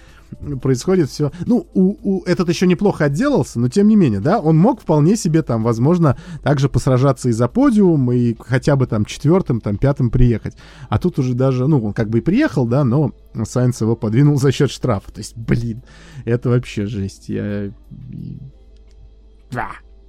[0.62, 1.32] происходит все.
[1.46, 5.16] Ну, у, у, этот еще неплохо отделался, но тем не менее, да, он мог вполне
[5.16, 10.10] себе там, возможно, также посражаться и за подиум, и хотя бы там четвертым, там пятым
[10.10, 10.56] приехать.
[10.90, 14.38] А тут уже даже, ну, он как бы и приехал, да, но Сайнс его подвинул
[14.38, 15.12] за счет штрафа.
[15.12, 15.84] То есть, блин,
[16.26, 17.30] это вообще жесть.
[17.30, 17.72] Я...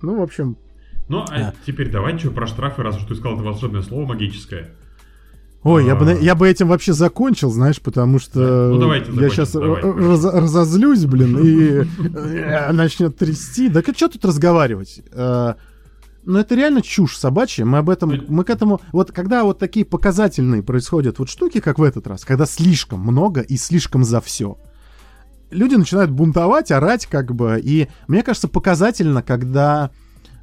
[0.02, 0.56] Ну, в общем...
[1.09, 1.55] Ну, а да.
[1.66, 4.70] теперь давай что про штрафы, раз уж ты сказал это волшебное слово магическое.
[5.62, 6.15] Ой, я бы, а.
[6.15, 11.39] я бы этим вообще закончил, знаешь, потому что ну, давайте я сейчас раз, разозлюсь, блин,
[11.39, 13.69] и э, начнет трясти.
[13.69, 15.03] Да что тут разговаривать?
[15.12, 15.55] Э,
[16.24, 17.66] ну, это реально чушь собачья.
[17.66, 18.81] Мы об этом, мы к этому...
[18.93, 23.43] Вот когда вот такие показательные происходят вот штуки, как в этот раз, когда слишком много
[23.43, 24.57] и слишком за все,
[25.51, 27.61] люди начинают бунтовать, орать как бы.
[27.62, 29.91] И мне кажется, показательно, когда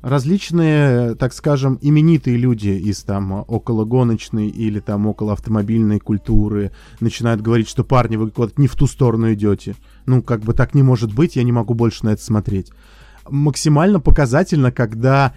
[0.07, 6.71] различные, так скажем, именитые люди из там окологоночной или там около автомобильной культуры
[7.01, 9.75] начинают говорить, что парни, вы вот не в ту сторону идете.
[10.05, 12.71] Ну, как бы так не может быть, я не могу больше на это смотреть.
[13.29, 15.33] Максимально показательно, когда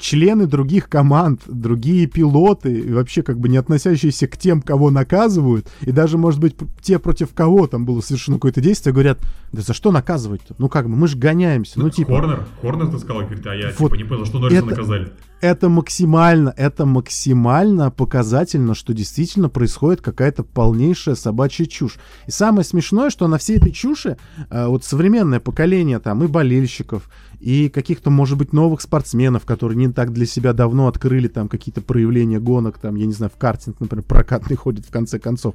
[0.00, 5.92] члены других команд, другие пилоты, вообще как бы не относящиеся к тем, кого наказывают, и
[5.92, 9.18] даже, может быть, те, против кого там было совершено какое-то действие, говорят,
[9.52, 10.54] да за что наказывать-то?
[10.58, 11.78] Ну как бы, мы же гоняемся.
[11.80, 12.16] Ну, типа...
[12.16, 15.12] Хорнер, Хорнер ты сказал, говорит, а я вот типа не понял, что Норриса это, наказали.
[15.40, 21.96] Это максимально, это максимально показательно, что действительно происходит какая-то полнейшая собачья чушь.
[22.26, 24.16] И самое смешное, что на всей этой чуши
[24.50, 27.08] э, вот современное поколение там и болельщиков,
[27.40, 31.80] и каких-то, может быть, новых спортсменов, которые не так для себя давно открыли там какие-то
[31.80, 35.54] проявления гонок, там, я не знаю, в картинг, например, прокатный ходит в конце концов.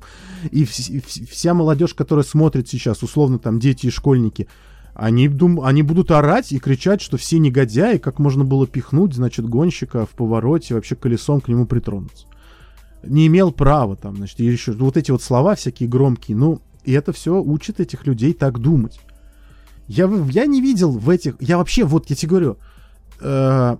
[0.51, 4.47] И вс- вся молодежь, которая смотрит сейчас, условно, там, дети и школьники,
[4.93, 9.47] они, дум, они будут орать и кричать, что все негодяи, как можно было пихнуть, значит,
[9.47, 12.27] гонщика в повороте, вообще колесом к нему притронуться.
[13.03, 17.11] Не имел права там, значит, еще вот эти вот слова всякие громкие, ну, и это
[17.11, 18.99] все учит этих людей так думать.
[19.93, 21.35] Я, я не видел в этих...
[21.39, 22.57] Я вообще, вот я тебе говорю,
[23.21, 23.77] э,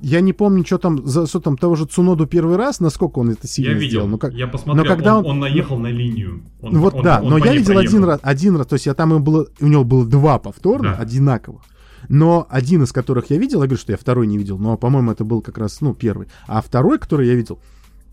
[0.00, 3.30] я не помню, что там, за, что там того же Цуноду первый раз, насколько он
[3.30, 4.06] это сильно я видел, сделал.
[4.08, 6.42] Но как, я посмотрел, но когда он, он, он наехал на линию.
[6.62, 7.96] Он, вот он, да, он, но он я видел проехал.
[7.96, 11.02] один раз, один раз, то есть я там было, у него было два повторно, Да.
[11.02, 11.62] одинаковых.
[12.08, 15.10] Но один из которых я видел, я говорю, что я второй не видел, но, по-моему,
[15.10, 16.28] это был как раз, ну, первый.
[16.46, 17.58] А второй, который я видел,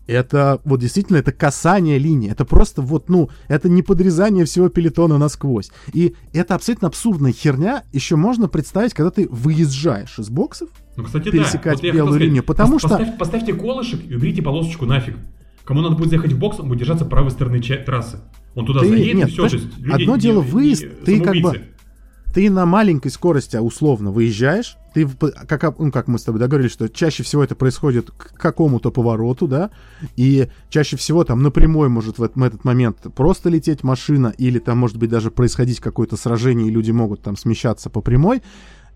[0.06, 2.30] это вот действительно это касание линии.
[2.30, 5.70] Это просто вот, ну, это не подрезание всего пелетона насквозь.
[5.92, 7.84] И это абсолютно абсурдная херня.
[7.92, 11.86] Еще можно представить, когда ты выезжаешь из боксов, Ну, кстати, пересекать да.
[11.88, 15.16] Вот белую сказать, линию, потому пос- что- Поставь- поставьте колышек и уберите полосочку нафиг.
[15.64, 18.18] Кому надо будет заехать в бокс, он будет держаться правой стороны трассы.
[18.54, 19.48] Он туда Ты- заедет нет, и все.
[19.48, 21.62] знаешь, одно дело выезд, ты как бы-
[22.32, 25.08] ты на маленькой скорости а, условно выезжаешь, ты,
[25.48, 29.46] как, ну, как мы с тобой договорились, что чаще всего это происходит к какому-то повороту,
[29.48, 29.70] да,
[30.16, 34.58] и чаще всего там напрямую может в этот, в этот момент просто лететь машина, или
[34.58, 38.42] там может быть даже происходить какое-то сражение, и люди могут там смещаться по прямой,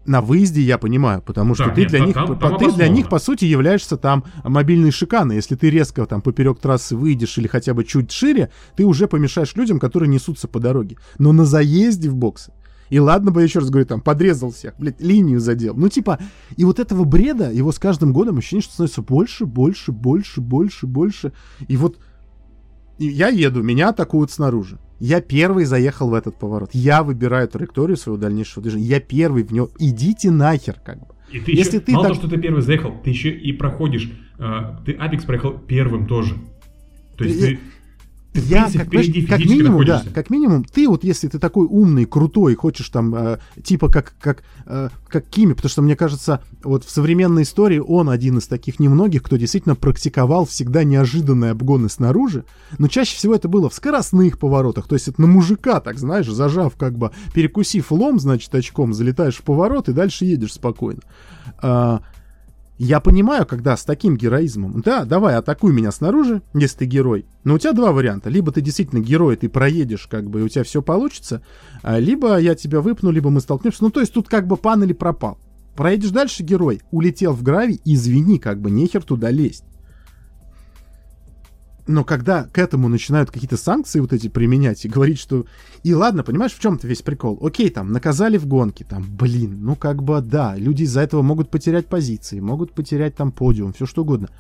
[0.05, 2.59] на выезде я понимаю, потому что Да, ты нет, для там- них, там- по- там
[2.59, 5.35] ты для них по сути являешься там мобильной шиканой.
[5.35, 9.57] Если ты резко там поперек трассы выйдешь или хотя бы чуть шире, ты уже помешаешь
[9.57, 10.97] людям, которые несутся по дороге.
[11.19, 12.53] Но на заезде в боксы
[12.91, 15.75] и ладно бы, я еще раз говорю, там, подрезал всех, блядь, линию задел.
[15.75, 16.19] Ну, типа,
[16.57, 20.87] и вот этого бреда, его с каждым годом ощущение, что становится больше, больше, больше, больше,
[20.87, 21.33] больше.
[21.69, 21.99] И вот
[22.99, 24.79] я еду, меня атакуют снаружи.
[24.99, 26.71] Я первый заехал в этот поворот.
[26.73, 28.87] Я выбираю траекторию своего дальнейшего движения.
[28.87, 29.69] Я первый в него.
[29.79, 31.15] Идите нахер, как бы.
[31.31, 33.53] И ты Если еще, ты мало так- того, что ты первый заехал, ты еще и
[33.53, 36.37] проходишь, э, ты Апекс проехал первым тоже.
[37.19, 37.61] То есть ты, ты,
[38.41, 40.15] я, как, впереди как минимум, да, находишься.
[40.15, 44.43] как минимум, ты вот если ты такой умный, крутой, хочешь там, э, типа как, как,
[44.67, 48.79] э, как Кими, потому что мне кажется, вот в современной истории он один из таких
[48.81, 52.45] немногих, кто действительно практиковал всегда неожиданные обгоны снаружи,
[52.79, 56.29] но чаще всего это было в скоростных поворотах, то есть это на мужика, так знаешь,
[56.29, 61.01] зажав как бы, перекусив лом, значит, очком, залетаешь в поворот и дальше едешь спокойно.
[61.59, 62.01] А,
[62.79, 67.25] Я понимаю, когда с таким героизмом, да, давай, атакуй меня снаружи, если ты герой.
[67.43, 68.29] Но у тебя два варианта.
[68.29, 71.43] Либо ты действительно герой, ты проедешь, как бы, и у тебя все получится,
[71.83, 73.83] а, либо я тебя выпну, либо мы столкнемся.
[73.83, 75.39] Ну, то есть тут как бы пан или пропал.
[75.75, 79.65] Проедешь дальше, герой, улетел в гравий, извини, как бы, нехер туда лезть.
[81.87, 85.47] Но когда к этому начинают какие-то санкции вот эти применять и говорить, что...
[85.85, 87.39] И ладно, понимаешь, в чем-то весь прикол?
[87.41, 91.49] Окей, там, наказали в гонке, там, блин, ну как бы, да, люди из-за этого могут
[91.49, 94.31] потерять позиции, могут потерять там подиум, все что угодно.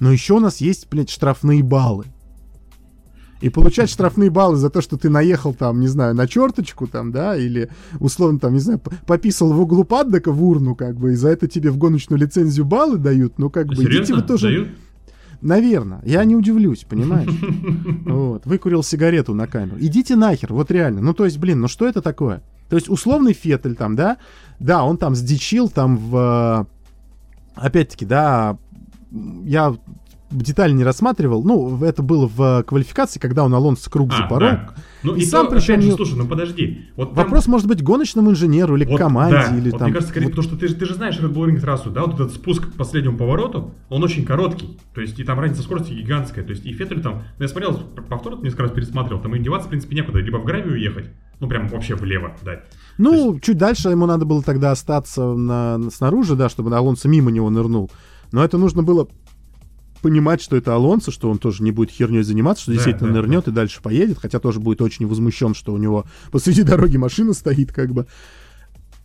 [0.00, 2.06] Но еще у нас есть, блядь, штрафные баллы.
[3.40, 7.12] И получать штрафные баллы за то, что ты наехал там, не знаю, на черточку там,
[7.12, 7.70] да, или
[8.00, 11.46] условно там, не знаю, пописал в углу паддока в урну, как бы, и за это
[11.46, 13.98] тебе в гоночную лицензию баллы дают, ну как бы, Серьезно?
[13.98, 14.46] идите вы тоже...
[14.48, 14.68] Дают?
[15.40, 16.00] Наверное.
[16.04, 17.30] Я не удивлюсь, понимаешь?
[18.06, 18.46] Вот.
[18.46, 19.76] Выкурил сигарету на камеру.
[19.80, 21.00] Идите нахер, вот реально.
[21.00, 22.42] Ну, то есть, блин, ну что это такое?
[22.68, 24.18] То есть, условный Феттель там, да?
[24.60, 26.66] Да, он там сдичил там в...
[27.56, 28.56] э, Опять-таки, да,
[29.44, 29.74] я
[30.30, 31.42] детали не рассматривал.
[31.44, 34.50] Ну, это было в квалификации, когда он Алонсо круг А, запорол.
[34.50, 34.74] да.
[35.02, 36.86] Ну И и, сам то, причем опять же, слушай, ну подожди.
[36.96, 39.86] Вот там- Вопрос может быть гоночному инженеру или к вот, команде, да, или вот там...
[39.88, 41.90] Мне кажется, скорее, вот- потому что ты, же- ты же знаешь Red Bull Ring трассу,
[41.90, 44.78] да, вот этот спуск к последнему повороту, он очень короткий.
[44.94, 46.44] То есть, и там разница скорости гигантская.
[46.44, 47.74] То есть, и Феттель там, ну, я смотрел,
[48.08, 50.18] повтор несколько раз пересматривал, там и деваться, в принципе, некуда.
[50.18, 51.06] Либо в гравию уехать,
[51.40, 52.64] ну, прям вообще влево дать.
[52.98, 57.30] Ну, чуть дальше ему надо было тогда остаться на, на- снаружи, да, чтобы Алонсо мимо
[57.30, 57.90] него нырнул.
[58.32, 59.08] Но это нужно было
[59.98, 63.16] понимать, что это Алонсо, что он тоже не будет херней заниматься, что Да, действительно да,
[63.16, 67.32] нырнет и дальше поедет, хотя тоже будет очень возмущен, что у него посреди дороги машина
[67.32, 68.06] стоит, как бы.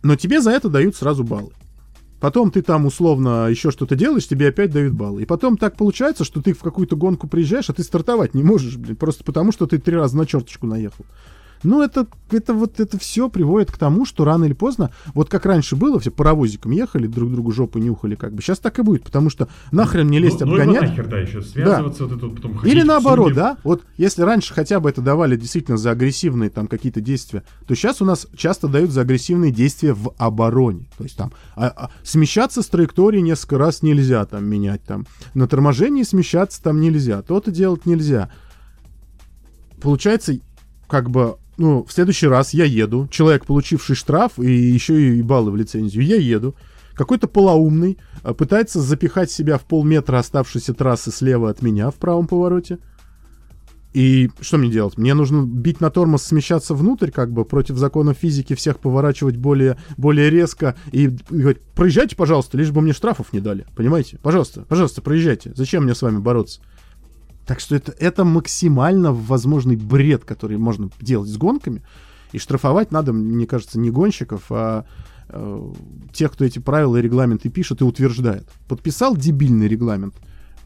[0.02, 1.52] Но тебе за это дают сразу баллы.
[2.20, 5.22] Потом ты там условно еще что-то делаешь, тебе опять дают баллы.
[5.22, 8.76] И потом так получается, что ты в какую-то гонку приезжаешь, а ты стартовать не можешь,
[8.76, 11.04] блин, просто потому что ты три раза на черточку наехал.
[11.62, 15.46] Ну, это, это вот это все приводит к тому, что рано или поздно, вот как
[15.46, 18.42] раньше было, все паровозиком ехали, друг другу жопы нюхали, как бы.
[18.42, 20.82] Сейчас так и будет, потому что нахрен мне лезть ну, ну, обгонять.
[20.82, 23.56] нахер, да, еще связываться, вот это вот потом Или наоборот, да?
[23.64, 28.02] Вот если раньше хотя бы это давали действительно за агрессивные там какие-то действия, то сейчас
[28.02, 30.86] у нас часто дают за агрессивные действия в обороне.
[30.98, 35.06] То есть там а- а, смещаться с траектории несколько раз нельзя там менять там.
[35.34, 37.22] На торможении смещаться там нельзя.
[37.22, 38.30] То-то делать нельзя.
[39.80, 40.38] Получается,
[40.88, 45.50] как бы, ну, в следующий раз я еду, человек, получивший штраф и еще и баллы
[45.50, 46.54] в лицензию, я еду,
[46.94, 52.26] какой-то полоумный а, пытается запихать себя в полметра оставшейся трассы слева от меня в правом
[52.26, 52.78] повороте.
[53.92, 54.98] И что мне делать?
[54.98, 59.76] Мне нужно бить на тормоз, смещаться внутрь, как бы против закона физики всех поворачивать более,
[59.96, 63.66] более резко и, и говорить, проезжайте, пожалуйста, лишь бы мне штрафов не дали.
[63.76, 64.18] Понимаете?
[64.20, 65.52] Пожалуйста, пожалуйста, проезжайте.
[65.54, 66.60] Зачем мне с вами бороться?
[67.46, 71.82] Так что это, это максимально возможный бред, который можно делать с гонками.
[72.32, 74.86] И штрафовать надо, мне кажется, не гонщиков, а
[75.28, 75.72] э,
[76.12, 78.48] тех, кто эти правила и регламенты пишет и утверждает.
[78.66, 80.14] Подписал дебильный регламент,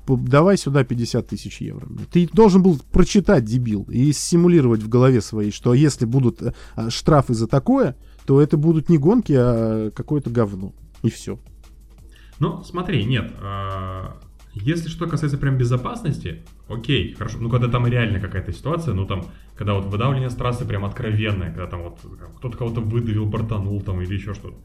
[0.06, 1.86] давай сюда 50 тысяч евро.
[2.10, 6.90] Ты должен был прочитать, дебил, и симулировать в голове своей, что если будут э, э,
[6.90, 10.72] штрафы за такое, то это будут не гонки, а какое-то говно.
[11.02, 11.38] И все.
[12.38, 13.32] Ну, смотри, нет.
[14.62, 17.39] Если что касается прям безопасности, окей, хорошо.
[17.39, 19.26] Ну, когда там реально какая-то ситуация, ну, там,
[19.56, 21.98] когда вот выдавливание с трассы прям откровенное, когда там вот
[22.39, 24.56] кто-то кого-то выдавил, бортанул там или еще что-то.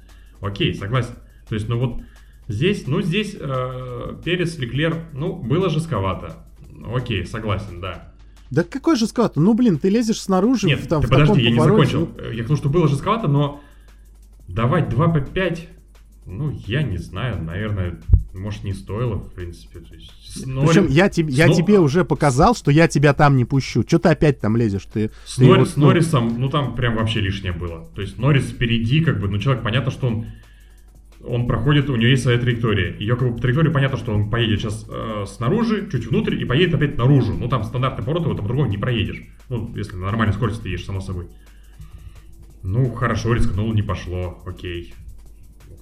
[0.41, 1.13] Окей, согласен.
[1.47, 2.01] То есть, ну вот
[2.47, 6.45] здесь, ну, здесь э, Перес, Леклер, ну, было жестковато.
[6.93, 8.13] Окей, согласен, да.
[8.51, 9.35] Да какой же скат?
[9.35, 11.91] Ну, блин, ты лезешь снаружи Нет, в, там, ты в таком подожди, я не повороте,
[11.91, 12.13] закончил.
[12.15, 13.61] ну, Я к тому, что было жестковато, но
[14.47, 15.69] давать 2 по 5,
[16.25, 17.99] ну, я не знаю, наверное,
[18.33, 19.79] может, не стоило, в принципе.
[19.79, 23.37] То есть, Нори- Причем я, тебе, я Сно- тебе уже показал, что я тебя там
[23.37, 23.83] не пущу.
[23.83, 24.85] Че ты опять там лезешь?
[24.91, 27.87] Ты, С, ты Нори- вот, с ну, Норрисом, ну там прям вообще лишнее было.
[27.95, 30.25] То есть Норрис впереди, как бы, ну человек, понятно, что он
[31.25, 32.97] он проходит, у него есть своя траектория.
[32.99, 36.43] Ее как бы по траектории понятно, что он поедет сейчас э, снаружи, чуть внутрь и
[36.43, 37.33] поедет опять наружу.
[37.33, 39.21] Ну там стандартный поворот, его там другого не проедешь.
[39.47, 41.27] Ну, если на нормальной скорости ты едешь, само собой.
[42.61, 44.93] Ну, хорошо, рискнул, не пошло, окей.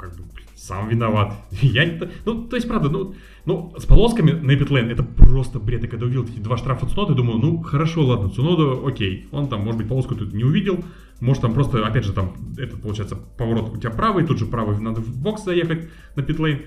[0.02, 0.24] Как бы,
[0.56, 1.36] сам виноват.
[1.52, 2.02] Я не...
[2.26, 3.14] Ну, то есть, правда, ну,
[3.46, 5.84] ну, с полосками на Эпитлейн это просто бред.
[5.84, 9.28] Я когда увидел эти два штрафа Цунода, думаю, ну, хорошо, ладно, Цунода, окей.
[9.32, 10.84] Он там, может быть, полоску тут не увидел.
[11.20, 14.80] Может, там просто, опять же, там, этот, получается, поворот у тебя правый, тут же правый,
[14.80, 16.64] надо в бокс заехать на питлейн.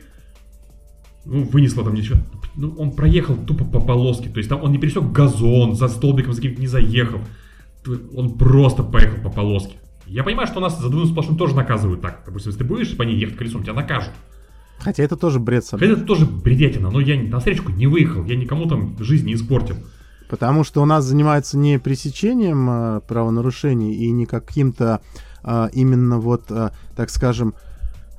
[1.24, 2.19] Ну, вынесло там ничего.
[2.55, 4.28] Ну, он проехал тупо по полоске.
[4.28, 7.19] То есть там он не пересек газон, за столбиком за каким-то не заехал.
[8.15, 9.77] Он просто поехал по полоске.
[10.06, 12.22] Я понимаю, что нас за двойную сплошную тоже наказывают так.
[12.26, 14.12] Допустим, если ты будешь по ней ехать колесом, тебя накажут.
[14.78, 15.86] Хотя это тоже бред собой.
[15.86, 19.35] Хотя это тоже бредятина, но я на встречку не выехал, я никому там жизнь не
[19.35, 19.76] испортил.
[20.28, 25.01] Потому что у нас занимается не пресечением а, правонарушений и не каким-то
[25.43, 27.55] а, именно вот, а, так скажем,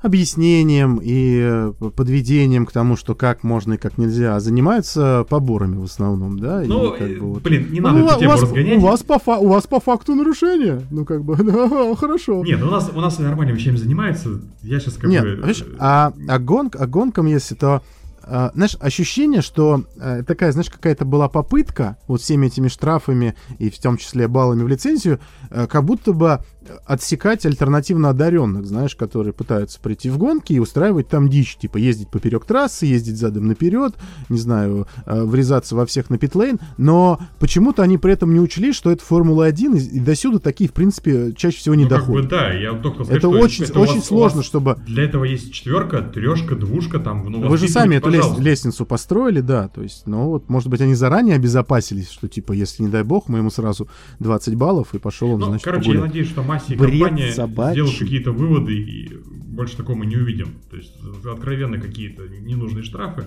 [0.06, 5.76] объяснением и э, подведением к тому, что как можно и как нельзя, а занимаются поборами
[5.76, 6.64] в основном, да?
[6.64, 8.78] и Ну, как э, бы вот- блин, не Ну, надо у, эту тему вас, разгонять.
[8.78, 10.82] у, вас по у вас по факту нарушение.
[10.90, 12.42] Ну, как бы, да, хорошо.
[12.44, 14.40] Нет, у нас, у нас нормальными вещами занимается.
[14.62, 15.30] Я сейчас как Нет, бы...
[15.46, 17.82] видишь, э, а, а, гонк, а гонкам, если то...
[18.22, 23.70] а, знаешь, ощущение, что э, такая, знаешь, какая-то была попытка вот всеми этими штрафами и
[23.70, 25.20] в том числе баллами в лицензию,
[25.50, 26.40] э, как будто бы
[26.86, 32.08] отсекать альтернативно одаренных, знаешь, которые пытаются прийти в гонки и устраивать там дичь, типа ездить
[32.08, 33.94] поперек трассы, ездить задом наперед,
[34.28, 38.72] не знаю, э, врезаться во всех на питлейн, но почему-то они при этом не учли,
[38.72, 42.24] что это Формула-1, и, до сюда такие, в принципе, чаще всего не ну, как доходят.
[42.26, 44.76] бы, да, я только сказать, это очень, это очень вас- сложно, вас чтобы...
[44.86, 48.42] Для этого есть четверка, трешка, двушка, там, ну, Вы же сами эту пожалуйста.
[48.42, 52.82] лестницу построили, да, то есть, ну вот, может быть, они заранее обезопасились, что, типа, если,
[52.82, 53.88] не дай бог, мы ему сразу
[54.20, 56.08] 20 баллов, и пошел он, Ну, значит, короче, я погулять.
[56.10, 57.72] надеюсь, что Масси и Бред компания собачий.
[57.74, 59.12] сделают какие-то выводы, и
[59.46, 60.48] больше такого мы не увидим.
[60.70, 60.92] То есть,
[61.24, 63.24] откровенно какие-то ненужные штрафы.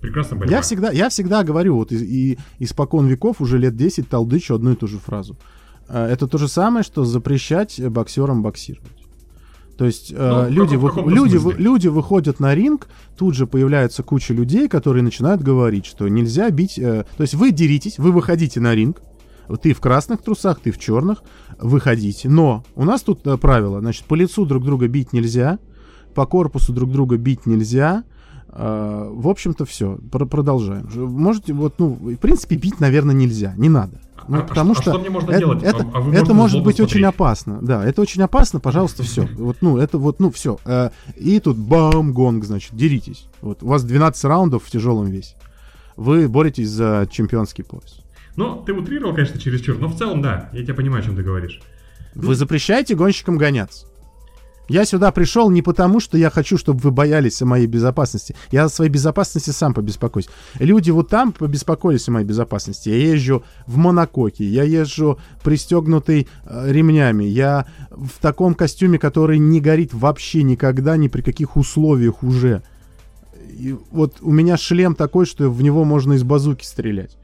[0.00, 0.54] Прекрасная борьба.
[0.54, 1.96] Я всегда, я всегда говорю, вот и,
[2.32, 5.36] и испокон веков уже лет 10 толдычу одну и ту же фразу.
[5.88, 8.90] Э, Это то же самое, что запрещать боксерам боксировать.
[9.78, 10.16] То есть э,
[10.48, 15.02] Ну, люди, вы- люди, вы- люди выходят на ринг, тут же появляется куча людей, которые
[15.02, 16.78] начинают говорить, что нельзя бить...
[16.78, 19.00] э, то есть вы деритесь, вы выходите на ринг,
[19.62, 21.22] ты в красных трусах, ты в черных,
[21.58, 22.28] выходите.
[22.28, 25.58] Но у нас тут э, правило, значит, по лицу друг друга бить нельзя,
[26.14, 28.04] по корпусу друг друга бить нельзя.
[28.48, 29.98] Э, В общем-то, все.
[30.10, 30.88] Продолжаем.
[30.94, 33.54] Можете, вот, ну, в принципе, бить, наверное, нельзя.
[33.56, 34.00] Не надо.
[34.28, 35.62] Ну, А- а потому а что, что мне можно это, делать?
[35.62, 37.06] это, А- а это может быть очень смотреть.
[37.14, 37.58] опасно.
[37.62, 39.28] Да, это очень опасно, пожалуйста, все.
[39.36, 40.58] Вот, ну, это вот, ну, все.
[41.16, 43.28] И тут бам, гонг, значит, деритесь.
[43.40, 45.36] Вот, у вас 12 раундов в тяжелом весе.
[45.96, 48.00] Вы боретесь за чемпионский пояс.
[48.36, 51.22] Ну, ты утрировал, конечно, чересчур, но в целом, да, я тебя понимаю, о чем ты
[51.22, 51.60] говоришь.
[52.14, 53.86] Вы запрещаете гонщикам гоняться.
[54.68, 58.34] Я сюда пришел не потому, что я хочу, чтобы вы боялись о моей безопасности.
[58.50, 60.28] Я о своей безопасности сам побеспокоюсь.
[60.58, 62.88] Люди вот там побеспокоились о моей безопасности.
[62.88, 69.60] Я езжу в монококе, я езжу пристегнутый э, ремнями, я в таком костюме, который не
[69.60, 72.62] горит вообще никогда, ни при каких условиях уже.
[73.48, 77.16] И вот у меня шлем такой, что в него можно из базуки стрелять.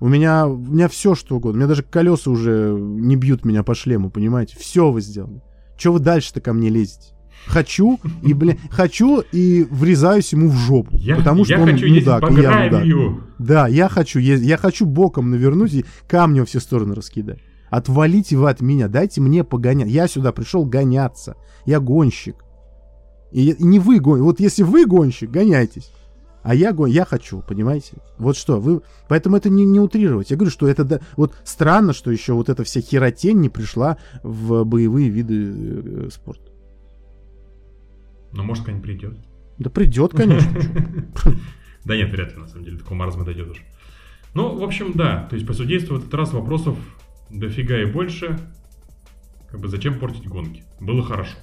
[0.00, 1.58] У меня, у меня все что угодно.
[1.58, 4.56] У меня даже колеса уже не бьют меня по шлему, понимаете?
[4.58, 5.42] Все вы сделали.
[5.78, 7.14] Че вы дальше-то ко мне лезете?
[7.46, 10.96] Хочу и, блин, хочу и врезаюсь ему в жопу.
[10.96, 12.84] Я, потому что я он хочу мудак, по и я мудак.
[13.38, 14.48] Да, я хочу ездить.
[14.48, 17.38] Я хочу боком навернуть и камни во все стороны раскидать.
[17.70, 19.88] Отвалите вы от меня, дайте мне погонять.
[19.90, 21.36] Я сюда пришел гоняться.
[21.66, 22.36] Я гонщик.
[23.32, 24.22] И, я- и не вы гон.
[24.22, 25.90] Вот если вы гонщик, гоняйтесь.
[26.44, 27.96] А я я хочу, понимаете?
[28.18, 28.82] Вот что, вы...
[29.08, 30.30] Поэтому это не, не утрировать.
[30.30, 30.84] Я говорю, что это...
[30.84, 36.08] да- Вот странно, что еще вот эта вся херотень не пришла в боевые виды э,
[36.12, 36.52] спорта.
[38.32, 39.18] Ну, может, когда-нибудь придет.
[39.58, 40.50] Да придет, конечно.
[41.84, 43.62] Да нет, вряд ли, на самом деле, такого маразма дойдет уж.
[44.32, 46.78] Ну, в общем, да, то есть по судейству в этот раз вопросов
[47.30, 48.38] дофига и больше.
[49.50, 50.64] Как бы зачем портить гонки?
[50.80, 51.36] Было хорошо.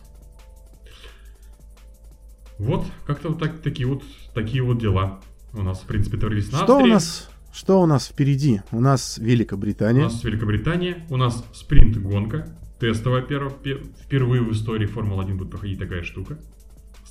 [2.62, 5.20] Вот, как-то вот так, такие вот такие вот дела.
[5.54, 6.94] У нас, в принципе, творились на Что у Австрии.
[6.94, 7.30] нас...
[7.54, 8.62] Что у нас впереди?
[8.72, 10.04] У нас У Великобритания.
[10.04, 12.48] нас Великобритания, у нас спринт-гонка,
[12.80, 16.38] тестовая перв- пе- впервые в истории Формулы-1 будет проходить такая штука,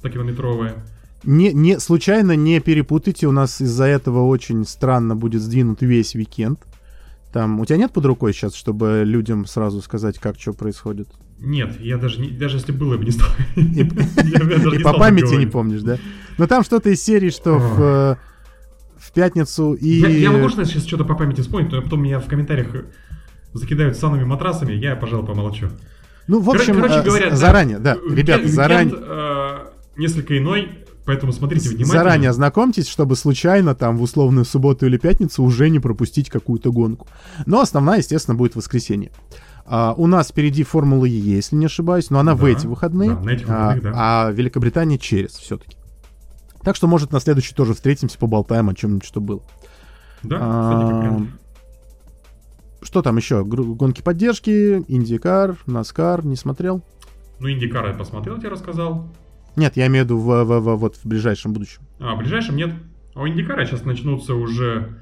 [0.03, 0.83] 100-километровая.
[1.25, 6.61] Не, не, случайно не перепутайте, у нас из-за этого очень странно будет сдвинут весь уикенд.
[7.35, 11.09] Там, у тебя нет под рукой сейчас, чтобы людям сразу сказать, как что происходит?
[11.41, 13.29] Нет, я даже, не, даже если было, я бы не стал.
[13.57, 15.99] И, по памяти не помнишь, да?
[16.39, 18.17] Но там что-то из серии, что в, э,
[18.99, 20.01] в пятницу и...
[20.01, 22.69] Я, я могу, сейчас что-то по памяти вспомнить, но потом меня в комментариях
[23.53, 25.69] закидают санными матрасами, я, пожалуй, помолчу.
[26.29, 28.95] Ну, в общем, короче э, говоря, заранее, да, Уикенд- ребята, заранее...
[28.97, 29.59] э,
[29.97, 30.71] несколько иной,
[31.05, 31.93] поэтому смотрите внимательно.
[31.93, 37.09] Заранее ознакомьтесь, чтобы случайно там в условную субботу или пятницу уже не пропустить какую-то гонку.
[37.47, 39.11] Но основная, естественно, будет воскресенье.
[39.73, 43.11] А, у нас впереди Формула Е, если не ошибаюсь, но она в Да, эти выходные.
[43.11, 43.93] да, на этих а, выходных, да.
[44.27, 45.77] а Великобритания через все-таки.
[46.65, 49.43] Так что, может, на следующий тоже встретимся, поболтаем о чем-нибудь, что было.
[50.25, 51.21] Да, А.
[52.83, 53.45] Что там еще?
[53.45, 56.83] Гонки поддержки, Индикар, Наскар, не смотрел?
[57.39, 59.07] Ну, Индикар я посмотрел, тебе рассказал.
[59.55, 61.83] Нет, я имею в виду в, в- в- вот в ближайшем будущем.
[62.01, 62.71] А в ближайшем нет.
[63.15, 64.99] А у Индикара сейчас начнутся уже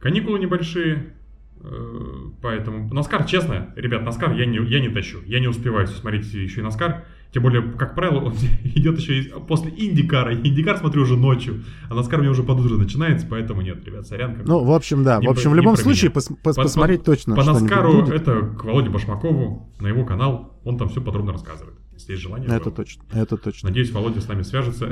[0.00, 1.14] каникулы небольшие.
[1.62, 5.18] Э, Поэтому Наскар, честно, ребят, Наскар я не, я не тащу.
[5.26, 7.04] Я не успеваю смотреть еще и Наскар.
[7.32, 8.32] Тем более, как правило, он
[8.64, 10.34] идет еще и после Индикара.
[10.34, 11.62] Индикар смотрю уже ночью.
[11.90, 14.34] А Наскар у меня уже под утро начинается, поэтому нет, ребят, сорян.
[14.34, 14.46] как.
[14.46, 15.20] Ну, в общем, да.
[15.20, 18.14] В общем, в любом случае, пос- пос- По- посмотреть точно По Наскару будет.
[18.14, 20.58] это к Володе Башмакову на его канал.
[20.64, 21.76] Он там все подробно рассказывает.
[21.92, 22.48] если есть желание.
[22.48, 22.76] Это было.
[22.76, 23.68] точно, это точно.
[23.68, 24.88] Надеюсь, Володя с нами свяжется.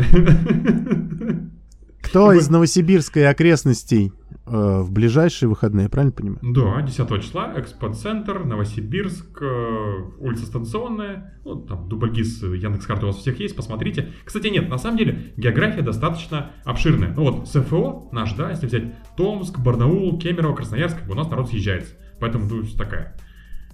[2.03, 4.13] Кто из Новосибирска и окрестностей
[4.47, 6.39] э, в ближайшие выходные, правильно понимаю?
[6.43, 13.39] Да, 10 числа, экспоцентр, Новосибирск, э, улица Станционная, ну, там, дубльгиз, Яндекс.Карты у вас всех
[13.41, 14.13] есть, посмотрите.
[14.25, 17.13] Кстати, нет, на самом деле, география достаточно обширная.
[17.15, 21.95] Ну вот, СФО наш, да, если взять Томск, Барнаул, Кемерово, Красноярск, у нас народ съезжается.
[22.21, 23.17] Поэтому, думаю, такая.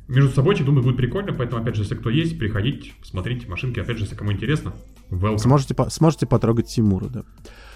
[0.09, 3.97] Между собой, думаю, будет прикольно, поэтому, опять же, если кто есть, приходите, посмотрите машинки, опять
[3.97, 4.75] же, если кому интересно,
[5.11, 5.39] welcome.
[5.39, 7.23] Сможете, сможете потрогать Тимура, да.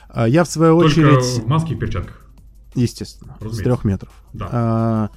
[0.09, 1.45] А Я в свою Только очередь...
[1.45, 2.26] в маске и перчатках.
[2.83, 3.63] Естественно, с Разумеется.
[3.65, 4.13] трех метров.
[4.33, 4.49] Да.
[4.53, 5.11] А,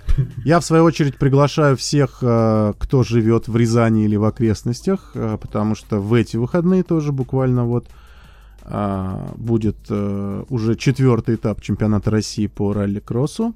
[0.45, 5.37] Я, в свою очередь, приглашаю всех, а, кто живет в Рязани или в окрестностях, а,
[5.37, 7.87] потому что в эти выходные тоже буквально вот
[8.63, 13.53] а, будет а, уже четвертый этап чемпионата России по ралли-кроссу.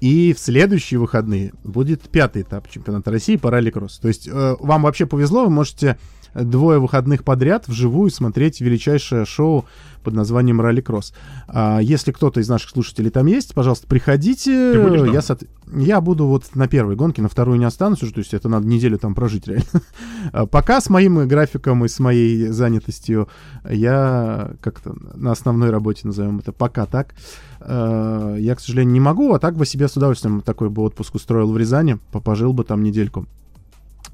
[0.00, 4.02] И в следующие выходные будет пятый этап чемпионата России по ралли-кроссу.
[4.02, 5.96] То есть э, вам вообще повезло, вы можете
[6.34, 9.64] двое выходных подряд вживую смотреть величайшее шоу
[10.02, 11.14] под названием «Ралли-кросс».
[11.46, 14.72] А, если кто-то из наших слушателей там есть, пожалуйста, приходите.
[14.72, 15.12] Ты будешь там?
[15.12, 15.46] Я, соот-
[15.76, 18.66] я буду вот на первой гонке, на вторую не останусь уже, то есть это надо
[18.66, 19.64] неделю там прожить реально.
[20.32, 23.28] А Пока с моим графиком и с моей занятостью
[23.68, 27.14] я как-то на основной работе, назовем это, пока так,
[27.60, 31.14] э, я, к сожалению, не могу, а так бы себе с удовольствием такой бы отпуск
[31.14, 33.26] устроил в Рязани, по- пожил бы там недельку.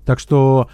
[0.04, 0.68] Так что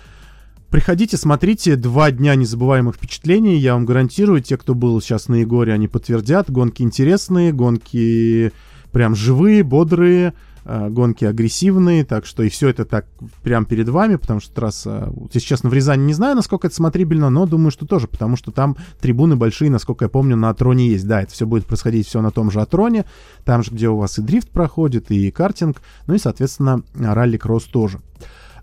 [0.74, 5.72] приходите, смотрите, два дня незабываемых впечатлений, я вам гарантирую, те, кто был сейчас на Егоре,
[5.72, 8.50] они подтвердят, гонки интересные, гонки
[8.90, 10.34] прям живые, бодрые,
[10.64, 13.06] э, гонки агрессивные, так что и все это так
[13.44, 17.30] прям перед вами, потому что трасса, если честно, в Рязани не знаю, насколько это смотрибельно,
[17.30, 21.06] но думаю, что тоже, потому что там трибуны большие, насколько я помню, на Атроне есть.
[21.06, 23.04] Да, это все будет происходить все на том же Атроне,
[23.44, 28.00] там же, где у вас и дрифт проходит, и картинг, ну и, соответственно, ралли-кросс тоже.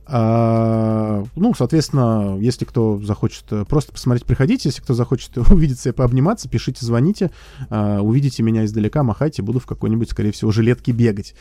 [0.07, 4.69] А, ну, соответственно, если кто захочет э, просто посмотреть, приходите.
[4.69, 7.32] Если кто захочет увидеться и пообниматься, пишите, звоните.
[7.69, 11.36] А, увидите меня издалека, махайте, буду в какой-нибудь, скорее всего, жилетке бегать.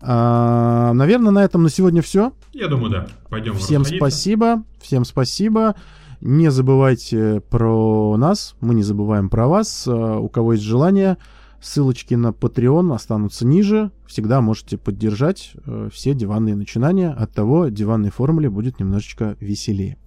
[0.00, 2.32] А, наверное, на этом на сегодня все.
[2.52, 3.06] Я думаю, да.
[3.28, 4.62] Пойдем Всем спасибо.
[4.80, 5.74] Всем спасибо.
[6.20, 9.84] Не забывайте про нас, мы не забываем про вас.
[9.86, 11.18] А, У кого есть желание,
[11.60, 13.90] ссылочки на Patreon останутся ниже.
[14.06, 17.10] Всегда можете поддержать э, все диванные начинания.
[17.10, 19.98] От того диванной формуле будет немножечко веселее.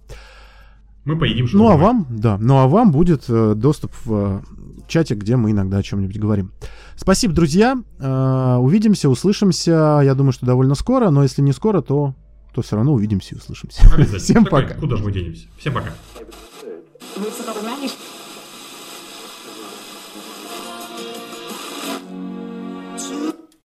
[1.04, 4.40] Мы поедим Ну а вам, да, ну а вам будет э, доступ в э,
[4.86, 6.52] чате, где мы иногда о чем-нибудь говорим.
[6.96, 7.76] Спасибо, друзья.
[7.98, 10.00] Э, увидимся, услышимся.
[10.04, 12.14] Я думаю, что довольно скоро, но если не скоро, то,
[12.54, 13.82] то все равно увидимся и услышимся.
[13.92, 14.18] Обязательно.
[14.20, 14.74] Всем Такой, пока.
[14.74, 15.48] Куда же мы денемся?
[15.58, 15.92] Всем пока.